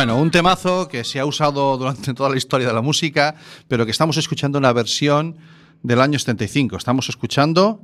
Bueno, 0.00 0.16
un 0.16 0.30
temazo 0.30 0.88
que 0.88 1.04
se 1.04 1.20
ha 1.20 1.26
usado 1.26 1.76
durante 1.76 2.14
toda 2.14 2.30
la 2.30 2.38
historia 2.38 2.66
de 2.66 2.72
la 2.72 2.80
música, 2.80 3.34
pero 3.68 3.84
que 3.84 3.90
estamos 3.90 4.16
escuchando 4.16 4.56
una 4.56 4.72
versión 4.72 5.36
del 5.82 6.00
año 6.00 6.18
75. 6.18 6.78
Estamos 6.78 7.10
escuchando 7.10 7.82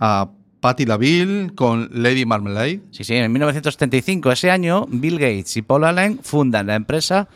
a 0.00 0.28
Patti 0.58 0.86
LaVille 0.86 1.54
con 1.54 1.88
Lady 1.92 2.26
Marmalade. 2.26 2.82
Sí, 2.90 3.04
sí, 3.04 3.14
en 3.14 3.30
1975, 3.30 4.32
ese 4.32 4.50
año, 4.50 4.86
Bill 4.88 5.20
Gates 5.20 5.56
y 5.56 5.62
Paul 5.62 5.84
Allen 5.84 6.18
fundan 6.24 6.66
la 6.66 6.74
empresa 6.74 7.28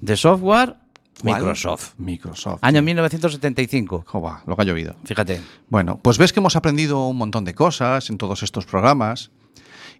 de 0.00 0.16
software 0.16 0.76
¿Cuál? 1.20 1.34
Microsoft. 1.34 1.92
Microsoft. 1.98 2.60
Año 2.62 2.80
1975. 2.80 4.04
Jova, 4.06 4.42
lo 4.46 4.56
que 4.56 4.62
ha 4.62 4.64
llovido. 4.64 4.96
Fíjate. 5.04 5.42
Bueno, 5.68 6.00
pues 6.02 6.16
ves 6.16 6.32
que 6.32 6.40
hemos 6.40 6.56
aprendido 6.56 7.06
un 7.06 7.18
montón 7.18 7.44
de 7.44 7.54
cosas 7.54 8.08
en 8.08 8.16
todos 8.16 8.42
estos 8.42 8.64
programas 8.64 9.30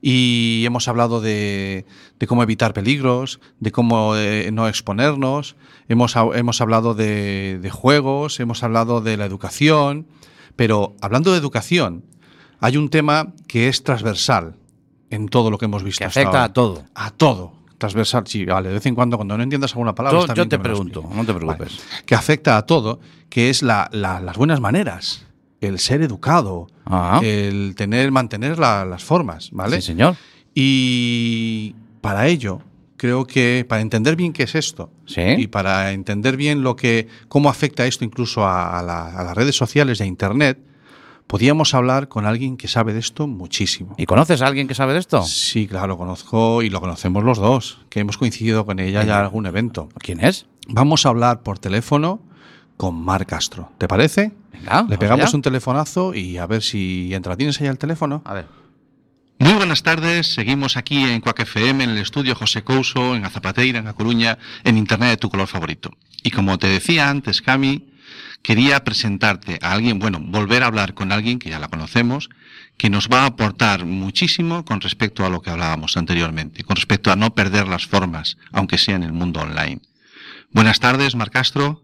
y 0.06 0.64
hemos 0.66 0.86
hablado 0.86 1.22
de, 1.22 1.86
de 2.18 2.26
cómo 2.26 2.42
evitar 2.42 2.74
peligros, 2.74 3.40
de 3.58 3.72
cómo 3.72 4.14
eh, 4.16 4.50
no 4.52 4.68
exponernos, 4.68 5.56
hemos, 5.88 6.14
hemos 6.34 6.60
hablado 6.60 6.92
de, 6.94 7.58
de 7.62 7.70
juegos, 7.70 8.38
hemos 8.38 8.62
hablado 8.62 9.00
de 9.00 9.16
la 9.16 9.24
educación, 9.24 10.06
pero 10.56 10.94
hablando 11.00 11.32
de 11.32 11.38
educación, 11.38 12.04
hay 12.60 12.76
un 12.76 12.90
tema 12.90 13.32
que 13.48 13.68
es 13.68 13.82
transversal 13.82 14.56
en 15.08 15.28
todo 15.28 15.50
lo 15.50 15.56
que 15.56 15.64
hemos 15.64 15.82
visto. 15.82 16.00
Que 16.00 16.04
hasta 16.04 16.20
afecta 16.20 16.38
ahora. 16.38 16.44
a 16.44 16.52
todo. 16.52 16.84
A 16.94 17.10
todo. 17.10 17.52
Transversal, 17.78 18.26
sí, 18.26 18.44
vale. 18.44 18.68
De 18.68 18.74
vez 18.74 18.84
en 18.86 18.94
cuando, 18.94 19.16
cuando 19.16 19.38
no 19.38 19.42
entiendas 19.42 19.72
alguna 19.72 19.94
palabra, 19.94 20.34
Yo, 20.34 20.46
te 20.48 20.58
pregunto, 20.58 21.02
no 21.14 21.24
te 21.24 21.32
preocupes. 21.32 21.80
que 22.04 22.14
afecta 22.14 22.58
a 22.58 22.66
todo, 22.66 23.00
que 23.30 23.48
es 23.48 23.62
la- 23.62 23.88
la- 23.90 24.20
las 24.20 24.36
buenas 24.36 24.60
maneras, 24.60 25.26
el 25.66 25.78
ser 25.78 26.02
educado, 26.02 26.68
el 27.22 27.74
tener, 27.76 28.10
mantener 28.12 28.58
la- 28.58 28.84
las 28.84 29.02
formas, 29.04 29.50
¿vale? 29.52 29.76
Sí, 29.76 29.82
señor. 29.82 30.16
Y 30.54 31.74
para 32.00 32.26
ello, 32.28 32.60
creo 32.96 33.26
que 33.26 33.64
para 33.68 33.82
entender 33.82 34.16
bien 34.16 34.32
qué 34.32 34.44
es 34.44 34.54
esto 34.54 34.90
y 35.40 35.46
para 35.48 35.92
entender 35.92 36.36
bien 36.36 36.62
lo 36.62 36.76
que, 36.76 37.08
cómo 37.28 37.48
afecta 37.48 37.86
esto 37.86 38.04
incluso 38.04 38.44
a, 38.44 38.78
a 38.78 38.82
la- 38.82 39.08
a 39.18 39.24
las 39.24 39.34
redes 39.36 39.56
sociales 39.56 40.00
y 40.00 40.02
a 40.02 40.06
Internet, 40.06 40.58
podíamos 41.26 41.74
hablar 41.74 42.08
con 42.08 42.26
alguien 42.26 42.56
que 42.56 42.68
sabe 42.68 42.92
de 42.92 43.00
esto 43.00 43.26
muchísimo. 43.26 43.94
¿Y 43.98 44.06
conoces 44.06 44.42
a 44.42 44.46
alguien 44.46 44.68
que 44.68 44.74
sabe 44.74 44.92
de 44.92 44.98
esto? 44.98 45.22
Sí, 45.22 45.66
claro, 45.66 45.96
conozco 45.96 46.62
y 46.62 46.70
lo 46.70 46.80
conocemos 46.80 47.24
los 47.24 47.38
dos, 47.38 47.80
que 47.88 48.00
hemos 48.00 48.18
coincidido 48.18 48.64
con 48.66 48.78
ella 48.78 49.02
ya 49.04 49.18
en 49.18 49.24
algún 49.24 49.46
evento. 49.46 49.88
¿Quién 49.98 50.20
es? 50.22 50.46
Vamos 50.68 51.04
a 51.06 51.10
hablar 51.10 51.42
por 51.42 51.58
teléfono 51.58 52.20
con 52.76 52.94
Mar 53.02 53.26
Castro. 53.26 53.72
¿Te 53.78 53.88
parece? 53.88 54.32
Le 54.52 54.70
vamos 54.70 54.96
pegamos 54.98 55.26
allá. 55.26 55.36
un 55.36 55.42
telefonazo 55.42 56.14
y 56.14 56.38
a 56.38 56.46
ver 56.46 56.62
si 56.62 57.12
entra. 57.14 57.36
¿Tienes 57.36 57.60
ahí 57.60 57.66
el 57.66 57.78
teléfono? 57.78 58.22
A 58.24 58.34
ver. 58.34 58.46
Muy 59.38 59.52
buenas 59.54 59.82
tardes, 59.82 60.32
seguimos 60.32 60.76
aquí 60.76 61.02
en 61.04 61.20
Cuac 61.20 61.40
FM, 61.40 61.84
en 61.84 61.90
el 61.90 61.98
estudio 61.98 62.36
José 62.36 62.62
Couso, 62.62 63.16
en 63.16 63.24
Azapateira, 63.24 63.80
en 63.80 63.88
A 63.88 63.92
Coruña, 63.92 64.38
en 64.62 64.78
Internet 64.78 65.10
de 65.10 65.16
tu 65.16 65.28
color 65.28 65.48
favorito. 65.48 65.90
Y 66.22 66.30
como 66.30 66.56
te 66.56 66.68
decía 66.68 67.10
antes, 67.10 67.42
Cami, 67.42 67.88
quería 68.42 68.84
presentarte 68.84 69.58
a 69.60 69.72
alguien, 69.72 69.98
bueno, 69.98 70.20
volver 70.20 70.62
a 70.62 70.66
hablar 70.66 70.94
con 70.94 71.10
alguien 71.10 71.40
que 71.40 71.50
ya 71.50 71.58
la 71.58 71.68
conocemos, 71.68 72.30
que 72.76 72.90
nos 72.90 73.08
va 73.08 73.22
a 73.22 73.26
aportar 73.26 73.84
muchísimo 73.84 74.64
con 74.64 74.80
respecto 74.80 75.26
a 75.26 75.28
lo 75.28 75.42
que 75.42 75.50
hablábamos 75.50 75.96
anteriormente, 75.96 76.62
con 76.62 76.76
respecto 76.76 77.10
a 77.10 77.16
no 77.16 77.34
perder 77.34 77.66
las 77.66 77.86
formas, 77.86 78.38
aunque 78.52 78.78
sea 78.78 78.94
en 78.96 79.02
el 79.02 79.12
mundo 79.12 79.40
online. 79.40 79.80
Buenas 80.52 80.78
tardes, 80.78 81.16
Mar 81.16 81.30
Castro. 81.30 81.82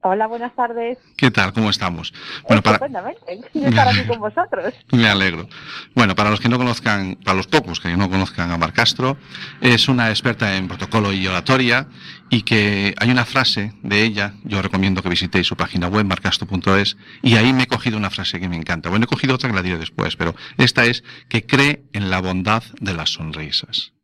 Hola, 0.00 0.28
buenas 0.28 0.54
tardes. 0.54 0.96
¿Qué 1.16 1.32
tal? 1.32 1.52
¿Cómo 1.52 1.70
estamos? 1.70 2.14
Bueno, 2.46 2.62
para, 2.62 2.86
estar 2.86 3.88
aquí 3.88 4.06
con 4.06 4.20
vosotros. 4.20 4.72
Me 4.92 5.08
alegro. 5.08 5.48
Bueno, 5.94 6.14
para 6.14 6.30
los 6.30 6.38
que 6.38 6.48
no 6.48 6.56
conozcan, 6.56 7.16
para 7.24 7.36
los 7.36 7.48
pocos 7.48 7.80
que 7.80 7.96
no 7.96 8.08
conozcan 8.08 8.52
a 8.52 8.58
Mar 8.58 8.72
Castro, 8.72 9.16
es 9.60 9.88
una 9.88 10.10
experta 10.10 10.56
en 10.56 10.68
protocolo 10.68 11.12
y 11.12 11.26
oratoria 11.26 11.88
y 12.30 12.42
que 12.42 12.94
hay 12.96 13.10
una 13.10 13.24
frase 13.24 13.72
de 13.82 14.04
ella, 14.04 14.34
yo 14.44 14.62
recomiendo 14.62 15.02
que 15.02 15.08
visitéis 15.08 15.48
su 15.48 15.56
página 15.56 15.88
web, 15.88 16.06
marcastro.es, 16.06 16.96
y 17.22 17.34
ahí 17.34 17.52
me 17.52 17.64
he 17.64 17.66
cogido 17.66 17.96
una 17.96 18.10
frase 18.10 18.38
que 18.38 18.48
me 18.48 18.56
encanta. 18.56 18.90
Bueno, 18.90 19.04
he 19.04 19.08
cogido 19.08 19.34
otra 19.34 19.50
que 19.50 19.56
la 19.56 19.62
diré 19.62 19.78
después, 19.78 20.14
pero 20.14 20.36
esta 20.58 20.84
es 20.84 21.02
que 21.28 21.44
cree 21.44 21.82
en 21.92 22.08
la 22.08 22.20
bondad 22.20 22.62
de 22.80 22.94
las 22.94 23.10
sonrisas. 23.10 23.94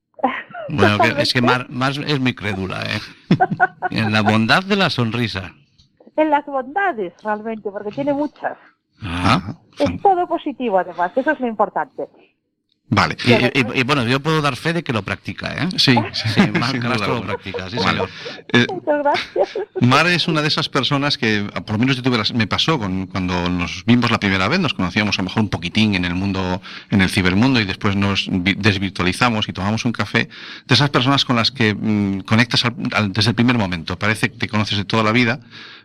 Bueno, 0.68 1.05
es 1.18 1.32
que 1.32 1.42
Mar, 1.42 1.66
Mar 1.68 1.92
es 2.05 2.18
muy 2.18 2.34
crédula, 2.34 2.82
¿eh? 2.82 3.01
En 3.90 4.12
la 4.12 4.22
bondad 4.22 4.64
de 4.64 4.76
la 4.76 4.90
sonrisa. 4.90 5.53
En 6.16 6.30
las 6.30 6.44
bondades, 6.46 7.12
realmente, 7.22 7.70
porque 7.70 7.90
tiene 7.90 8.12
muchas. 8.12 8.56
Ah, 9.02 9.54
Es 9.78 10.00
todo 10.02 10.26
positivo, 10.28 10.78
además, 10.78 11.10
eso 11.16 11.30
es 11.32 11.40
lo 11.40 11.46
importante. 11.48 12.04
Vale. 12.86 13.16
Y, 13.24 13.32
y- 13.32 13.80
y, 13.80 13.82
bueno, 13.82 14.04
yo 14.04 14.20
puedo 14.20 14.42
dar 14.42 14.56
fe 14.56 14.74
de 14.74 14.84
que 14.84 14.92
lo 14.92 15.02
practica, 15.02 15.54
¿eh? 15.54 15.68
Sí, 15.78 15.96
sí, 16.12 16.28
Sí, 16.28 16.40
Mar 16.50 16.78
Carrasco 16.78 17.14
lo 17.14 17.22
practica, 17.22 17.68
sí, 17.70 17.76
Vale. 17.78 17.90
señor. 17.92 18.08
Eh, 18.52 18.66
Muchas 18.70 18.98
gracias. 19.02 19.48
Mar 19.80 20.06
es 20.06 20.28
una 20.28 20.42
de 20.42 20.48
esas 20.48 20.68
personas 20.68 21.16
que, 21.16 21.48
por 21.66 21.72
lo 21.72 21.78
menos 21.78 21.96
yo 21.96 22.02
tuve 22.02 22.18
las- 22.18 22.34
me 22.34 22.46
pasó 22.46 22.78
con, 22.78 23.06
cuando 23.06 23.48
nos 23.48 23.84
vimos 23.86 24.10
la 24.10 24.20
primera 24.20 24.46
vez, 24.48 24.60
nos 24.60 24.74
conocíamos 24.74 25.18
a 25.18 25.22
lo 25.22 25.28
mejor 25.28 25.42
un 25.44 25.48
poquitín 25.48 25.94
en 25.94 26.04
el 26.04 26.14
mundo, 26.14 26.60
en 26.90 27.00
el 27.00 27.08
cibermundo 27.08 27.58
y 27.58 27.64
después 27.64 27.96
nos 27.96 28.28
vi- 28.30 28.54
desvirtualizamos 28.54 29.48
y 29.48 29.52
tomamos 29.54 29.84
un 29.86 29.92
café, 29.92 30.28
de 30.66 30.74
esas 30.74 30.90
personas 30.90 31.24
con 31.24 31.36
las 31.36 31.50
que 31.50 31.74
mm, 31.74 32.20
conectas 32.20 32.66
al- 32.66 32.74
al- 32.92 33.12
desde 33.12 33.30
el 33.30 33.34
primer 33.34 33.56
momento. 33.58 33.98
Parece 33.98 34.30
que 34.30 34.36
te 34.36 34.46
conoces 34.48 34.76
de 34.76 34.84
toda 34.84 35.02
la 35.02 35.10
vida, 35.12 35.40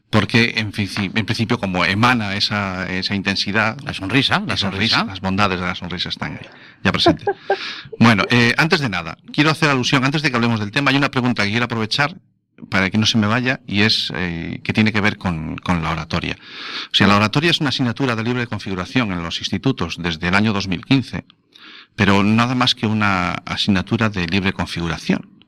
porque 0.10 0.55
en, 0.57 0.74
en 0.76 1.26
principio 1.26 1.60
como 1.60 1.86
emana 1.86 2.36
esa, 2.36 2.89
esa 2.91 3.14
intensidad. 3.14 3.78
La 3.84 3.93
sonrisa, 3.93 4.41
la 4.45 4.57
sonrisa. 4.57 5.05
Las 5.05 5.22
bondades 5.22 5.60
de 5.60 5.66
la 5.66 5.76
sonrisa 5.76 6.10
están 6.10 6.34
ahí, 6.34 6.47
ya 6.84 6.91
presentes. 6.91 7.28
Bueno, 7.99 8.24
eh, 8.30 8.53
antes 8.57 8.80
de 8.80 8.89
nada, 8.89 9.18
quiero 9.32 9.51
hacer 9.51 9.70
alusión, 9.70 10.03
antes 10.03 10.22
de 10.22 10.30
que 10.30 10.36
hablemos 10.36 10.60
del 10.60 10.72
tema, 10.72 10.91
hay 10.91 10.97
una 10.97 11.12
pregunta 11.12 11.43
que 11.43 11.51
quiero 11.51 11.66
aprovechar 11.66 12.16
para 12.70 12.89
que 12.89 12.97
no 12.97 13.05
se 13.05 13.18
me 13.18 13.28
vaya 13.28 13.62
y 13.68 13.82
es 13.82 14.12
eh, 14.16 14.60
que 14.64 14.74
tiene 14.74 14.91
que 14.91 14.99
ver 14.99 15.18
con, 15.18 15.57
con 15.57 15.84
la 15.84 15.91
oratoria. 15.91 16.38
O 16.91 16.95
sea, 16.95 17.07
la 17.07 17.16
oratoria 17.16 17.51
es 17.51 17.60
una 17.62 17.70
asignatura 17.70 18.16
de 18.16 18.24
libre 18.24 18.47
configuración 18.47 19.12
en 19.12 19.24
los 19.24 19.39
institutos 19.39 19.97
desde 19.99 20.28
el 20.28 20.36
año 20.36 20.53
2015, 20.53 21.24
pero 21.95 22.24
nada 22.24 22.55
más 22.55 22.76
que 22.76 22.88
una 22.88 23.32
asignatura 23.45 24.10
de 24.10 24.28
libre 24.28 24.53
configuración. 24.53 25.39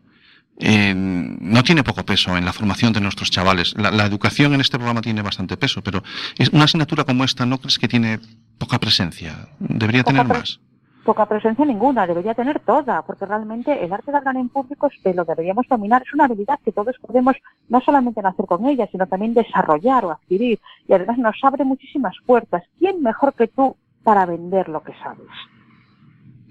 Eh, 0.62 0.94
no 0.96 1.64
tiene 1.64 1.84
poco 1.84 2.04
peso 2.06 2.38
en 2.38 2.46
la 2.46 2.54
formación 2.54 2.94
de 2.94 3.02
nuestros 3.02 3.32
chavales. 3.32 3.74
La, 3.78 3.90
la 3.90 4.06
educación 4.06 4.54
en 4.54 4.62
este 4.62 4.78
programa 4.78 5.02
tiene 5.02 5.24
bastante 5.24 5.58
peso, 5.58 5.82
pero 5.82 6.04
es 6.38 6.50
una 6.50 6.66
asignatura 6.66 7.04
como 7.04 7.24
esta, 7.24 7.46
¿no 7.46 7.58
crees 7.58 7.80
que 7.80 7.88
tiene 7.88 8.20
poca 8.60 8.80
presencia? 8.80 9.50
Debería 9.60 10.04
Poca 10.04 10.22
tener 10.22 10.38
más. 10.38 10.60
Poca 11.04 11.26
presencia 11.26 11.66
ninguna, 11.66 12.06
debería 12.06 12.36
tener 12.36 12.60
toda, 12.60 13.02
porque 13.02 13.26
realmente 13.26 13.84
el 13.84 13.92
arte 13.92 14.12
de 14.12 14.18
hablar 14.18 14.36
en 14.36 14.50
público 14.50 14.86
es 14.86 14.94
que 15.04 15.16
lo 15.16 15.26
deberíamos 15.26 15.66
dominar, 15.68 16.04
es 16.06 16.14
una 16.14 16.26
habilidad 16.26 16.60
que 16.64 16.72
todos 16.72 16.96
podemos 17.02 17.36
no 17.70 17.82
solamente 17.82 18.22
nacer 18.22 18.46
con 18.46 18.68
ella, 18.68 18.88
sino 18.92 19.08
también 19.08 19.34
desarrollar 19.34 20.06
o 20.06 20.12
adquirir, 20.12 20.60
y 20.88 20.94
además 20.94 21.18
nos 21.18 21.36
abre 21.42 21.66
muchísimas 21.66 22.16
puertas. 22.24 22.62
¿Quién 22.78 23.02
mejor 23.02 23.34
que 23.34 23.48
tú 23.48 23.76
para 24.04 24.28
vender 24.28 24.70
lo 24.70 24.84
que 24.84 24.94
sabes? 25.02 25.28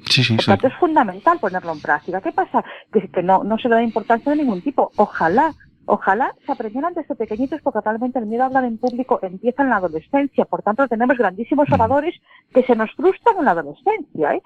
Sí, 0.07 0.24
sí, 0.24 0.36
Por 0.36 0.44
tanto, 0.44 0.66
es 0.66 0.74
fundamental 0.74 1.38
ponerlo 1.38 1.72
en 1.72 1.80
práctica. 1.80 2.20
¿Qué 2.20 2.32
pasa? 2.32 2.64
Que, 2.92 3.09
que 3.09 3.22
no, 3.22 3.44
no 3.44 3.59
se 3.59 3.68
le 3.68 3.76
da 3.76 3.82
importancia 3.82 4.30
de 4.30 4.38
ningún 4.38 4.62
tipo. 4.62 4.90
Ojalá, 4.96 5.55
ojalá 5.86 6.34
se 6.44 6.53
aprendieran 6.53 6.94
desde 6.94 7.14
pequeñitos 7.14 7.61
porque 7.62 7.80
realmente 7.84 8.18
el 8.18 8.26
miedo 8.26 8.42
a 8.42 8.46
hablar 8.46 8.64
en 8.64 8.78
público 8.78 9.18
empieza 9.22 9.62
en 9.62 9.70
la 9.70 9.76
adolescencia. 9.76 10.44
Por 10.44 10.62
tanto, 10.62 10.88
tenemos 10.88 11.16
grandísimos 11.16 11.70
oradores 11.70 12.14
que 12.53 12.62
se 12.64 12.76
nos 12.76 12.92
frustran 12.94 13.38
en 13.38 13.44
la 13.44 13.51
adolescencia. 13.53 14.34
¿eh? 14.34 14.42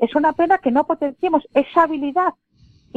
Es 0.00 0.14
una 0.14 0.32
pena 0.32 0.58
que 0.58 0.70
no 0.70 0.84
potenciemos 0.84 1.46
esa 1.54 1.84
habilidad 1.84 2.34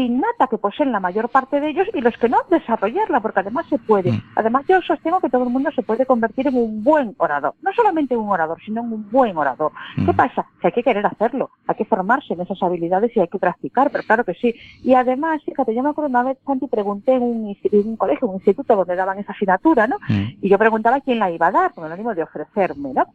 innata 0.02 0.48
que 0.48 0.58
poseen 0.58 0.92
la 0.92 1.00
mayor 1.00 1.30
parte 1.30 1.60
de 1.60 1.70
ellos 1.70 1.88
y 1.94 2.02
los 2.02 2.16
que 2.18 2.30
no 2.30 2.38
desarrollarla, 2.50 3.20
porque 3.20 3.40
además 3.42 3.66
se 3.70 3.78
puede. 3.78 4.12
Además 4.36 4.66
yo 4.68 4.82
sostengo 4.82 5.20
que 5.20 5.30
todo 5.30 5.44
el 5.44 5.50
mundo 5.50 5.70
se 5.76 5.82
puede 5.84 6.06
convertir 6.06 6.48
en 6.48 6.56
un 6.56 6.84
buen 6.84 7.16
orador. 7.18 7.54
No 7.62 7.72
solamente 7.74 8.16
un 8.18 8.30
orador, 8.30 8.58
sino 8.66 8.82
en 8.82 8.94
un 8.94 9.10
buen 9.12 9.38
orador. 9.38 9.72
¿Qué 10.06 10.14
pasa? 10.14 10.46
Que 10.60 10.68
hay 10.68 10.74
que 10.74 10.84
querer 10.84 11.06
hacerlo, 11.06 11.50
hay 11.68 11.76
que 11.76 11.86
formarse 11.86 12.34
en 12.34 12.42
esas 12.42 12.62
habilidades 12.62 13.16
y 13.16 13.20
hay 13.20 13.28
que 13.28 13.40
practicar, 13.40 13.90
pero 13.92 14.04
claro 14.04 14.24
que 14.24 14.34
sí. 14.34 14.54
Y 14.84 14.94
además, 14.94 15.42
fíjate, 15.46 15.74
yo 15.76 15.84
me 15.84 15.90
acuerdo 15.90 16.10
una 16.10 16.24
vez, 16.24 16.38
Santi, 16.46 16.68
pregunté 16.68 17.14
en 17.16 17.24
un, 17.24 17.46
insti- 17.48 17.70
en 17.72 17.88
un 17.90 17.96
colegio, 17.98 18.28
un 18.28 18.36
instituto 18.36 18.76
donde 18.76 18.96
daban 18.96 19.20
esa 19.20 19.32
asignatura, 19.34 19.88
¿no? 19.88 19.98
Y 20.42 20.50
yo 20.50 20.58
preguntaba 20.58 21.00
quién 21.02 21.20
la 21.20 21.32
iba 21.32 21.48
a 21.48 21.52
dar, 21.52 21.74
con 21.74 21.86
el 21.86 21.92
ánimo 21.92 22.14
de 22.16 22.24
ofrecerme, 22.24 22.94
¿no? 22.94 23.06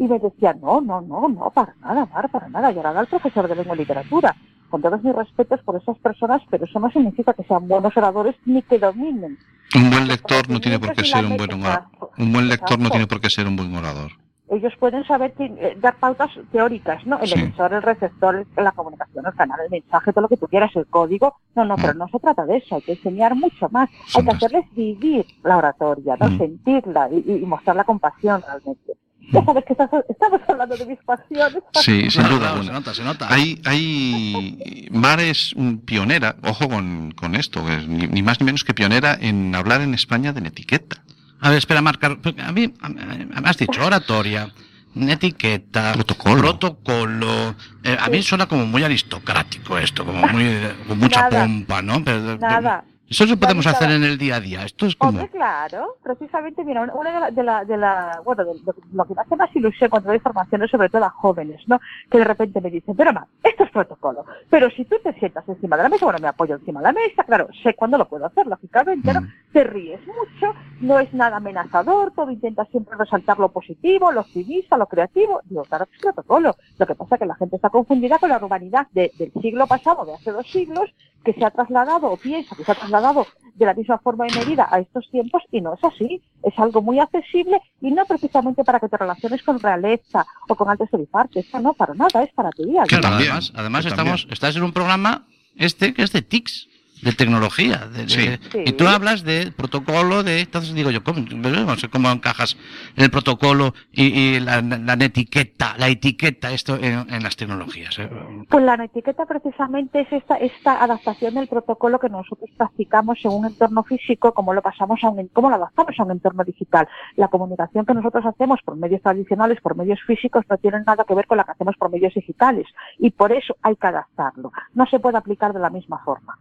Y 0.00 0.08
me 0.08 0.18
decía, 0.18 0.54
no, 0.54 0.80
no, 0.80 1.00
no, 1.00 1.28
no, 1.28 1.50
para 1.50 1.74
nada, 1.80 2.06
Mar, 2.06 2.28
para 2.30 2.48
nada. 2.48 2.72
Y 2.72 2.76
ahora 2.76 2.92
da 2.92 3.00
el 3.02 3.06
profesor 3.06 3.48
de 3.48 3.56
lengua 3.56 3.74
y 3.74 3.78
literatura. 3.78 4.34
Con 4.70 4.82
todos 4.82 5.02
mis 5.04 5.14
respetos 5.14 5.60
por 5.62 5.76
esas 5.76 5.96
personas, 5.98 6.42
pero 6.50 6.64
eso 6.64 6.80
no 6.80 6.90
significa 6.90 7.32
que 7.32 7.44
sean 7.44 7.68
buenos 7.68 7.96
oradores 7.96 8.34
ni 8.44 8.62
que 8.62 8.78
dominen. 8.78 9.38
Un 9.76 9.90
buen 9.90 10.08
lector 10.08 10.48
no 10.50 10.60
tiene 10.60 10.78
por 10.78 10.92
qué 10.94 11.04
ser 11.04 11.24
un 11.24 11.36
buen 11.36 11.52
orador. 11.52 11.84
Un 12.18 12.32
buen 12.32 12.48
lector 12.48 12.78
no 12.78 12.90
tiene 12.90 13.06
por 13.06 13.20
qué 13.20 13.30
ser 13.30 13.46
un 13.46 13.56
buen 13.56 13.74
orador. 13.76 14.10
Ellos 14.50 14.74
pueden 14.78 15.04
saber 15.06 15.32
eh, 15.38 15.76
dar 15.80 15.96
pautas 15.96 16.30
teóricas, 16.52 17.04
¿no? 17.06 17.18
El 17.18 17.28
Sí. 17.28 17.40
emisor, 17.40 17.72
el 17.72 17.82
receptor, 17.82 18.46
la 18.56 18.72
comunicación, 18.72 19.24
el 19.26 19.32
canal, 19.34 19.58
el 19.64 19.70
mensaje, 19.70 20.12
todo 20.12 20.22
lo 20.22 20.28
que 20.28 20.36
tú 20.36 20.46
quieras, 20.48 20.70
el 20.76 20.86
código. 20.86 21.34
No, 21.56 21.64
no, 21.64 21.76
pero 21.76 21.94
no 21.94 22.06
se 22.08 22.18
trata 22.20 22.44
de 22.44 22.58
eso. 22.58 22.76
Hay 22.76 22.82
que 22.82 22.92
enseñar 22.92 23.34
mucho 23.34 23.68
más. 23.70 23.88
Hay 24.14 24.22
que 24.22 24.30
hacerles 24.30 24.66
vivir 24.74 25.24
la 25.42 25.56
oratoria, 25.56 26.16
¿no? 26.20 26.28
Sentirla 26.36 27.08
y, 27.10 27.24
y 27.42 27.46
mostrar 27.46 27.74
la 27.74 27.84
compasión 27.84 28.42
realmente. 28.42 28.92
Ya 29.32 29.44
sabes 29.44 29.64
que 29.64 29.72
estás- 29.72 29.90
estamos 30.08 30.40
hablando 30.48 30.76
de 30.76 30.86
mis 30.86 30.98
pasiones. 31.00 31.62
Sí, 31.82 32.10
sin 32.10 32.28
duda. 32.28 32.62
se 32.62 32.72
nota, 32.72 32.94
se 32.94 33.02
nota. 33.04 33.32
Hay, 33.32 33.60
hay, 33.64 34.88
Mar 34.92 35.20
es 35.20 35.52
mm, 35.56 35.76
pionera, 35.78 36.36
ojo 36.42 36.68
con, 36.68 37.12
con 37.12 37.34
esto, 37.34 37.68
es 37.70 37.86
ni, 37.88 38.06
ni 38.06 38.22
más 38.22 38.40
ni 38.40 38.46
menos 38.46 38.64
que 38.64 38.74
pionera 38.74 39.16
en 39.20 39.54
hablar 39.54 39.80
en 39.80 39.94
España 39.94 40.32
de 40.32 40.46
etiqueta. 40.46 41.02
A 41.40 41.48
ver, 41.50 41.58
espera, 41.58 41.82
Marcar. 41.82 42.18
A 42.44 42.52
mí, 42.52 42.72
me 42.88 43.48
has 43.48 43.56
dicho 43.58 43.84
oratoria, 43.84 44.50
etiqueta, 44.96 45.92
protocolo. 45.92 46.40
protocolo. 46.40 47.54
Eh, 47.82 47.96
a 48.00 48.08
mí 48.08 48.22
suena 48.22 48.46
como 48.46 48.66
muy 48.66 48.82
aristocrático 48.82 49.76
esto, 49.78 50.04
como 50.04 50.26
muy, 50.28 50.58
con 50.88 50.98
mucha 50.98 51.28
Nada. 51.28 51.42
pompa, 51.42 51.82
¿no? 51.82 52.02
Pero- 52.04 52.38
Nada. 52.38 52.84
Eso 53.08 53.26
lo 53.26 53.36
podemos 53.36 53.66
hacer 53.66 53.90
en 53.90 54.02
el 54.02 54.16
día 54.18 54.36
a 54.36 54.40
día. 54.40 54.64
Esto 54.64 54.86
es 54.86 54.96
como. 54.96 55.10
Hombre, 55.20 55.28
claro, 55.30 55.96
precisamente, 56.02 56.64
mira, 56.64 56.82
una 56.94 57.12
de 57.12 57.20
la, 57.20 57.30
de 57.30 57.42
la, 57.42 57.64
de 57.64 57.76
la- 57.76 58.20
bueno, 58.24 58.44
de, 58.44 58.54
de- 58.54 58.72
lo 58.92 59.04
que 59.04 59.14
me 59.14 59.20
hace 59.22 59.36
más 59.36 59.54
ilusión 59.54 59.90
cuando 59.90 60.08
doy 60.08 60.18
formaciones, 60.20 60.70
sobre 60.70 60.88
todo 60.88 61.04
a 61.04 61.10
jóvenes, 61.10 61.60
¿no? 61.68 61.78
Que 62.10 62.18
de 62.18 62.24
repente 62.24 62.60
me 62.62 62.70
dicen, 62.70 62.96
pero 62.96 63.12
ma, 63.12 63.26
esto 63.42 63.64
es 63.64 63.70
protocolo, 63.70 64.24
pero 64.48 64.70
si 64.70 64.84
tú 64.86 64.96
te 65.04 65.12
sientas 65.18 65.46
encima 65.48 65.76
de 65.76 65.82
la 65.82 65.88
mesa, 65.90 66.06
bueno, 66.06 66.18
me 66.20 66.28
apoyo 66.28 66.54
encima 66.56 66.80
de 66.80 66.84
la 66.84 66.92
mesa, 66.92 67.24
claro, 67.24 67.48
sé 67.62 67.74
cuándo 67.74 67.98
lo 67.98 68.08
puedo 68.08 68.24
hacer, 68.24 68.46
lógicamente, 68.46 69.12
¿no? 69.12 69.20
Te 69.52 69.64
ríes 69.64 70.00
mucho, 70.06 70.54
no 70.80 70.98
es 70.98 71.12
nada 71.12 71.36
amenazador, 71.36 72.10
todo 72.16 72.30
intenta 72.30 72.64
siempre 72.66 72.96
resaltar 72.98 73.38
lo 73.38 73.50
positivo, 73.50 74.10
lo 74.12 74.22
optimista, 74.22 74.76
lo 74.78 74.86
creativo, 74.86 75.40
digo, 75.44 75.62
claro 75.64 75.86
es 75.92 76.00
protocolo, 76.00 76.56
lo 76.78 76.86
que 76.86 76.94
pasa 76.94 77.16
es 77.16 77.18
que 77.20 77.26
la 77.26 77.34
gente 77.36 77.56
está 77.56 77.68
confundida 77.68 78.18
con 78.18 78.30
la 78.30 78.38
urbanidad 78.38 78.86
de- 78.92 79.12
del 79.18 79.30
siglo 79.42 79.66
pasado, 79.66 80.04
de 80.06 80.14
hace 80.14 80.32
dos 80.32 80.50
siglos, 80.50 80.90
que 81.24 81.32
se 81.32 81.44
ha 81.44 81.50
trasladado 81.50 82.10
o 82.10 82.16
piensa 82.16 82.54
que 82.54 82.64
se 82.64 82.72
ha 82.72 82.74
trasladado 82.74 83.26
de 83.54 83.66
la 83.66 83.74
misma 83.74 83.98
forma 83.98 84.26
y 84.28 84.34
medida 84.34 84.68
a 84.70 84.80
estos 84.80 85.08
tiempos 85.10 85.42
y 85.50 85.60
no 85.60 85.74
es 85.74 85.84
así. 85.84 86.22
Es 86.42 86.58
algo 86.58 86.82
muy 86.82 86.98
accesible 86.98 87.60
y 87.80 87.90
no 87.90 88.04
precisamente 88.04 88.64
para 88.64 88.80
que 88.80 88.88
te 88.88 88.96
relaciones 88.96 89.42
con 89.42 89.58
realeza 89.58 90.26
o 90.48 90.54
con 90.54 90.68
altos 90.68 90.88
edifartes. 90.92 91.46
Eso 91.46 91.60
no, 91.60 91.72
para 91.72 91.94
nada, 91.94 92.22
es 92.22 92.32
para 92.32 92.50
tu 92.50 92.64
día. 92.64 92.82
a 92.82 92.84
día. 92.84 93.00
Claro, 93.00 93.16
además, 93.16 93.52
además 93.54 93.84
que 93.84 93.90
estamos, 93.90 94.26
estás 94.30 94.56
en 94.56 94.62
un 94.62 94.72
programa 94.72 95.26
este 95.56 95.94
que 95.94 96.02
es 96.02 96.12
de 96.12 96.22
TICs, 96.22 96.68
de 97.04 97.12
tecnología. 97.12 97.86
de- 97.92 98.06
de- 98.06 98.38
Sí. 98.50 98.58
Y 98.66 98.72
tú 98.72 98.86
hablas 98.88 99.22
de 99.24 99.52
protocolo, 99.52 100.22
de 100.22 100.40
entonces 100.40 100.74
digo 100.74 100.90
yo, 100.90 101.02
¿cómo, 101.04 101.20
no 101.20 101.76
sé 101.76 101.88
cómo 101.88 102.10
encajas 102.10 102.56
el 102.96 103.10
protocolo 103.10 103.74
y, 103.92 104.04
y 104.36 104.40
la, 104.40 104.60
la 104.62 104.94
etiqueta, 105.04 105.74
la 105.78 105.88
etiqueta 105.88 106.52
esto 106.52 106.76
en, 106.76 107.06
en 107.12 107.22
las 107.22 107.36
tecnologías. 107.36 107.98
eh? 107.98 108.08
Pues 108.48 108.64
la 108.64 108.74
etiqueta 108.74 109.26
precisamente 109.26 110.00
es 110.00 110.12
esta, 110.12 110.36
esta 110.36 110.82
adaptación 110.82 111.34
del 111.34 111.48
protocolo 111.48 111.98
que 111.98 112.08
nosotros 112.08 112.48
practicamos 112.56 113.18
en 113.24 113.32
un 113.32 113.46
entorno 113.46 113.84
físico, 113.84 114.32
como 114.32 114.54
lo 114.54 114.62
pasamos 114.62 115.02
a 115.04 115.08
un, 115.10 115.28
cómo 115.28 115.50
lo 115.50 115.56
adaptamos 115.56 115.94
a 115.98 116.02
un 116.04 116.10
entorno 116.12 116.44
digital. 116.44 116.88
La 117.16 117.28
comunicación 117.28 117.84
que 117.86 117.94
nosotros 117.94 118.24
hacemos 118.26 118.60
por 118.64 118.76
medios 118.76 119.02
tradicionales, 119.02 119.60
por 119.60 119.76
medios 119.76 120.00
físicos, 120.06 120.44
no 120.48 120.56
tiene 120.58 120.78
nada 120.86 121.04
que 121.06 121.14
ver 121.14 121.26
con 121.26 121.36
la 121.38 121.44
que 121.44 121.52
hacemos 121.52 121.76
por 121.76 121.90
medios 121.90 122.14
digitales. 122.14 122.66
Y 122.98 123.10
por 123.10 123.32
eso 123.32 123.56
hay 123.62 123.76
que 123.76 123.86
adaptarlo. 123.86 124.52
No 124.74 124.86
se 124.86 124.98
puede 124.98 125.18
aplicar 125.18 125.52
de 125.52 125.60
la 125.60 125.70
misma 125.70 125.98
forma. 126.04 126.38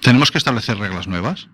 ¿Tenemos 0.00 0.30
que 0.30 0.38
establecer 0.38 0.78
reglas 0.78 1.06
nuevas? 1.08 1.48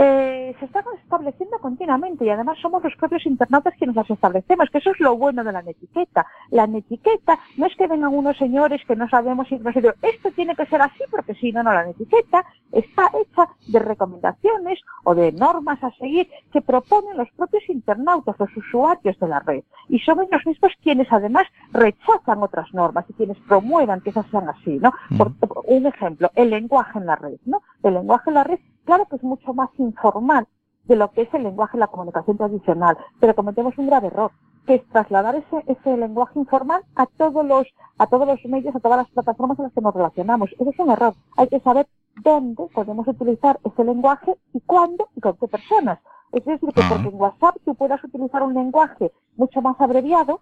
Eh, 0.00 0.54
se 0.60 0.64
están 0.64 0.84
estableciendo 1.02 1.58
continuamente 1.58 2.24
y 2.24 2.30
además 2.30 2.56
somos 2.62 2.84
los 2.84 2.94
propios 2.94 3.26
internautas 3.26 3.74
quienes 3.76 3.96
las 3.96 4.08
establecemos, 4.08 4.70
que 4.70 4.78
eso 4.78 4.92
es 4.92 5.00
lo 5.00 5.16
bueno 5.16 5.42
de 5.42 5.50
la 5.50 5.60
netiqueta. 5.60 6.24
La 6.50 6.68
netiqueta 6.68 7.36
no 7.56 7.66
es 7.66 7.74
que 7.74 7.88
vengan 7.88 8.14
unos 8.14 8.36
señores 8.36 8.80
que 8.86 8.94
no 8.94 9.08
sabemos 9.08 9.48
dicen, 9.48 9.92
esto 10.02 10.30
tiene 10.36 10.54
que 10.54 10.66
ser 10.66 10.82
así 10.82 11.02
porque 11.10 11.34
si 11.34 11.50
no, 11.50 11.64
no, 11.64 11.72
la 11.72 11.84
netiqueta 11.84 12.44
está 12.70 13.10
hecha 13.20 13.48
de 13.66 13.80
recomendaciones 13.80 14.78
o 15.02 15.16
de 15.16 15.32
normas 15.32 15.82
a 15.82 15.90
seguir 15.92 16.28
que 16.52 16.62
proponen 16.62 17.16
los 17.16 17.30
propios 17.32 17.68
internautas, 17.68 18.36
los 18.38 18.56
usuarios 18.56 19.18
de 19.18 19.26
la 19.26 19.40
red. 19.40 19.64
Y 19.88 19.98
son 19.98 20.20
ellos 20.20 20.46
mismos 20.46 20.72
quienes 20.80 21.10
además 21.10 21.46
rechazan 21.72 22.40
otras 22.40 22.72
normas 22.72 23.04
y 23.08 23.14
quienes 23.14 23.38
promuevan 23.48 24.00
que 24.00 24.10
esas 24.10 24.26
sean 24.30 24.48
así, 24.48 24.78
¿no? 24.78 24.92
Por, 25.16 25.32
un 25.64 25.86
ejemplo, 25.86 26.30
el 26.36 26.50
lenguaje 26.50 26.98
en 26.98 27.06
la 27.06 27.16
red, 27.16 27.38
¿no? 27.46 27.62
El 27.82 27.94
lenguaje 27.94 28.30
en 28.30 28.34
la 28.34 28.44
red, 28.44 28.58
claro 28.84 29.06
que 29.06 29.16
es 29.16 29.22
mucho 29.22 29.54
más 29.54 29.70
informal 29.78 30.46
de 30.84 30.96
lo 30.96 31.10
que 31.12 31.22
es 31.22 31.34
el 31.34 31.42
lenguaje 31.42 31.76
en 31.76 31.80
la 31.80 31.86
comunicación 31.88 32.36
tradicional, 32.36 32.96
pero 33.20 33.34
cometemos 33.34 33.76
un 33.76 33.86
grave 33.86 34.08
error, 34.08 34.32
que 34.66 34.76
es 34.76 34.88
trasladar 34.88 35.36
ese, 35.36 35.64
ese 35.66 35.96
lenguaje 35.96 36.38
informal 36.38 36.82
a 36.96 37.06
todos 37.06 37.44
los, 37.44 37.66
a 37.98 38.06
todos 38.06 38.26
los 38.26 38.44
medios, 38.46 38.74
a 38.74 38.80
todas 38.80 38.98
las 38.98 39.10
plataformas 39.10 39.58
en 39.58 39.64
las 39.64 39.72
que 39.72 39.80
nos 39.80 39.94
relacionamos. 39.94 40.50
Ese 40.58 40.70
es 40.70 40.78
un 40.78 40.90
error. 40.90 41.14
Hay 41.36 41.48
que 41.48 41.60
saber 41.60 41.86
dónde 42.22 42.66
podemos 42.74 43.06
utilizar 43.06 43.58
ese 43.64 43.84
lenguaje 43.84 44.36
y 44.52 44.60
cuándo 44.60 45.08
y 45.14 45.20
con 45.20 45.36
qué 45.36 45.48
personas. 45.48 45.98
Es 46.32 46.44
decir, 46.44 46.68
que 46.74 46.82
porque 46.88 47.08
en 47.08 47.20
WhatsApp 47.20 47.56
tú 47.64 47.74
puedas 47.74 48.02
utilizar 48.04 48.42
un 48.42 48.54
lenguaje 48.54 49.12
mucho 49.36 49.62
más 49.62 49.80
abreviado, 49.80 50.40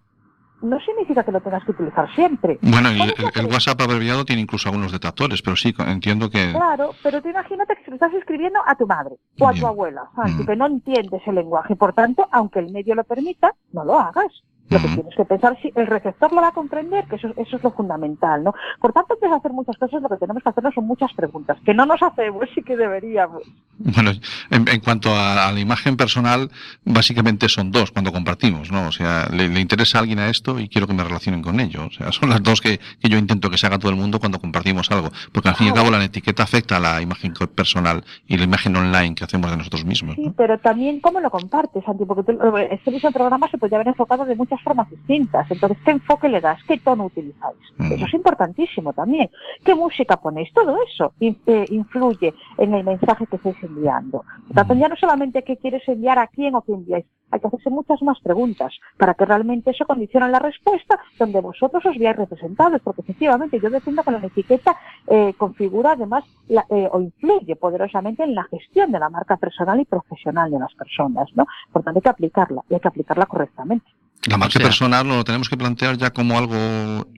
no 0.61 0.79
significa 0.79 1.23
que 1.23 1.31
lo 1.31 1.41
tengas 1.41 1.63
que 1.63 1.71
utilizar 1.71 2.13
siempre. 2.15 2.57
Bueno, 2.61 2.91
y 2.91 3.01
el, 3.01 3.13
el 3.35 3.45
WhatsApp 3.45 3.81
abreviado 3.81 4.25
tiene 4.25 4.41
incluso 4.41 4.69
algunos 4.69 4.91
detractores, 4.91 5.41
pero 5.41 5.55
sí, 5.55 5.73
entiendo 5.85 6.29
que... 6.29 6.51
Claro, 6.51 6.91
pero 7.03 7.21
tú 7.21 7.29
imagínate 7.29 7.75
que 7.75 7.83
se 7.83 7.91
lo 7.91 7.95
estás 7.95 8.13
escribiendo 8.13 8.59
a 8.65 8.75
tu 8.75 8.87
madre 8.87 9.15
o 9.39 9.47
a 9.47 9.53
tu 9.53 9.67
abuela, 9.67 10.09
Santi, 10.15 10.45
que 10.45 10.55
no 10.55 10.65
entiendes 10.65 11.21
el 11.25 11.35
lenguaje. 11.35 11.75
Por 11.75 11.93
tanto, 11.93 12.27
aunque 12.31 12.59
el 12.59 12.71
medio 12.71 12.95
lo 12.95 13.03
permita, 13.03 13.53
no 13.71 13.83
lo 13.85 13.99
hagas. 13.99 14.43
Lo 14.69 14.79
que 14.79 14.87
tienes 14.87 15.15
que 15.15 15.25
pensar 15.25 15.57
si 15.61 15.71
el 15.75 15.87
receptor 15.87 16.31
lo 16.33 16.41
va 16.41 16.49
a 16.49 16.51
comprender, 16.51 17.05
que 17.07 17.15
eso, 17.15 17.29
eso 17.37 17.55
es 17.57 17.63
lo 17.63 17.71
fundamental, 17.71 18.43
¿no? 18.43 18.53
Por 18.81 18.91
tanto, 18.93 19.13
antes 19.13 19.29
de 19.29 19.35
hacer 19.35 19.51
muchas 19.53 19.77
cosas, 19.77 20.01
lo 20.01 20.09
que 20.09 20.17
tenemos 20.17 20.43
que 20.43 20.49
hacernos 20.49 20.73
son 20.73 20.85
muchas 20.85 21.13
preguntas, 21.13 21.57
que 21.65 21.73
no 21.73 21.85
nos 21.85 22.01
hacemos 22.03 22.45
y 22.55 22.61
que 22.63 22.75
deberíamos. 22.75 23.43
Bueno, 23.79 24.11
en, 24.51 24.67
en 24.67 24.79
cuanto 24.81 25.09
a, 25.15 25.47
a 25.47 25.51
la 25.51 25.59
imagen 25.59 25.95
personal, 25.95 26.49
básicamente 26.83 27.47
son 27.49 27.71
dos 27.71 27.91
cuando 27.91 28.11
compartimos, 28.11 28.71
¿no? 28.71 28.87
O 28.87 28.91
sea, 28.91 29.27
le, 29.31 29.47
le 29.49 29.59
interesa 29.59 29.99
a 29.99 30.01
alguien 30.01 30.19
a 30.19 30.29
esto 30.29 30.59
y 30.59 30.67
quiero 30.69 30.87
que 30.87 30.93
me 30.93 31.03
relacionen 31.03 31.41
con 31.41 31.59
ello. 31.59 31.85
O 31.85 31.91
sea, 31.91 32.11
son 32.11 32.29
las 32.29 32.41
dos 32.43 32.61
que, 32.61 32.79
que 32.99 33.09
yo 33.09 33.17
intento 33.17 33.49
que 33.49 33.57
se 33.57 33.67
haga 33.67 33.77
todo 33.79 33.91
el 33.91 33.97
mundo 33.97 34.19
cuando 34.19 34.39
compartimos 34.39 34.89
algo. 34.91 35.09
Porque 35.31 35.49
al 35.49 35.55
fin 35.55 35.67
y 35.67 35.69
al 35.69 35.75
cabo 35.75 35.91
la 35.91 36.03
etiqueta 36.03 36.43
afecta 36.43 36.77
a 36.77 36.79
la 36.79 37.01
imagen 37.01 37.33
personal 37.55 38.03
y 38.27 38.37
la 38.37 38.43
imagen 38.43 38.75
online 38.75 39.15
que 39.15 39.23
hacemos 39.23 39.51
de 39.51 39.57
nosotros 39.57 39.85
mismos. 39.85 40.15
Sí, 40.15 40.31
pero 40.35 40.57
también 40.59 40.99
cómo 40.99 41.19
lo 41.19 41.29
compartes, 41.29 41.83
Santi, 41.85 42.05
porque 42.05 42.23
tú- 42.23 42.39
este 42.71 42.91
mismo 42.91 43.11
programa 43.11 43.47
se 43.49 43.57
podría 43.57 43.77
haber 43.77 43.89
enfocado 43.89 44.25
de 44.25 44.35
muchas 44.35 44.56
formas 44.61 44.89
distintas. 44.89 45.49
Entonces, 45.51 45.77
¿qué 45.83 45.91
enfoque 45.91 46.29
le 46.29 46.41
das? 46.41 46.59
¿Qué 46.67 46.77
tono 46.77 47.05
utilizáis? 47.05 47.57
Eso 47.91 48.05
es 48.05 48.13
importantísimo 48.13 48.93
también. 48.93 49.29
¿Qué 49.63 49.75
música 49.75 50.17
ponéis? 50.17 50.51
Todo 50.53 50.77
eso 50.83 51.13
eh, 51.19 51.65
influye 51.69 52.33
en 52.57 52.73
el 52.73 52.83
mensaje 52.83 53.25
que 53.27 53.35
estáis 53.37 53.61
enviando. 53.63 54.23
Por 54.47 54.55
tanto, 54.55 54.73
ya 54.75 54.87
no 54.87 54.95
solamente 54.95 55.43
qué 55.43 55.57
quieres 55.57 55.87
enviar 55.87 56.19
a 56.19 56.27
quién 56.27 56.55
o 56.55 56.61
qué 56.61 56.73
enviáis, 56.73 57.05
hay 57.29 57.41
que 57.41 57.47
hacerse 57.47 57.69
muchas 57.69 58.01
más 58.01 58.19
preguntas 58.21 58.73
para 58.97 59.13
que 59.13 59.25
realmente 59.25 59.71
eso 59.71 59.85
condicione 59.85 60.29
la 60.29 60.39
respuesta 60.39 60.97
donde 61.19 61.41
vosotros 61.41 61.85
os 61.85 61.97
veáis 61.97 62.15
representados, 62.15 62.79
porque 62.81 63.01
efectivamente 63.01 63.59
yo 63.59 63.69
defiendo 63.69 64.01
que 64.03 64.11
la 64.11 64.19
etiqueta 64.25 64.77
eh, 65.07 65.33
configura 65.37 65.91
además 65.91 66.23
la- 66.47 66.65
eh, 66.69 66.87
o 66.89 67.01
influye 67.01 67.57
poderosamente 67.57 68.23
en 68.23 68.33
la 68.33 68.43
gestión 68.45 68.93
de 68.93 68.99
la 68.99 69.09
marca 69.09 69.35
personal 69.35 69.77
y 69.81 69.85
profesional 69.85 70.49
de 70.51 70.59
las 70.59 70.73
personas, 70.75 71.27
¿no? 71.35 71.45
Por 71.73 71.83
tanto 71.83 71.97
hay 71.97 72.01
que 72.03 72.09
aplicarla 72.09 72.61
y 72.69 72.75
hay 72.75 72.79
que 72.79 72.87
aplicarla 72.87 73.25
correctamente. 73.25 73.85
La 74.27 74.37
marca 74.37 74.59
personal 74.59 75.07
lo 75.07 75.23
tenemos 75.23 75.49
que 75.49 75.57
plantear 75.57 75.97
ya 75.97 76.11
como 76.11 76.37
algo 76.37 76.55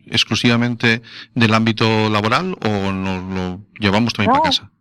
exclusivamente 0.05 1.01
del 1.33 1.53
ámbito 1.53 1.85
laboral 2.09 2.55
o 2.65 2.91
nos 2.91 3.23
lo 3.23 3.59
llevamos 3.79 4.13
también 4.13 4.31
No, 4.33 4.39
para 4.41 4.49
casa. 4.49 4.71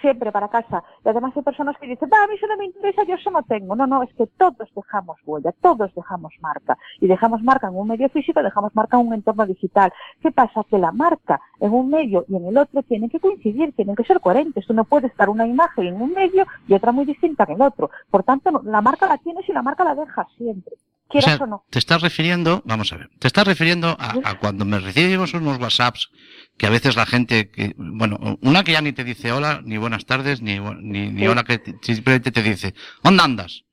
Siempre 0.00 0.32
para 0.32 0.48
casa. 0.48 0.82
Y 1.04 1.08
además 1.10 1.32
hay 1.36 1.42
personas 1.42 1.76
que 1.78 1.86
dicen, 1.86 2.08
"Va, 2.10 2.24
a 2.24 2.26
mí 2.26 2.34
eso 2.34 2.46
no 2.46 2.56
me 2.56 2.64
interesa, 2.64 3.02
yo 3.06 3.16
eso 3.16 3.30
no 3.30 3.42
tengo. 3.42 3.76
No, 3.76 3.86
no, 3.86 4.02
es 4.02 4.08
que 4.14 4.26
todos 4.26 4.56
dejamos 4.74 5.18
huella, 5.26 5.52
todos 5.60 5.94
dejamos 5.94 6.32
marca. 6.40 6.78
Y 7.00 7.06
dejamos 7.06 7.42
marca 7.42 7.68
en 7.68 7.76
un 7.76 7.88
medio 7.88 8.08
físico, 8.08 8.42
dejamos 8.42 8.74
marca 8.74 8.98
en 8.98 9.08
un 9.08 9.12
entorno 9.14 9.44
digital. 9.46 9.92
¿Qué 10.22 10.30
pasa? 10.32 10.64
Que 10.70 10.78
la 10.78 10.90
marca 10.90 11.38
en 11.60 11.72
un 11.74 11.90
medio 11.90 12.24
y 12.28 12.34
en 12.36 12.46
el 12.46 12.56
otro 12.56 12.82
tienen 12.82 13.10
que 13.10 13.20
coincidir, 13.20 13.74
tienen 13.76 13.94
que 13.94 14.04
ser 14.04 14.20
coherentes. 14.20 14.66
Tú 14.66 14.72
no 14.72 14.84
puedes 14.84 15.14
dar 15.18 15.28
una 15.28 15.46
imagen 15.46 15.88
en 15.88 16.00
un 16.00 16.12
medio 16.14 16.46
y 16.66 16.72
otra 16.72 16.92
muy 16.92 17.04
distinta 17.04 17.44
en 17.44 17.56
el 17.56 17.62
otro. 17.62 17.90
Por 18.10 18.22
tanto, 18.22 18.50
no- 18.50 18.62
la 18.64 18.80
marca 18.80 19.06
la 19.06 19.18
tienes 19.18 19.46
y 19.50 19.52
la 19.52 19.60
marca 19.62 19.84
la 19.84 19.94
dejas 19.94 20.26
siempre. 20.38 20.72
O 21.10 21.12
Quieras 21.12 21.36
sea, 21.38 21.44
o 21.44 21.46
no. 21.48 21.64
te 21.70 21.78
estás 21.80 22.02
refiriendo, 22.02 22.62
vamos 22.64 22.92
a 22.92 22.96
ver, 22.96 23.10
te 23.18 23.26
estás 23.26 23.44
refiriendo 23.44 23.96
a, 23.98 24.14
a 24.22 24.38
cuando 24.38 24.64
me 24.64 24.78
recibimos 24.78 25.34
unos 25.34 25.58
WhatsApps 25.58 26.08
que 26.56 26.66
a 26.66 26.70
veces 26.70 26.94
la 26.94 27.04
gente, 27.04 27.50
que, 27.50 27.74
bueno, 27.76 28.38
una 28.42 28.62
que 28.62 28.72
ya 28.72 28.80
ni 28.80 28.92
te 28.92 29.02
dice 29.02 29.32
hola, 29.32 29.60
ni 29.64 29.76
buenas 29.76 30.06
tardes, 30.06 30.40
ni, 30.40 30.60
ni, 30.60 31.08
ni 31.10 31.26
hola, 31.26 31.42
que 31.42 31.58
te- 31.58 31.74
simplemente 31.82 32.30
te 32.30 32.42
dice, 32.44 32.74
¿dónde 33.02 33.22
andas? 33.24 33.64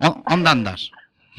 ¿Ó- 0.00 0.22
¿Dónde 0.28 0.48
andas? 0.48 0.90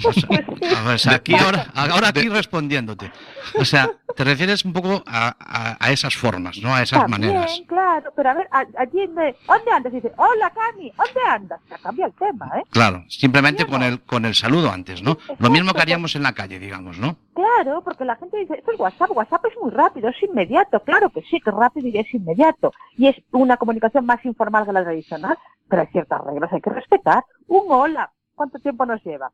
O 0.05 0.13
sea, 0.13 0.29
a 0.29 0.83
ver, 0.83 0.95
o 0.95 0.97
sea, 0.97 1.13
aquí 1.15 1.35
ahora, 1.35 1.67
ahora 1.75 2.07
aquí 2.09 2.29
respondiéndote. 2.29 3.11
O 3.59 3.65
sea, 3.65 3.89
te 4.15 4.23
refieres 4.23 4.63
un 4.65 4.73
poco 4.73 5.03
a, 5.05 5.35
a- 5.39 5.77
a 5.79 5.91
esas 5.91 6.15
formas, 6.15 6.57
¿no? 6.61 6.73
A 6.73 6.81
esas 6.83 7.01
También, 7.01 7.33
maneras. 7.33 7.61
claro, 7.67 8.11
pero 8.15 8.29
a 8.29 8.33
ver, 8.35 8.47
allí 8.51 9.07
de- 9.07 9.35
¿dónde 9.47 9.71
andas? 9.71 9.91
Dice, 9.93 10.11
hola 10.17 10.51
Cami, 10.51 10.91
¿dónde 10.95 11.21
andas? 11.27 11.59
Se 11.67 11.75
cambia 11.81 12.05
el 12.05 12.13
tema, 12.13 12.49
¿eh? 12.57 12.63
Claro, 12.69 13.03
simplemente 13.09 13.65
con 13.65 13.83
el, 13.83 14.01
con 14.01 14.25
el 14.25 14.35
saludo 14.35 14.71
antes, 14.71 15.01
¿no? 15.01 15.17
Lo 15.37 15.49
mismo 15.49 15.73
que 15.73 15.81
haríamos 15.81 16.15
en 16.15 16.23
la 16.23 16.33
calle, 16.33 16.59
digamos, 16.59 16.97
¿no? 16.97 17.17
Claro, 17.33 17.81
porque 17.83 18.05
la 18.05 18.15
gente 18.17 18.37
dice, 18.37 18.55
esto 18.57 18.71
es 18.71 18.79
WhatsApp, 18.79 19.11
WhatsApp 19.11 19.45
es 19.45 19.53
muy 19.61 19.71
rápido, 19.71 20.09
es 20.09 20.23
inmediato, 20.23 20.81
claro 20.83 21.09
que 21.09 21.21
sí, 21.21 21.39
que 21.39 21.49
es 21.49 21.55
rápido 21.55 21.87
y 21.87 21.97
es 21.97 22.13
inmediato. 22.13 22.71
Y 22.97 23.07
es 23.07 23.15
una 23.31 23.57
comunicación 23.57 24.05
más 24.05 24.23
informal 24.25 24.65
que 24.65 24.73
la 24.73 24.83
tradicional, 24.83 25.37
pero 25.69 25.81
hay 25.81 25.87
ciertas 25.89 26.21
reglas, 26.21 26.51
hay 26.53 26.61
que 26.61 26.69
respetar. 26.69 27.23
Un 27.47 27.63
hola, 27.69 28.11
¿cuánto 28.35 28.59
tiempo 28.59 28.85
nos 28.85 29.03
lleva? 29.03 29.31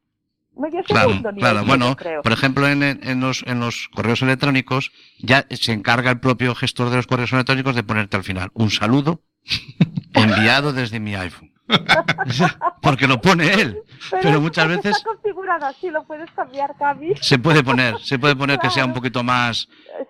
Medio 0.57 0.83
Claro, 0.83 1.09
segundo, 1.09 1.29
claro. 1.35 1.55
medio, 1.59 1.67
Bueno, 1.67 1.95
creo. 1.95 2.21
por 2.21 2.31
ejemplo, 2.31 2.67
en, 2.67 2.81
en 2.83 3.19
los, 3.19 3.43
en 3.47 3.59
los 3.59 3.89
correos 3.93 4.21
electrónicos 4.21 4.91
ya 5.19 5.45
se 5.49 5.73
encarga 5.73 6.11
el 6.11 6.19
propio 6.19 6.55
gestor 6.55 6.89
de 6.89 6.97
los 6.97 7.07
correos 7.07 7.33
electrónicos 7.33 7.75
de 7.75 7.83
ponerte 7.83 8.17
al 8.17 8.23
final 8.23 8.49
un 8.53 8.71
saludo 8.71 9.21
enviado 10.13 10.73
desde 10.73 10.99
mi 10.99 11.15
iPhone. 11.15 11.51
Porque 12.81 13.07
lo 13.07 13.19
pone 13.21 13.51
él. 13.53 13.79
Pero 14.21 14.39
muchas 14.39 14.67
veces 14.67 14.97
Está 14.97 15.09
configurado 15.09 15.65
así, 15.65 15.89
lo 15.89 16.03
puedes 16.05 16.29
cambiar, 16.31 16.71
Cami. 16.77 17.13
se 17.19 17.39
puede 17.39 17.63
poner, 17.63 17.99
se 18.01 18.19
puede 18.19 18.35
poner 18.35 18.59
que 18.59 18.69
sea 18.69 18.85
un 18.85 18.93
poquito 18.93 19.23
más, 19.23 19.67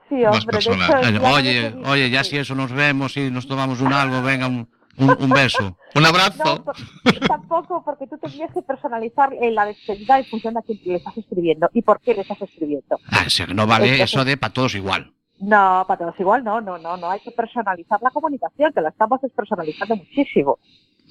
Sí, 0.09 0.15
más 0.15 0.39
hombre, 0.41 0.57
hecho, 0.59 0.71
personal. 0.71 1.21
Oye, 1.23 1.75
oye, 1.85 2.09
ya 2.09 2.23
si 2.23 2.37
eso 2.37 2.55
nos 2.55 2.71
vemos 2.71 3.15
y 3.17 3.31
nos 3.31 3.47
tomamos 3.47 3.79
un 3.81 3.93
algo, 3.93 4.21
venga, 4.21 4.47
un, 4.47 4.67
un, 4.97 5.15
un 5.19 5.29
beso. 5.29 5.77
Un 5.95 6.05
abrazo. 6.05 6.63
No, 6.65 7.27
tampoco, 7.27 7.83
porque 7.83 8.07
tú 8.07 8.17
tendrías 8.17 8.51
que 8.53 8.61
personalizar 8.61 9.33
eh, 9.33 9.51
la 9.51 9.65
despedida 9.65 10.17
en 10.19 10.25
función 10.25 10.53
de 10.53 10.59
a 10.59 10.63
quién 10.63 10.79
le 10.85 10.95
estás 10.95 11.17
escribiendo 11.17 11.69
y 11.73 11.81
por 11.81 11.99
qué 12.01 12.13
le 12.13 12.21
estás 12.21 12.41
escribiendo. 12.41 12.99
Ah, 13.11 13.23
o 13.27 13.29
sea, 13.29 13.47
que 13.47 13.53
no 13.53 13.65
vale 13.67 13.85
Entonces- 13.85 14.13
eso 14.13 14.25
de 14.25 14.37
para 14.37 14.53
todos 14.53 14.75
igual. 14.75 15.11
No, 15.39 15.83
para 15.85 15.97
todos 15.99 16.19
igual, 16.19 16.43
no, 16.45 16.61
no, 16.61 16.77
no, 16.77 16.95
no, 16.95 17.09
hay 17.09 17.19
que 17.19 17.31
personalizar 17.31 17.99
la 18.01 18.09
comunicación, 18.11 18.71
que 18.73 18.79
la 18.79 18.89
estamos 18.89 19.19
despersonalizando 19.21 19.97
muchísimo. 19.97 20.59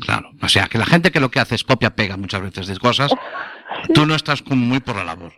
Claro. 0.01 0.31
O 0.43 0.49
sea, 0.49 0.67
que 0.67 0.79
la 0.79 0.87
gente 0.87 1.13
que 1.13 1.21
lo 1.21 1.31
que 1.31 1.41
hace 1.41 1.55
es 1.55 1.63
copia-pega 1.63 2.17
muchas 2.17 2.41
veces 2.41 2.67
de 2.67 2.79
cosas, 2.79 3.13
tú 3.95 4.07
no 4.07 4.15
estás 4.15 4.43
muy 4.47 4.81
por 4.81 4.97
la 4.97 5.05
labor. 5.05 5.33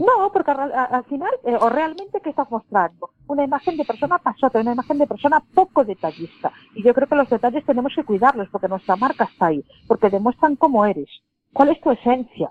No, 0.00 0.32
porque 0.32 0.50
al, 0.50 1.04
final, 1.04 1.30
eh, 1.44 1.58
o 1.60 1.68
realmente, 1.68 2.22
¿qué 2.22 2.30
estás 2.30 2.50
mostrando? 2.50 3.10
Una 3.26 3.44
imagen 3.44 3.76
de 3.76 3.84
persona 3.84 4.16
pasota, 4.16 4.60
una 4.60 4.72
imagen 4.72 4.96
de 4.96 5.06
persona 5.06 5.42
poco 5.54 5.84
detallista. 5.84 6.50
Y 6.74 6.82
yo 6.82 6.94
creo 6.94 7.06
que 7.06 7.16
los 7.16 7.28
detalles 7.28 7.66
tenemos 7.66 7.92
que 7.94 8.04
cuidarlos, 8.04 8.48
porque 8.48 8.68
nuestra 8.68 8.96
marca 8.96 9.24
está 9.24 9.46
ahí, 9.46 9.62
porque 9.86 10.08
demuestran 10.08 10.56
cómo 10.56 10.86
eres, 10.86 11.10
cuál 11.52 11.68
es 11.68 11.80
tu 11.82 11.90
esencia, 11.90 12.50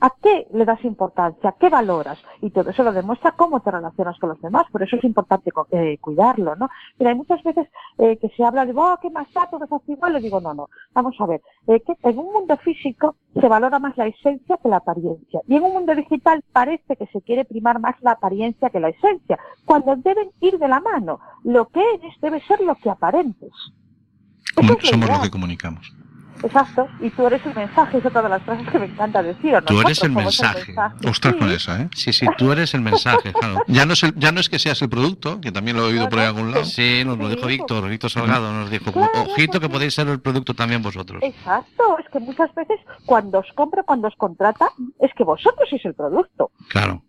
a 0.00 0.10
qué 0.22 0.46
le 0.52 0.64
das 0.64 0.82
importancia, 0.84 1.54
qué 1.58 1.68
valoras, 1.68 2.18
y 2.40 2.50
todo 2.50 2.70
eso 2.70 2.82
lo 2.82 2.92
demuestra 2.92 3.32
cómo 3.32 3.60
te 3.60 3.70
relacionas 3.70 4.18
con 4.18 4.30
los 4.30 4.40
demás, 4.40 4.64
por 4.72 4.82
eso 4.82 4.96
es 4.96 5.04
importante 5.04 5.50
eh, 5.72 5.98
cuidarlo, 6.00 6.56
¿no? 6.56 6.68
Pero 6.96 7.10
hay 7.10 7.16
muchas 7.16 7.42
veces 7.42 7.68
eh, 7.98 8.16
que 8.16 8.28
se 8.30 8.44
habla 8.44 8.64
de, 8.64 8.72
oh, 8.74 8.98
qué 9.00 9.10
más 9.10 9.28
es 9.28 9.36
así 9.36 9.92
igual, 9.92 10.14
le 10.14 10.20
digo, 10.20 10.40
no, 10.40 10.54
no, 10.54 10.68
vamos 10.94 11.14
a 11.20 11.26
ver, 11.26 11.42
eh, 11.66 11.80
que 11.80 11.94
en 12.02 12.18
un 12.18 12.32
mundo 12.32 12.56
físico 12.58 13.16
se 13.38 13.46
valora 13.46 13.78
más 13.78 13.96
la 13.96 14.06
esencia 14.06 14.56
que 14.56 14.68
la 14.68 14.76
apariencia, 14.76 15.40
y 15.46 15.56
en 15.56 15.62
un 15.62 15.72
mundo 15.72 15.94
digital 15.94 16.42
parece 16.52 16.96
que 16.96 17.06
se 17.06 17.20
quiere 17.22 17.44
primar 17.44 17.78
más 17.78 17.94
la 18.00 18.12
apariencia 18.12 18.70
que 18.70 18.80
la 18.80 18.88
esencia, 18.88 19.38
cuando 19.64 19.94
deben 19.96 20.30
ir 20.40 20.58
de 20.58 20.68
la 20.68 20.80
mano, 20.80 21.20
lo 21.44 21.68
que 21.68 21.80
eres 21.94 22.14
debe 22.20 22.40
ser 22.42 22.60
lo 22.62 22.74
que 22.76 22.90
aparentes. 22.90 23.52
Somos 24.54 24.70
lo 24.70 25.22
que 25.22 25.30
comunicamos. 25.30 25.99
Exacto, 26.42 26.88
y 27.00 27.10
tú 27.10 27.26
eres 27.26 27.44
el 27.44 27.54
mensaje, 27.54 27.98
es 27.98 28.06
otra 28.06 28.22
de 28.22 28.28
las 28.30 28.42
frases 28.42 28.66
que 28.68 28.78
me 28.78 28.86
encanta 28.86 29.22
decir. 29.22 29.54
¿o 29.54 29.62
Tú 29.62 29.80
eres 29.80 30.02
el 30.02 30.10
mensaje. 30.12 30.74
Ostras 31.06 31.34
con 31.34 31.50
esa, 31.50 31.82
¿eh? 31.82 31.88
Sí, 31.94 32.12
sí, 32.12 32.26
tú 32.38 32.50
eres 32.52 32.72
el 32.74 32.80
mensaje, 32.80 33.32
claro. 33.32 33.62
Ya 33.68 33.84
no, 33.84 33.92
es 33.92 34.02
el- 34.02 34.14
ya 34.16 34.32
no 34.32 34.40
es 34.40 34.48
que 34.48 34.58
seas 34.58 34.80
el 34.82 34.88
producto, 34.88 35.40
que 35.40 35.52
también 35.52 35.76
lo 35.76 35.84
he 35.84 35.92
oído 35.92 36.08
por 36.08 36.18
ahí 36.18 36.26
algún 36.26 36.50
lado. 36.52 36.64
Sí, 36.64 37.02
nos 37.04 37.18
lo 37.18 37.28
dijo 37.28 37.46
Víctor, 37.46 37.88
Víctor 37.88 38.10
Salgado 38.10 38.52
nos 38.52 38.70
dijo, 38.70 38.90
Claro, 38.92 39.10
ojito 39.30 39.60
que 39.60 39.68
podéis 39.68 39.94
ser 39.94 40.08
el 40.08 40.20
producto 40.20 40.54
también 40.54 40.82
vosotros. 40.82 41.22
Exacto, 41.22 41.98
es 41.98 42.08
que 42.10 42.18
muchas 42.20 42.54
veces 42.54 42.80
cuando 43.04 43.38
os 43.40 43.52
compra, 43.54 43.82
cuando 43.82 44.08
os 44.08 44.16
contrata, 44.16 44.70
es 44.98 45.12
que 45.14 45.24
vosotros 45.24 45.68
sois 45.68 45.84
el 45.84 45.94
producto. 45.94 46.50
Claro. 46.68 47.02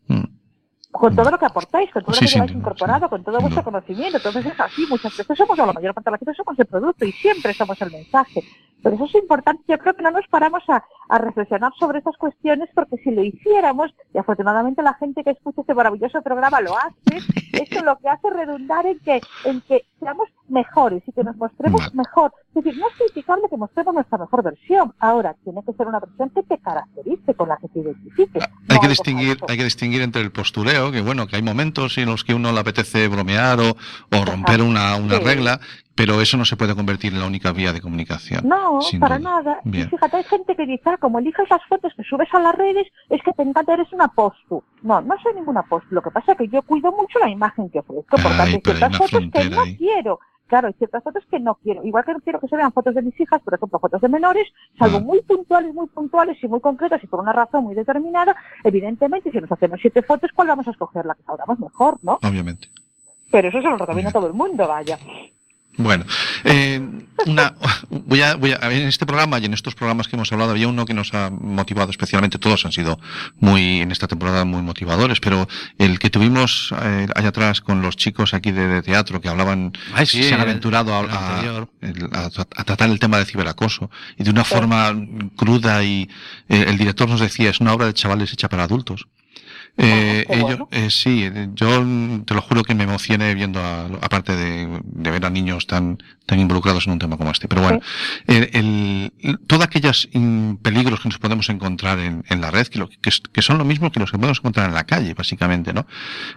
Con 0.92 1.16
todo 1.16 1.32
lo 1.32 1.40
que 1.40 1.46
aportáis, 1.46 1.90
con 1.92 2.04
todo 2.04 2.14
Sí, 2.14 2.20
lo 2.20 2.26
que 2.26 2.28
sí, 2.28 2.34
lleváis 2.36 2.52
incorporado, 2.52 3.10
con 3.10 3.24
todo 3.24 3.40
vuestro 3.40 3.64
conocimiento. 3.64 4.18
Entonces 4.18 4.46
es 4.46 4.60
así, 4.60 4.86
muchas 4.90 5.16
veces 5.16 5.38
somos, 5.38 5.58
o 5.58 5.66
la 5.66 5.72
mayor 5.72 5.94
parte 5.94 6.10
de 6.10 6.12
las 6.12 6.20
veces 6.20 6.36
somos 6.36 6.60
el 6.60 6.66
producto 6.66 7.06
y 7.06 7.14
siempre 7.14 7.54
somos 7.54 7.82
el 7.82 7.92
mensaje. 7.92 8.44
Pero 8.84 8.96
eso 8.96 9.06
es 9.06 9.16
importante, 9.16 9.64
yo 9.68 9.78
creo 9.78 9.94
que 9.96 10.04
no 10.04 10.12
nos 10.12 10.28
paramos 10.28 10.64
a, 10.70 10.84
a 11.10 11.18
reflexionar 11.20 11.72
sobre 11.80 12.00
estas 12.00 12.18
cuestiones 12.18 12.70
porque 12.74 12.98
si 13.04 13.12
lo 13.12 13.24
hiciéramos, 13.24 13.94
y 14.14 14.18
afortunadamente 14.18 14.82
la 14.82 14.94
gente 14.96 15.24
que 15.24 15.32
escucha 15.32 15.62
este 15.62 15.74
maravilloso 15.74 16.22
programa 16.22 16.62
lo 16.62 16.76
hace, 16.78 17.18
eso 17.54 17.84
lo 17.84 17.98
que 18.00 18.10
hace 18.10 18.30
redundar 18.30 18.86
en 18.86 19.00
que, 19.00 19.22
en 19.46 19.62
que 19.62 19.86
seamos 20.00 20.28
mejores 20.50 21.04
y 21.08 21.12
que 21.12 21.24
nos 21.24 21.36
mostremos 21.38 21.94
mejor. 21.94 22.34
Es 22.56 22.64
decir, 22.64 22.80
no 22.80 22.88
es 22.88 22.94
criticable 22.98 23.44
que 23.50 23.56
mostremos 23.58 23.94
nuestra 23.94 24.18
mejor 24.18 24.44
versión. 24.44 24.94
Ahora, 25.00 25.36
tiene 25.44 25.62
que 25.66 25.72
ser 25.74 25.88
una 25.88 26.00
versión 26.00 26.30
que 26.32 26.44
te 26.44 26.58
caracterice, 26.58 27.34
con 27.36 27.48
la 27.50 27.58
que 27.58 27.68
te 27.70 27.80
identifiques. 27.80 28.44
Hay 28.68 28.80
que 28.80 28.88
distinguir, 28.88 29.38
hay 29.48 29.58
que 29.58 29.64
distinguir 29.64 30.02
entre 30.02 30.22
el 30.22 30.32
postureo, 30.32 30.92
que 30.92 31.02
bueno, 31.02 31.28
que 31.28 31.36
hay 31.38 31.42
momentos 31.44 31.98
en 31.98 32.08
los 32.08 32.24
que 32.24 32.34
uno 32.34 32.52
le 32.52 32.60
apetece 32.60 33.08
bromear 33.08 33.60
o, 33.60 33.70
o 33.72 34.26
romper 34.26 34.62
una, 34.62 34.96
una 34.96 35.18
Sí. 35.18 35.24
regla, 35.24 35.60
Pero 35.96 36.22
eso 36.22 36.38
no 36.38 36.46
se 36.46 36.56
puede 36.56 36.74
convertir 36.74 37.14
en 37.14 37.20
la 37.20 37.26
única 37.28 37.52
vía 37.52 37.74
de 37.74 37.82
comunicación. 37.82 38.48
No, 38.48 38.80
para 39.00 39.18
duda. 39.20 39.30
nada. 39.42 39.60
Y 39.66 39.84
fíjate, 39.84 40.18
hay 40.18 40.24
gente 40.24 40.56
que 40.56 40.66
dice, 40.66 40.84
ah, 40.90 40.98
como 40.98 41.20
eliges 41.20 41.50
las 41.50 41.62
fotos 41.68 41.94
que 41.96 42.04
subes 42.04 42.30
a 42.34 42.40
las 42.40 42.56
redes, 42.56 42.88
es 43.10 43.22
que 43.24 43.34
te 43.34 43.44
encanta, 43.44 43.74
eres 43.74 43.92
una 43.92 44.08
postu. 44.08 44.64
No, 44.84 45.02
no 45.02 45.16
soy 45.22 45.34
ninguna 45.36 45.64
postu. 45.64 45.94
Lo 45.94 46.02
que 46.02 46.12
pasa 46.12 46.32
es 46.32 46.38
que 46.38 46.48
yo 46.48 46.62
cuido 46.64 46.92
mucho 46.92 47.20
la 47.20 47.30
imagen 47.30 47.70
que 47.70 47.80
ofrezco. 47.80 48.16
Por 48.18 48.22
tanto, 48.24 48.44
Ay, 48.44 48.54
hay 48.56 48.62
ciertas 48.62 48.98
fotos 48.98 49.24
que 49.34 49.50
no 49.50 49.64
quiero. 49.78 50.20
Claro, 50.48 50.68
hay 50.68 50.74
ciertas 50.74 51.04
fotos 51.04 51.24
que 51.30 51.40
no 51.40 51.56
quiero. 51.56 51.84
Igual 51.86 52.04
que 52.04 52.14
no 52.14 52.20
quiero 52.20 52.40
que 52.40 52.48
se 52.48 52.58
vean 52.58 52.74
fotos 52.74 52.94
de 52.96 53.02
mis 53.02 53.18
hijas, 53.20 53.42
por 53.42 53.54
ejemplo, 53.54 53.80
fotos 53.80 54.02
de 54.02 54.10
menores, 54.10 54.48
salvo 54.80 54.98
Ah. 54.98 55.02
muy 55.02 55.22
puntuales, 55.22 55.74
muy 55.74 55.88
puntuales 55.88 56.38
y 56.44 56.48
muy 56.48 56.60
concretas 56.60 57.02
y 57.04 57.08
por 57.08 57.20
una 57.22 57.32
razón 57.34 57.64
muy 57.66 57.76
determinada, 57.76 58.36
evidentemente, 58.64 59.32
si 59.32 59.38
nos 59.40 59.52
hacemos 59.52 59.80
siete 59.82 60.02
fotos, 60.02 60.30
¿cuál 60.36 60.50
vamos 60.50 60.68
a 60.68 60.72
escoger? 60.72 61.06
La 61.06 61.16
que 61.16 61.24
sabramos 61.24 61.58
mejor, 61.60 61.98
¿no? 62.02 62.20
Obviamente. 62.24 62.68
Pero 63.32 63.48
eso 63.48 63.62
se 63.62 63.70
lo 63.70 63.78
recomiendo 63.78 64.10
a 64.10 64.14
todo 64.14 64.28
el 64.28 64.34
mundo, 64.34 64.68
vaya. 64.68 64.98
Bueno, 65.78 66.06
eh, 66.44 66.82
una, 67.26 67.56
voy 67.90 68.22
a, 68.22 68.36
voy 68.36 68.52
a, 68.52 68.58
en 68.72 68.88
este 68.88 69.06
programa 69.06 69.40
y 69.40 69.46
en 69.46 69.54
estos 69.54 69.74
programas 69.74 70.08
que 70.08 70.16
hemos 70.16 70.32
hablado 70.32 70.52
había 70.52 70.68
uno 70.68 70.86
que 70.86 70.94
nos 70.94 71.14
ha 71.14 71.30
motivado 71.30 71.92
especialmente, 71.92 72.40
todos 72.40 72.66
han 72.66 72.72
sido 72.72 73.00
muy, 73.40 73.82
en 73.82 73.92
esta 73.92 74.08
temporada 74.08 74.44
muy 74.44 74.62
motivadores, 74.62 75.20
pero 75.20 75.48
el 75.78 75.98
que 76.00 76.10
tuvimos 76.10 76.74
eh, 76.82 77.08
allá 77.16 77.30
atrás 77.30 77.62
con 77.62 77.82
los 77.82 77.96
chicos 77.96 78.34
aquí 78.34 78.52
de, 78.52 78.68
de 78.68 78.82
teatro 78.82 79.22
que 79.22 79.30
hablaban, 79.30 79.72
Ay, 79.94 80.06
sí, 80.06 80.24
se 80.24 80.34
han 80.34 80.42
aventurado 80.42 80.92
el 81.82 82.10
a 82.12 82.30
tratar 82.30 82.90
el 82.90 83.00
tema 83.00 83.18
de 83.18 83.26
ciberacoso 83.26 83.90
y 84.18 84.24
de 84.24 84.30
una 84.30 84.44
forma 84.44 84.94
cruda 85.36 85.84
y 85.84 86.10
eh, 86.50 86.66
el 86.68 86.78
director 86.78 87.10
nos 87.10 87.20
decía, 87.22 87.50
es 87.50 87.60
una 87.60 87.74
obra 87.74 87.86
de 87.86 87.94
chavales 87.94 88.34
hecha 88.34 88.50
para 88.50 88.64
adultos. 88.64 89.08
Eh, 89.78 90.26
qué 90.28 90.34
ello- 90.36 90.44
bueno. 90.46 90.70
eh, 90.72 90.90
sí, 90.92 91.30
yo 91.56 91.86
te 92.26 92.34
lo 92.34 92.42
juro 92.42 92.64
que 92.64 92.76
me 92.76 92.84
emocioné 92.84 93.34
viendo, 93.34 93.60
a- 93.60 93.86
aparte 94.02 94.36
de, 94.36 94.80
de 94.84 95.12
ver 95.12 95.26
a 95.26 95.30
niños 95.30 95.66
tan, 95.66 95.98
tan 96.26 96.40
involucrados 96.40 96.86
en 96.88 96.94
un 96.94 97.00
tema 97.00 97.18
como 97.18 97.32
este. 97.32 97.48
Pero 97.48 97.62
bueno, 97.62 97.80
el, 98.28 98.50
el- 98.54 99.40
todos 99.48 99.64
aquellos 99.64 100.10
mm, 100.14 100.56
peligros 100.56 101.00
que 101.00 101.10
nos 101.10 101.18
podemos 101.20 101.50
encontrar 101.50 102.00
en, 102.00 102.24
en 102.30 102.42
la 102.42 102.52
red, 102.52 102.68
que, 102.68 102.80
lo- 102.80 102.90
que, 102.90 103.42
son 103.42 103.58
lo 103.58 103.66
mismo 103.66 103.92
que 103.92 104.00
los 104.00 104.12
que 104.12 104.18
podemos 104.18 104.40
encontrar 104.40 104.68
en 104.68 104.76
la 104.76 104.84
calle, 104.86 105.14
básicamente, 105.14 105.74
¿no? 105.74 105.88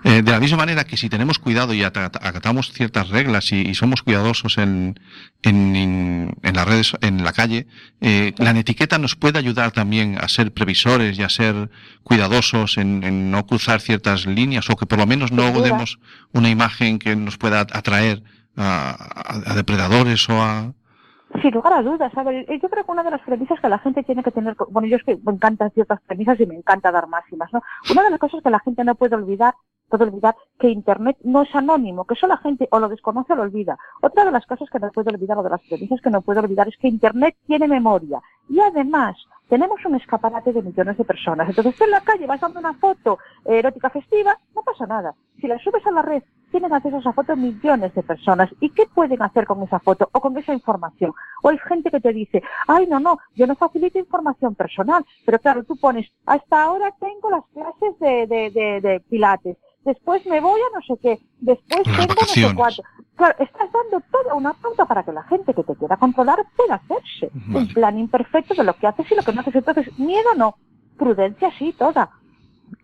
Eh, 0.05 0.23
de 0.23 0.31
la 0.31 0.41
misma 0.41 0.59
manera 0.59 0.85
que 0.85 0.97
si 0.97 1.09
tenemos 1.09 1.39
cuidado 1.39 1.75
y 1.75 1.83
ata- 1.83 2.07
acatamos 2.07 2.73
ciertas 2.73 3.09
reglas 3.09 3.51
y, 3.53 3.57
y 3.63 3.75
somos 3.75 4.03
cuidadosos 4.03 4.59
en, 4.59 4.99
en, 5.43 6.35
las 6.55 6.67
redes, 6.67 6.93
en 7.01 7.23
la 7.25 7.33
calle, 7.33 7.67
eh, 8.01 8.33
la 8.39 8.51
etiqueta 8.59 8.99
nos 8.99 9.17
puede 9.17 9.39
ayudar 9.39 9.73
también 9.73 10.17
a 10.21 10.29
ser 10.29 10.53
previsores 10.53 11.19
y 11.19 11.23
a 11.23 11.29
ser 11.29 11.71
cuidadosos 12.03 12.79
en 12.79 13.03
no 13.31 13.47
cruzar 13.47 13.81
ciertas 13.81 14.27
líneas 14.27 14.69
o 14.71 14.77
que 14.77 14.87
por 14.87 14.99
lo 14.99 15.07
menos 15.07 15.33
no 15.33 15.51
duda. 15.51 15.65
demos 15.65 15.99
una 16.33 16.49
imagen 16.51 16.99
que 16.99 17.17
nos 17.17 17.37
pueda 17.39 17.61
atraer 17.61 18.23
a, 18.57 18.91
a- 18.91 19.53
a 19.53 19.55
depredadores 19.55 20.29
o 20.31 20.35
a... 20.41 20.73
Sin 21.43 21.51
lugar 21.53 21.73
a 21.73 21.83
dudas, 21.83 22.13
a 22.17 22.23
ver, 22.23 22.47
yo 22.63 22.69
creo 22.71 22.85
que 22.85 22.93
una 22.93 23.03
de 23.03 23.11
las 23.11 23.21
premisas 23.23 23.59
que 23.61 23.69
la 23.69 23.81
gente 23.81 24.05
tiene 24.05 24.23
que 24.23 24.31
tener, 24.31 24.55
bueno, 24.71 24.87
yo 24.87 24.97
es 24.97 25.03
que 25.03 25.17
me 25.17 25.33
encantan 25.33 25.73
ciertas 25.73 26.01
premisas 26.03 26.39
y 26.39 26.47
me 26.47 26.55
encanta 26.55 26.93
dar 26.93 27.09
máximas, 27.09 27.53
¿no? 27.53 27.61
Una 27.91 28.05
de 28.05 28.11
las 28.11 28.21
cosas 28.21 28.41
que 28.41 28.51
la 28.51 28.61
gente 28.61 28.85
no 28.85 28.95
puede 28.95 29.17
olvidar, 29.17 29.53
puede 29.89 30.05
olvidar 30.05 30.37
que 30.61 30.69
Internet 30.69 31.17
no 31.25 31.43
es 31.43 31.53
anónimo, 31.53 32.05
que 32.07 32.15
eso 32.15 32.29
la 32.29 32.37
gente 32.37 32.69
o 32.71 32.79
lo 32.79 32.89
desconoce 32.89 33.33
o 33.33 33.37
lo 33.37 33.43
olvida. 33.43 33.77
Otra 34.01 34.25
de 34.25 34.31
las 34.31 34.47
cosas 34.47 34.69
que 34.71 34.79
no 34.79 34.93
puede 34.93 35.11
olvidar, 35.11 35.37
o 35.39 35.43
de 35.43 35.51
las 35.51 35.61
premisas 35.63 36.01
que 36.01 36.11
no 36.11 36.23
puede 36.23 36.39
olvidar, 36.39 36.69
es 36.69 36.77
que 36.77 36.87
Internet 36.87 37.35
tiene 37.49 37.67
memoria. 37.67 38.21
Y 38.49 38.61
además, 38.61 39.17
tenemos 39.49 39.85
un 39.85 39.95
escaparate 39.95 40.53
de 40.53 40.63
millones 40.63 40.97
de 40.97 41.05
personas. 41.05 41.49
Entonces, 41.49 41.77
tú 41.77 41.85
en 41.85 41.91
la 41.91 42.01
calle 42.01 42.27
vas 42.27 42.41
dando 42.41 42.61
una 42.61 42.75
foto 42.75 43.19
eh, 43.45 43.59
erótica 43.59 43.91
festiva, 43.91 44.39
no 44.55 44.63
pasa 44.63 44.87
nada. 44.87 45.15
Si 45.41 45.47
la 45.47 45.59
subes 45.59 45.87
a 45.87 45.91
la 45.91 46.03
red, 46.03 46.23
tienen 46.51 46.73
acceso 46.73 46.97
a 46.97 47.01
esa 47.01 47.13
foto 47.13 47.37
millones 47.37 47.95
de 47.95 48.03
personas. 48.03 48.49
¿Y 48.61 48.71
qué 48.71 48.87
pueden 48.87 49.21
hacer 49.23 49.45
con 49.47 49.63
esa 49.63 49.81
foto 49.81 50.09
o 50.13 50.21
con 50.21 50.37
esa 50.39 50.53
información? 50.53 51.13
O 51.43 51.49
hay 51.49 51.59
gente 51.59 51.91
que 51.91 52.01
te 52.01 52.13
dice, 52.13 52.43
ay, 52.69 52.87
no, 52.87 53.01
no, 53.01 53.19
yo 53.35 53.47
no 53.47 53.57
facilito 53.57 53.99
información 53.99 54.55
personal. 54.55 55.05
Pero 55.27 55.39
claro, 55.41 55.65
tú 55.65 55.77
pones, 55.77 56.09
hasta 56.27 56.63
ahora 56.63 56.93
tengo 57.01 57.31
las 57.31 57.45
clases 57.53 57.99
de, 57.99 58.27
de, 58.27 58.51
de, 58.51 58.81
de 58.81 59.01
pilates. 59.01 59.57
Después 59.85 60.25
me 60.27 60.41
voy 60.41 60.61
a 60.61 60.79
no 60.79 60.83
sé 60.87 61.01
qué. 61.03 61.19
Después 61.41 61.83
tengo 61.83 62.15
no 62.15 62.27
sé 62.27 62.55
cuánto. 62.55 62.83
Claro, 63.17 63.37
estás 63.39 63.71
dando 63.73 64.05
toda 64.11 64.35
una 64.35 64.53
pauta 64.55 64.87
para 64.87 65.05
que 65.05 65.13
la 65.13 65.23
gente 65.25 65.55
que 65.55 65.63
te 65.63 65.77
quiera 65.77 65.97
controlar 65.97 66.45
pueda 66.57 66.75
hacerse 66.75 67.31
un 67.55 67.69
plan 67.69 67.97
imperfecto 67.99 68.55
de 68.55 68.65
lo 68.65 68.75
que 68.75 68.89
haces 68.89 69.11
y 69.11 69.15
lo 69.15 69.23
que 69.23 69.33
no 69.33 69.41
haces. 69.41 69.55
Entonces, 69.55 69.99
miedo 69.99 70.35
no, 70.37 70.57
prudencia 70.99 71.53
sí, 71.59 71.73
toda. 71.79 72.11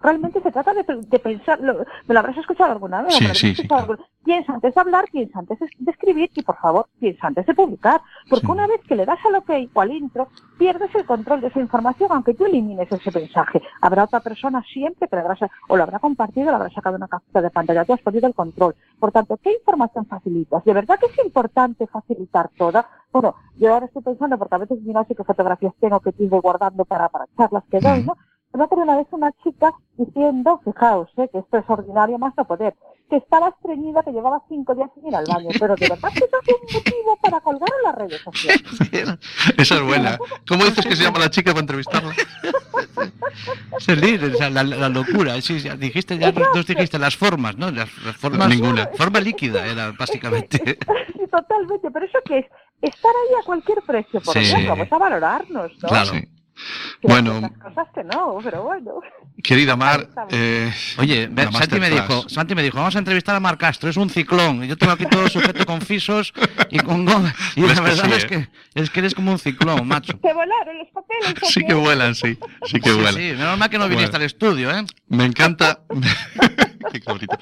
Realmente 0.03 0.41
se 0.41 0.51
trata 0.53 0.73
de, 0.73 0.85
de 0.85 1.19
pensar, 1.19 1.61
lo- 1.61 1.85
me 2.07 2.15
lo 2.15 2.21
habrás 2.21 2.37
escuchado 2.39 2.73
alguna 2.73 3.03
vez. 3.03 3.15
Sí, 3.15 3.25
¿Me 3.25 3.29
lo 3.29 3.35
sí, 3.35 3.41
sí, 3.55 3.63
escuchado 3.63 3.81
alguna- 3.81 4.05
Piensa 4.23 4.53
antes 4.53 4.75
de 4.75 4.81
hablar, 4.81 5.07
piensa 5.11 5.39
antes 5.39 5.59
de 5.59 5.91
escribir 5.91 6.31
y 6.35 6.43
por 6.43 6.57
favor, 6.59 6.87
piensa 7.01 7.27
antes 7.27 7.47
de 7.47 7.55
publicar. 7.55 8.03
Porque 8.29 8.47
una 8.47 8.67
vez 8.67 8.81
que 8.87 8.95
le 8.95 9.07
das 9.07 9.19
al 9.25 9.35
OK 9.37 9.51
o 9.73 9.81
al 9.81 9.91
intro, 9.93 10.29
pierdes 10.59 10.95
el 10.95 11.07
control 11.07 11.41
de 11.41 11.47
esa 11.49 11.59
información, 11.59 12.11
aunque 12.13 12.35
tú 12.35 12.45
elimines 12.45 12.91
ese 12.93 13.11
mensaje. 13.19 13.63
Habrá 13.81 14.05
otra 14.05 14.21
persona 14.21 14.63
siempre 14.73 15.09
que 15.09 15.17
le 15.17 15.23
habrá, 15.23 15.37
o 15.69 15.77
lo 15.77 15.83
habrá 15.83 15.99
compartido, 15.99 16.49
o 16.49 16.51
le 16.51 16.57
habrá 16.57 16.71
sacado 16.71 16.97
una 16.97 17.09
captura 17.09 17.41
de 17.43 17.51
pantalla. 17.51 17.85
Tú 17.87 17.95
has 17.95 18.03
perdido 18.03 18.27
el 18.29 18.35
control. 18.35 18.75
Por 18.99 19.11
tanto, 19.11 19.39
¿qué 19.39 19.53
información 19.55 20.05
facilitas? 20.07 20.65
¿De 20.65 20.75
verdad 20.75 20.99
que 21.01 21.07
es 21.07 21.25
importante 21.25 21.87
facilitar 21.87 22.51
toda? 22.59 22.87
Bueno, 23.13 23.35
yo 23.57 23.73
ahora 23.73 23.87
estoy 23.87 24.03
pensando, 24.03 24.39
porque 24.39 24.55
a 24.55 24.59
veces 24.59 24.79
mira 24.83 25.03
sé 25.05 25.15
qué 25.15 25.25
fotografías 25.25 25.75
tengo 25.81 25.99
que 26.01 26.13
ir 26.19 26.29
guardando 26.29 26.85
para, 26.85 27.09
para 27.09 27.25
charlas 27.37 27.65
que 27.71 27.81
doy, 27.81 28.05
¿no? 28.05 28.17
Me 28.53 28.65
acuerdo 28.65 28.85
una 28.85 28.97
vez 28.97 29.07
una 29.13 29.31
chica 29.45 29.73
diciendo, 29.97 30.61
fijaos, 30.65 31.09
¿eh? 31.17 31.29
que 31.33 31.39
esto 31.39 31.59
es 31.59 31.65
ordinario 31.69 32.19
más 32.19 32.35
no 32.37 32.45
poder, 32.45 32.75
que 33.09 33.17
estaba 33.17 33.49
estreñida, 33.49 34.03
que 34.03 34.11
llevaba 34.13 34.43
cinco 34.49 34.75
días 34.75 34.91
sin 34.95 35.07
ir 35.07 35.15
al 35.15 35.25
baño, 35.27 35.49
pero 35.59 35.77
de 35.77 35.89
verdad 35.89 36.09
que 36.13 36.19
eso 36.25 36.37
es 36.47 36.55
un 36.55 36.75
motivo 36.75 37.19
para 37.23 37.41
colgar 37.41 37.69
en 37.79 37.83
las 37.85 37.95
redes 37.95 38.21
sociales. 38.23 38.63
Esa 39.57 39.75
es 39.77 39.83
buena. 39.83 40.19
¿Cómo 40.49 40.65
dices 40.65 40.85
que 40.85 40.97
se 40.97 41.05
llama 41.05 41.21
la 41.21 41.31
chica 41.31 41.53
para 41.53 41.61
entrevistarla? 41.61 42.13
Es 43.79 43.89
el 43.89 44.01
líder, 44.01 44.35
o 44.35 44.37
sea, 44.37 44.51
la, 44.51 44.63
la 44.63 44.89
locura. 44.89 45.41
Sí, 45.41 45.61
ya 45.61 45.75
dijiste, 45.75 46.19
ya 46.19 46.33
nos, 46.33 46.55
nos 46.55 46.67
dijiste 46.67 46.99
las 46.99 47.17
formas, 47.17 47.57
¿no? 47.57 47.71
Las, 47.71 47.89
las 48.05 48.17
formas. 48.17 48.49
Ninguna. 48.49 48.89
Forma 48.97 49.21
líquida 49.21 49.67
era 49.67 49.93
básicamente. 49.93 50.79
Sí, 51.21 51.27
totalmente, 51.31 51.91
pero 51.91 52.07
eso 52.07 52.19
que 52.25 52.39
es 52.39 52.47
estar 52.83 53.11
ahí 53.11 53.35
a 53.41 53.45
cualquier 53.45 53.83
precio, 53.83 54.21
por 54.21 54.35
Sí. 54.35 54.41
Dios, 54.41 54.67
vamos 54.69 54.91
a 54.91 54.99
valorarnos, 54.99 55.71
¿no? 55.83 55.89
Claro. 55.89 56.13
Bueno, 57.03 57.41
no, 57.41 58.39
pero 58.43 58.71
querida 59.43 59.75
Mar, 59.77 60.09
eh, 60.31 60.73
Oye, 60.99 61.31
Santi 61.53 61.81
me 61.81 61.89
dijo, 61.91 62.29
Santi 62.29 62.55
me 62.55 62.63
dijo, 62.63 62.77
vamos 62.77 62.95
a 62.95 62.99
entrevistar 62.99 63.35
a 63.35 63.41
Mar 63.41 63.57
Castro, 63.57 63.89
es 63.89 63.97
un 63.97 64.11
ciclón. 64.11 64.65
Y 64.65 64.69
Yo 64.69 64.77
tengo 64.77 64.93
aquí 64.93 65.07
todo 65.07 65.29
sujeto 65.29 65.65
con 65.65 65.81
fisos 65.81 66.33
y 66.71 66.79
con 66.79 67.05
goma. 67.05 67.35
Y 67.57 67.63
la 67.63 67.81
verdad 67.81 68.05
sí, 68.05 68.13
es, 68.13 68.25
¿eh? 68.25 68.27
que, 68.27 68.49
es 68.81 68.91
que 68.91 69.01
eres 69.01 69.15
como 69.15 69.33
un 69.33 69.39
ciclón, 69.39 69.87
macho. 69.89 70.13
Se 70.21 70.33
volaron 70.33 70.79
los 70.79 70.89
papeles. 70.89 71.35
Sí 71.51 71.65
que 71.65 71.75
vuelan, 71.75 72.15
sí. 72.15 72.39
Sí 72.67 72.81
que 72.81 72.91
Sí, 72.91 72.95
vuelan. 72.97 73.15
sí, 73.15 73.21
menos 73.37 73.59
mal 73.59 73.71
que 73.71 73.79
no 73.79 73.89
viniste 73.89 74.11
Bueno. 74.11 74.17
al 74.19 74.27
estudio, 74.27 74.71
¿eh? 74.71 74.85
Me 75.09 75.25
encanta. 75.25 75.81
Qué 76.93 77.01
bonito. 77.07 77.39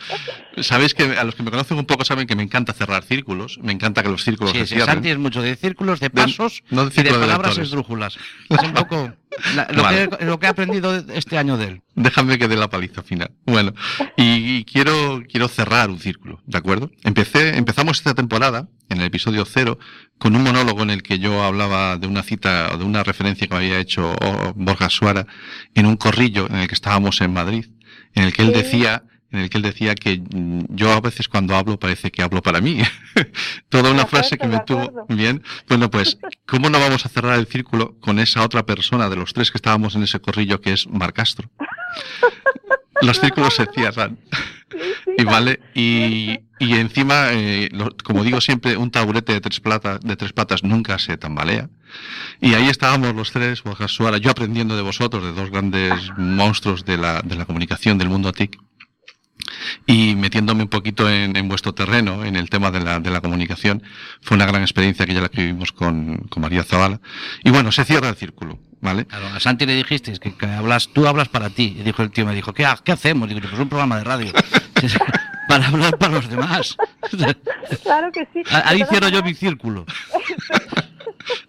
Sabéis 0.63 0.95
que 0.95 1.05
a 1.05 1.25
los 1.25 1.35
que 1.35 1.43
me 1.43 1.51
conocen 1.51 1.79
un 1.79 1.87
poco 1.87 2.05
saben 2.05 2.27
que 2.27 2.35
me 2.37 2.43
encanta 2.43 2.73
cerrar 2.73 3.05
círculos. 3.05 3.59
Me 3.63 3.73
encanta 3.73 4.03
que 4.03 4.09
los 4.09 4.25
círculos 4.25 4.53
Sí, 4.53 4.59
se 4.61 4.67
sí, 4.67 4.75
cierren. 4.77 4.95
Santi 4.97 5.11
es 5.11 5.19
mucho 5.19 5.43
de 5.43 5.55
círculos, 5.57 6.01
de 6.01 6.11
pasos 6.11 6.63
no 6.71 6.87
de 6.87 7.01
y 7.01 7.05
de 7.05 7.11
palabras 7.11 7.37
lectores. 7.39 7.59
esdrújulas. 7.69 8.19
Es 8.49 8.63
un 8.63 8.73
poco 8.75 9.13
la- 9.55 9.69
lo, 9.71 9.83
Vale. 9.83 10.09
que, 10.09 10.25
lo 10.25 10.39
que 10.41 10.47
he 10.47 10.49
aprendido 10.49 10.95
este 11.15 11.39
año 11.39 11.57
de 11.57 11.67
él. 11.67 11.83
Déjame 11.95 12.39
que 12.39 12.49
dé 12.49 12.57
la 12.57 12.69
paliza 12.71 13.03
final. 13.03 13.31
Bueno, 13.47 13.73
y, 14.17 14.57
y 14.59 14.65
quiero, 14.65 15.23
quiero 15.31 15.49
cerrar 15.49 15.91
un 15.91 15.99
círculo, 16.01 16.41
¿de 16.47 16.59
acuerdo? 16.59 16.91
Empecé, 17.05 17.57
empezamos 17.57 17.99
esta 17.99 18.15
temporada, 18.15 18.69
en 18.89 18.99
el 19.01 19.07
episodio 19.07 19.45
cero, 19.45 19.79
con 20.19 20.35
un 20.35 20.43
monólogo 20.45 20.83
en 20.83 20.91
el 20.91 21.03
que 21.03 21.19
yo 21.19 21.43
hablaba 21.43 21.97
de 21.99 22.07
una 22.07 22.23
cita, 22.23 22.71
o 22.73 22.79
de 22.79 22.85
una 22.85 23.03
referencia 23.05 23.47
que 23.47 23.55
me 23.55 23.61
había 23.65 23.79
hecho 23.81 24.13
oh, 24.21 24.53
Borja 24.57 24.89
Suara 24.91 25.27
en 25.75 25.87
un 25.87 25.97
corrillo 25.97 26.47
en 26.49 26.57
el 26.57 26.69
que 26.69 26.75
estábamos 26.75 27.21
en 27.21 27.33
Madrid, 27.33 27.67
en 28.15 28.23
el 28.25 28.33
que 28.33 28.43
él 28.43 28.53
decía, 28.53 29.03
en 29.31 29.41
el 29.41 29.51
que 29.51 29.59
él 29.59 29.63
decía 29.63 29.95
que 29.95 30.19
mm, 30.19 30.65
yo 30.71 30.93
a 30.93 31.01
veces 31.01 31.29
cuando 31.29 31.55
hablo 31.57 31.79
parece 31.79 32.11
que 32.11 32.23
hablo 32.23 32.43
para 32.43 32.61
mí. 32.61 32.81
Toda 33.69 33.91
una 33.91 34.07
frase 34.07 34.39
que 34.39 34.47
me 34.49 34.61
tuvo 34.61 35.07
bien. 35.09 35.43
Bueno, 35.69 35.91
pues, 35.91 36.19
¿cómo 36.47 36.71
no 36.71 36.79
vamos 36.81 37.05
a 37.05 37.09
cerrar 37.09 37.39
el 37.39 37.47
círculo 37.47 37.97
con 38.01 38.19
esa 38.19 38.43
otra 38.43 38.65
persona 38.65 39.09
de 39.09 39.17
los 39.17 39.33
tres 39.35 39.51
que 39.51 39.59
estábamos 39.59 39.95
en 39.97 40.03
ese 40.05 40.21
corrillo 40.21 40.61
que 40.61 40.73
es 40.73 40.87
Mar 40.89 41.13
Castro? 41.13 41.51
Los 43.01 43.21
círculos 43.21 43.55
se 43.55 43.67
cierran. 43.67 44.19
Y 45.17 45.23
vale, 45.23 45.61
y, 45.73 46.41
y 46.59 46.75
encima, 46.75 47.29
eh, 47.33 47.69
lo- 47.71 47.95
como 48.03 48.25
digo 48.25 48.41
siempre, 48.41 48.77
un 48.77 48.91
taburete 48.91 49.33
de 49.35 49.41
tres, 49.41 49.61
plata, 49.61 49.99
de 50.03 50.17
tres 50.17 50.33
patas 50.33 50.65
nunca 50.65 50.99
se 50.99 51.17
tambalea. 51.17 51.71
Y 52.41 52.55
ahí 52.55 52.69
estábamos 52.69 53.15
los 53.15 53.31
tres, 53.31 53.63
Borja 53.63 53.87
Suara, 53.87 54.19
yo 54.19 54.33
aprendiendo 54.33 54.75
de 54.77 54.83
vosotros, 54.83 55.23
de 55.23 55.33
dos 55.33 55.51
grandes 55.51 56.11
monstruos 56.17 56.85
de 56.85 56.99
la, 56.99 57.23
de 57.23 57.37
la 57.37 57.45
comunicación 57.45 57.99
del 57.99 58.09
mundo 58.09 58.33
TIC, 58.33 58.59
y 59.87 60.15
metiéndome 60.15 60.63
un 60.63 60.69
poquito 60.69 61.09
en, 61.09 61.37
en 61.37 61.49
vuestro 61.49 61.75
terreno, 61.75 62.25
en 62.25 62.37
el 62.37 62.51
tema 62.51 62.71
de 62.71 62.81
la, 62.81 63.01
de 63.01 63.11
la 63.11 63.21
comunicación. 63.21 63.83
Fue 64.21 64.37
una 64.37 64.47
gran 64.47 64.63
experiencia 64.63 65.07
que 65.07 65.15
ya 65.15 65.21
la 65.21 65.29
que 65.29 65.43
vivimos 65.43 65.73
con, 65.73 66.19
con 66.29 66.41
María 66.43 66.65
Zavala. 66.65 67.01
Y 67.45 67.51
bueno, 67.51 67.73
se 67.73 67.85
cierra 67.85 68.09
el 68.09 68.17
círculo, 68.17 68.59
¿vale? 68.81 69.07
Claro, 69.07 69.29
a 69.29 69.41
Santi 69.41 69.67
le 69.67 69.75
dijiste 69.75 70.13
que, 70.19 70.35
que 70.35 70.47
hablas, 70.47 70.89
tú 70.89 71.07
hablas 71.07 71.29
para 71.29 71.51
ti. 71.51 71.77
Y 71.79 71.83
dijo 71.83 72.03
el 72.03 72.11
tío, 72.11 72.27
me 72.27 72.35
dijo, 72.35 72.53
¿qué, 72.53 72.67
qué 72.85 72.93
hacemos? 72.93 73.29
Digo, 73.29 73.41
pues 73.41 73.53
un 73.59 73.69
programa 73.69 73.99
de 73.99 74.05
radio. 74.05 74.33
para 75.49 75.67
hablar 75.67 75.99
para 75.99 76.15
los 76.15 76.29
demás. 76.29 76.77
claro 77.83 78.13
que 78.13 78.29
sí. 78.33 78.43
Ahí 78.65 78.85
cierro 78.89 79.09
yo 79.09 79.23
mi 79.23 79.35
círculo. 79.35 79.87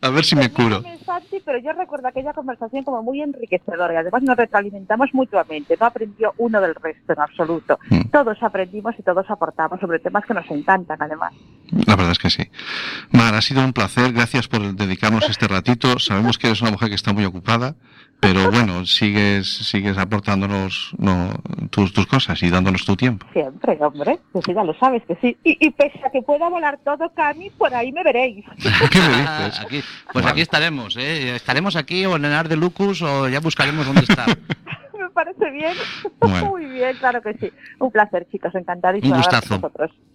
A 0.01 0.09
ver 0.09 0.23
si 0.23 0.35
me 0.35 0.49
curo. 0.51 0.81
Santi, 1.05 1.41
pero 1.43 1.59
yo 1.59 1.73
recuerdo 1.73 2.07
aquella 2.07 2.33
conversación 2.33 2.83
como 2.83 3.03
muy 3.03 3.21
enriquecedora 3.21 3.93
y 3.93 3.97
además 3.97 4.23
nos 4.23 4.37
retroalimentamos 4.37 5.09
mutuamente. 5.13 5.75
No 5.79 5.85
aprendió 5.85 6.33
uno 6.37 6.61
del 6.61 6.75
resto 6.75 7.13
en 7.13 7.19
absoluto. 7.19 7.79
Todos 8.11 8.41
aprendimos 8.41 8.95
y 8.97 9.03
todos 9.03 9.29
aportamos 9.29 9.79
sobre 9.79 9.99
temas 9.99 10.25
que 10.25 10.33
nos 10.33 10.49
encantan, 10.49 11.01
además. 11.01 11.33
La 11.71 11.95
verdad 11.95 12.11
es 12.11 12.19
que 12.19 12.29
sí. 12.29 12.49
Mar, 13.11 13.33
ha 13.35 13.41
sido 13.41 13.63
un 13.63 13.73
placer. 13.73 14.13
Gracias 14.13 14.47
por 14.47 14.61
dedicarnos 14.73 15.29
este 15.29 15.47
ratito. 15.47 15.99
Sabemos 15.99 16.37
que 16.37 16.47
eres 16.47 16.61
una 16.61 16.71
mujer 16.71 16.89
que 16.89 16.95
está 16.95 17.13
muy 17.13 17.25
ocupada, 17.25 17.75
pero 18.19 18.51
bueno, 18.51 18.85
sigues, 18.85 19.47
sigues 19.47 19.97
aportándonos 19.97 20.91
no, 20.97 21.31
tus, 21.69 21.93
tus 21.93 22.05
cosas 22.05 22.41
y 22.43 22.49
dándonos 22.49 22.85
tu 22.85 22.95
tiempo. 22.95 23.25
Siempre, 23.31 23.77
hombre. 23.79 24.19
Que 24.33 24.41
sí, 24.41 24.53
ya 24.53 24.63
lo 24.63 24.73
sabes 24.73 25.03
que 25.07 25.15
sí. 25.21 25.37
Y, 25.43 25.57
y 25.65 25.69
pese 25.71 25.99
a 26.05 26.11
que 26.11 26.21
pueda 26.21 26.49
volar 26.49 26.79
todo, 26.83 27.09
Cami, 27.13 27.49
por 27.51 27.73
ahí 27.73 27.91
me 27.91 28.03
veréis. 28.03 28.45
¿Qué 28.91 28.99
me 28.99 29.07
dices? 29.07 29.59
Aquí, 29.61 29.81
pues 30.11 30.25
aquí 30.25 30.41
estaremos, 30.41 30.97
¿eh? 30.97 31.35
Estaremos 31.35 31.75
aquí 31.75 32.05
o 32.05 32.17
en 32.17 32.25
el 32.25 32.33
Ar 32.33 32.49
de 32.49 32.57
Lucus 32.57 33.01
o 33.01 33.29
ya 33.29 33.39
buscaremos 33.39 33.85
dónde 33.85 34.01
está. 34.01 34.25
me 34.99 35.09
parece 35.09 35.49
bien. 35.51 35.73
Bueno. 36.19 36.49
Muy 36.49 36.65
bien, 36.65 36.95
claro 36.97 37.21
que 37.21 37.33
sí. 37.35 37.51
Un 37.79 37.91
placer, 37.91 38.27
chicos. 38.29 38.53
Encantadísimo 38.53 39.13
Un 39.15 39.19
gustazo. 39.21 39.55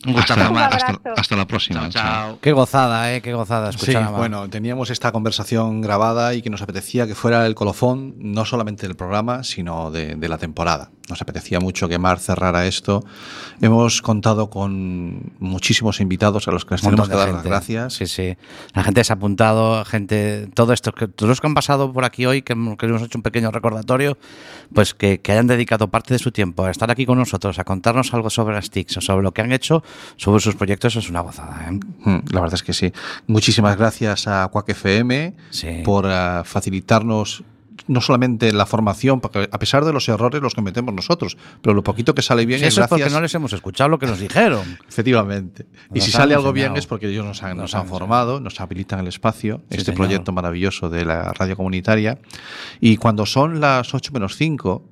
Un 0.06 0.12
gustazo, 0.12 0.40
abrazo. 0.42 1.00
Hasta 1.16 1.36
la 1.36 1.46
próxima. 1.46 1.88
Chao. 1.88 2.38
Qué 2.40 2.52
gozada, 2.52 3.14
¿eh? 3.14 3.22
Qué 3.22 3.32
gozada 3.32 3.72
Sí, 3.72 3.78
escuchar 3.78 4.04
Mar. 4.04 4.14
bueno, 4.16 4.48
teníamos 4.50 4.90
esta 4.90 5.10
conversación 5.12 5.80
grabada 5.80 6.34
y 6.34 6.42
que 6.42 6.50
nos 6.50 6.60
apetecía 6.62 7.06
que 7.06 7.14
fuera 7.14 7.46
el 7.46 7.54
colofón 7.54 8.14
no 8.18 8.44
solamente 8.44 8.86
del 8.86 8.96
programa, 8.96 9.42
sino 9.44 9.90
de, 9.90 10.14
de 10.16 10.28
la 10.28 10.36
temporada. 10.38 10.90
Nos 11.08 11.20
apetecía 11.20 11.60
mucho 11.60 11.86
que 11.86 11.98
Mar 11.98 12.18
cerrara 12.18 12.66
esto. 12.66 13.04
Hemos 13.60 14.00
contado 14.00 14.48
con 14.48 15.32
muchísimos 15.38 16.00
invitados 16.00 16.48
a 16.48 16.50
los 16.50 16.64
que 16.64 16.74
les 16.74 16.82
tenemos 16.82 17.08
que 17.08 17.14
dar 17.14 17.30
las 17.30 17.44
gracias. 17.44 17.92
Sí, 17.92 18.06
sí. 18.06 18.36
La 18.72 18.82
gente 18.82 19.04
se 19.04 19.12
ha 19.12 19.16
apuntado, 19.16 19.84
gente, 19.84 20.48
todo 20.54 20.72
esto, 20.72 20.92
que 20.92 21.06
todos 21.06 21.28
los 21.28 21.40
que 21.42 21.46
han 21.46 21.54
pasado 21.54 21.92
por 21.92 22.04
aquí 22.04 22.24
hoy, 22.24 22.40
que, 22.40 22.54
que 22.78 22.86
hemos 22.86 23.02
hecho 23.02 23.18
un 23.18 23.22
pequeño 23.22 23.50
recordatorio, 23.50 24.16
pues 24.72 24.94
que, 24.94 25.20
que 25.20 25.32
hayan 25.32 25.46
dedicado 25.46 25.88
parte 25.88 26.14
de 26.14 26.18
su 26.18 26.32
tiempo 26.32 26.64
a 26.64 26.70
estar 26.70 26.90
aquí 26.90 27.04
con 27.04 27.18
nosotros, 27.18 27.58
a 27.58 27.64
contarnos 27.64 28.14
algo 28.14 28.30
sobre 28.30 28.54
las 28.54 28.70
TICs 28.70 28.96
o 28.96 29.00
sobre 29.02 29.22
lo 29.22 29.32
que 29.32 29.42
han 29.42 29.52
hecho, 29.52 29.82
sobre 30.16 30.40
sus 30.40 30.54
proyectos, 30.54 30.96
es 30.96 31.10
una 31.10 31.20
gozada. 31.20 31.68
¿eh? 31.68 31.80
Mm, 32.04 32.18
La 32.32 32.40
verdad 32.40 32.54
es 32.54 32.62
que 32.62 32.72
sí. 32.72 32.92
Muchísimas 33.26 33.76
gracias 33.76 34.26
a 34.26 34.48
Quack 34.48 34.70
FM 34.70 35.34
por 35.84 36.06
eh, 36.08 36.40
facilitarnos 36.44 37.44
no 37.86 38.00
solamente 38.00 38.52
la 38.52 38.66
formación, 38.66 39.20
porque 39.20 39.48
a 39.50 39.58
pesar 39.58 39.84
de 39.84 39.92
los 39.92 40.08
errores 40.08 40.40
los 40.40 40.54
cometemos 40.54 40.94
nosotros, 40.94 41.36
pero 41.60 41.74
lo 41.74 41.82
poquito 41.82 42.14
que 42.14 42.22
sale 42.22 42.46
bien 42.46 42.60
Sí, 42.60 42.66
es 42.66 42.74
eso 42.74 42.80
es 42.82 42.88
gracias. 42.88 43.06
porque 43.08 43.14
no 43.14 43.20
les 43.20 43.34
hemos 43.34 43.52
escuchado 43.52 43.90
lo 43.90 43.98
que 43.98 44.06
nos 44.06 44.18
dijeron. 44.20 44.78
Efectivamente. 44.88 45.66
Y 45.92 45.96
Nos 45.98 46.04
si 46.04 46.10
han 46.10 46.16
sale 46.22 46.34
algo 46.34 46.48
enseñado. 46.50 46.72
bien 46.72 46.76
es 46.78 46.86
porque 46.86 47.08
ellos 47.08 47.24
nos 47.24 47.42
han, 47.42 47.56
nos 47.56 47.72
Nos 47.72 47.74
han 47.74 47.88
formado, 47.88 48.40
nos 48.40 48.60
habilitan 48.60 49.00
el 49.00 49.08
espacio, 49.08 49.58
Sí, 49.70 49.76
este 49.78 49.84
señor. 49.86 49.96
proyecto 49.98 50.32
maravilloso 50.32 50.88
de 50.90 51.04
la 51.04 51.32
radio 51.32 51.56
comunitaria. 51.56 52.18
Y 52.80 52.96
cuando 52.96 53.26
son 53.26 53.60
las 53.60 53.92
8 53.94 54.12
menos 54.12 54.36
5. 54.36 54.90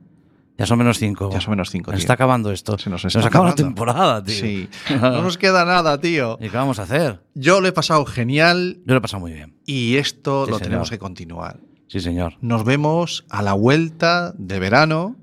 Ya 0.58 0.66
son 0.66 0.78
menos 0.78 0.98
5. 0.98 1.30
Ya 1.32 1.40
son 1.40 1.52
menos 1.52 1.70
5. 1.70 1.92
Se 1.92 1.96
está 1.96 2.12
acabando 2.12 2.52
esto. 2.52 2.76
Se 2.78 2.90
nos, 2.90 3.00
Se 3.00 3.08
está 3.08 3.20
nos 3.20 3.26
acaba 3.26 3.46
la 3.48 3.54
temporada, 3.54 4.22
tío. 4.22 4.34
Sí. 4.34 4.68
No 5.00 5.22
nos 5.22 5.38
queda 5.38 5.64
nada, 5.64 5.98
tío. 5.98 6.36
¿Y 6.40 6.50
qué 6.50 6.56
vamos 6.56 6.78
a 6.78 6.82
hacer? 6.82 7.20
Yo 7.34 7.60
lo 7.60 7.68
he 7.68 7.72
pasado 7.72 8.04
genial. 8.04 8.78
Yo 8.86 8.92
lo 8.94 8.98
he 8.98 9.00
pasado 9.00 9.20
muy 9.20 9.32
bien. 9.32 9.56
Y 9.66 9.96
esto 9.96 10.44
Sí, 10.44 10.50
lo 10.50 10.58
señor. 10.58 10.68
tenemos 10.68 10.90
que 10.90 10.98
continuar. 10.98 11.58
Sí, 11.92 12.00
señor. 12.00 12.38
Nos 12.40 12.64
vemos 12.64 13.26
a 13.28 13.42
la 13.42 13.52
vuelta 13.52 14.32
de 14.38 14.58
verano. 14.58 15.14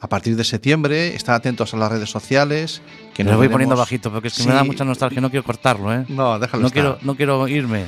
A 0.00 0.08
partir 0.10 0.36
de 0.36 0.44
septiembre, 0.44 1.14
estad 1.16 1.34
atentos 1.34 1.72
a 1.72 1.78
las 1.78 1.90
redes 1.90 2.10
sociales. 2.10 2.82
Que 3.14 3.24
nos 3.24 3.30
lo 3.32 3.38
voy 3.38 3.46
veremos- 3.46 3.52
poniendo 3.54 3.76
bajito 3.76 4.12
porque 4.12 4.28
es 4.28 4.34
que 4.34 4.42
Sí. 4.42 4.48
me 4.48 4.54
da 4.54 4.64
mucha 4.64 4.84
nostalgia, 4.84 5.22
no 5.22 5.30
quiero 5.30 5.44
cortarlo, 5.44 5.94
¿eh? 5.94 6.04
No, 6.10 6.38
déjalo 6.38 6.60
No 6.60 6.66
estar. 6.66 6.82
quiero, 6.82 6.98
no 7.00 7.16
quiero 7.16 7.48
irme. 7.48 7.86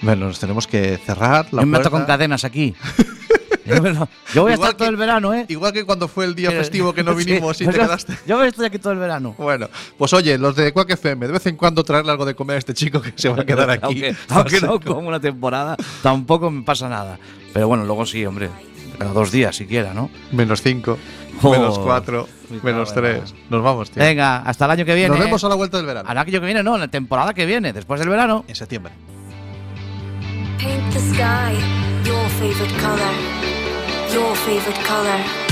Bueno, 0.00 0.26
nos 0.26 0.38
tenemos 0.38 0.68
que 0.68 0.96
cerrar 1.04 1.46
la 1.52 1.62
Yo 1.62 1.66
me 1.66 1.78
meto 1.78 1.90
con 1.90 2.04
cadenas 2.04 2.44
aquí. 2.44 2.76
Yo 4.34 4.42
voy 4.42 4.52
a 4.52 4.54
estar 4.54 4.74
todo 4.74 4.88
el 4.88 4.96
verano, 4.96 5.34
¿eh? 5.34 5.44
Igual 5.48 5.72
que 5.72 5.84
cuando 5.84 6.08
fue 6.08 6.24
el 6.24 6.34
día 6.34 6.50
Eh, 6.52 6.56
festivo 6.58 6.92
que 6.94 7.02
no 7.02 7.12
sí, 7.18 7.24
vinimos 7.24 7.60
y 7.60 7.64
pues 7.64 7.76
te 7.76 7.80
yo- 7.82 7.86
quedaste. 7.86 8.16
Yo 8.26 8.42
estoy 8.44 8.66
aquí 8.66 8.78
todo 8.78 8.92
el 8.92 8.98
verano. 8.98 9.34
Bueno, 9.38 9.68
pues 9.98 10.12
oye, 10.12 10.38
los 10.38 10.54
de 10.56 10.72
Quack 10.72 10.90
FM, 10.90 11.26
de 11.26 11.32
vez 11.32 11.46
en 11.46 11.56
cuando 11.56 11.82
traerle 11.84 12.12
algo 12.12 12.24
de 12.24 12.34
comer 12.34 12.56
a 12.56 12.58
este 12.58 12.74
chico 12.74 13.00
que 13.02 13.12
se 13.16 13.28
va 13.28 13.42
a 13.42 13.44
quedar 13.46 13.68
aquí. 13.70 13.84
aunque 13.84 14.16
aunque 14.28 14.60
no 14.60 14.80
como 14.80 15.08
una 15.08 15.20
temporada, 15.20 15.76
tampoco 16.02 16.50
me 16.50 16.62
pasa 16.62 16.88
nada. 16.88 17.18
Pero 17.52 17.68
bueno, 17.68 17.84
luego 17.84 18.06
sí, 18.06 18.24
hombre. 18.24 18.50
Cada 18.98 19.12
dos 19.12 19.30
días 19.30 19.54
siquiera, 19.54 19.92
¿no? 19.92 20.08
Menos 20.32 20.62
5, 20.62 20.98
Oh, 21.42 21.50
menos 21.50 21.78
4, 21.78 22.26
me 22.48 22.60
menos 22.62 22.94
3. 22.94 23.34
Nos 23.50 23.62
vamos, 23.62 23.90
tío. 23.90 24.02
Venga, 24.02 24.38
hasta 24.38 24.64
el 24.64 24.70
año 24.70 24.84
que 24.86 24.94
viene. 24.94 25.10
Nos 25.10 25.18
vemos 25.18 25.44
a 25.44 25.48
la 25.50 25.54
vuelta 25.54 25.76
del 25.76 25.84
verano. 25.84 26.08
Al 26.08 26.16
año 26.16 26.30
que 26.40 26.46
viene, 26.46 26.62
no, 26.62 26.78
la 26.78 26.88
temporada 26.88 27.34
que 27.34 27.44
viene, 27.44 27.74
después 27.74 28.00
del 28.00 28.08
verano. 28.08 28.46
En 28.48 28.54
septiembre. 28.54 28.94
Paint 30.58 30.92
the 30.94 31.00
sky 31.00 32.08
your 32.08 32.26
favorite 32.38 32.74
color. 32.80 33.55
Your 34.16 34.34
favorite 34.34 34.76
color. 34.76 35.45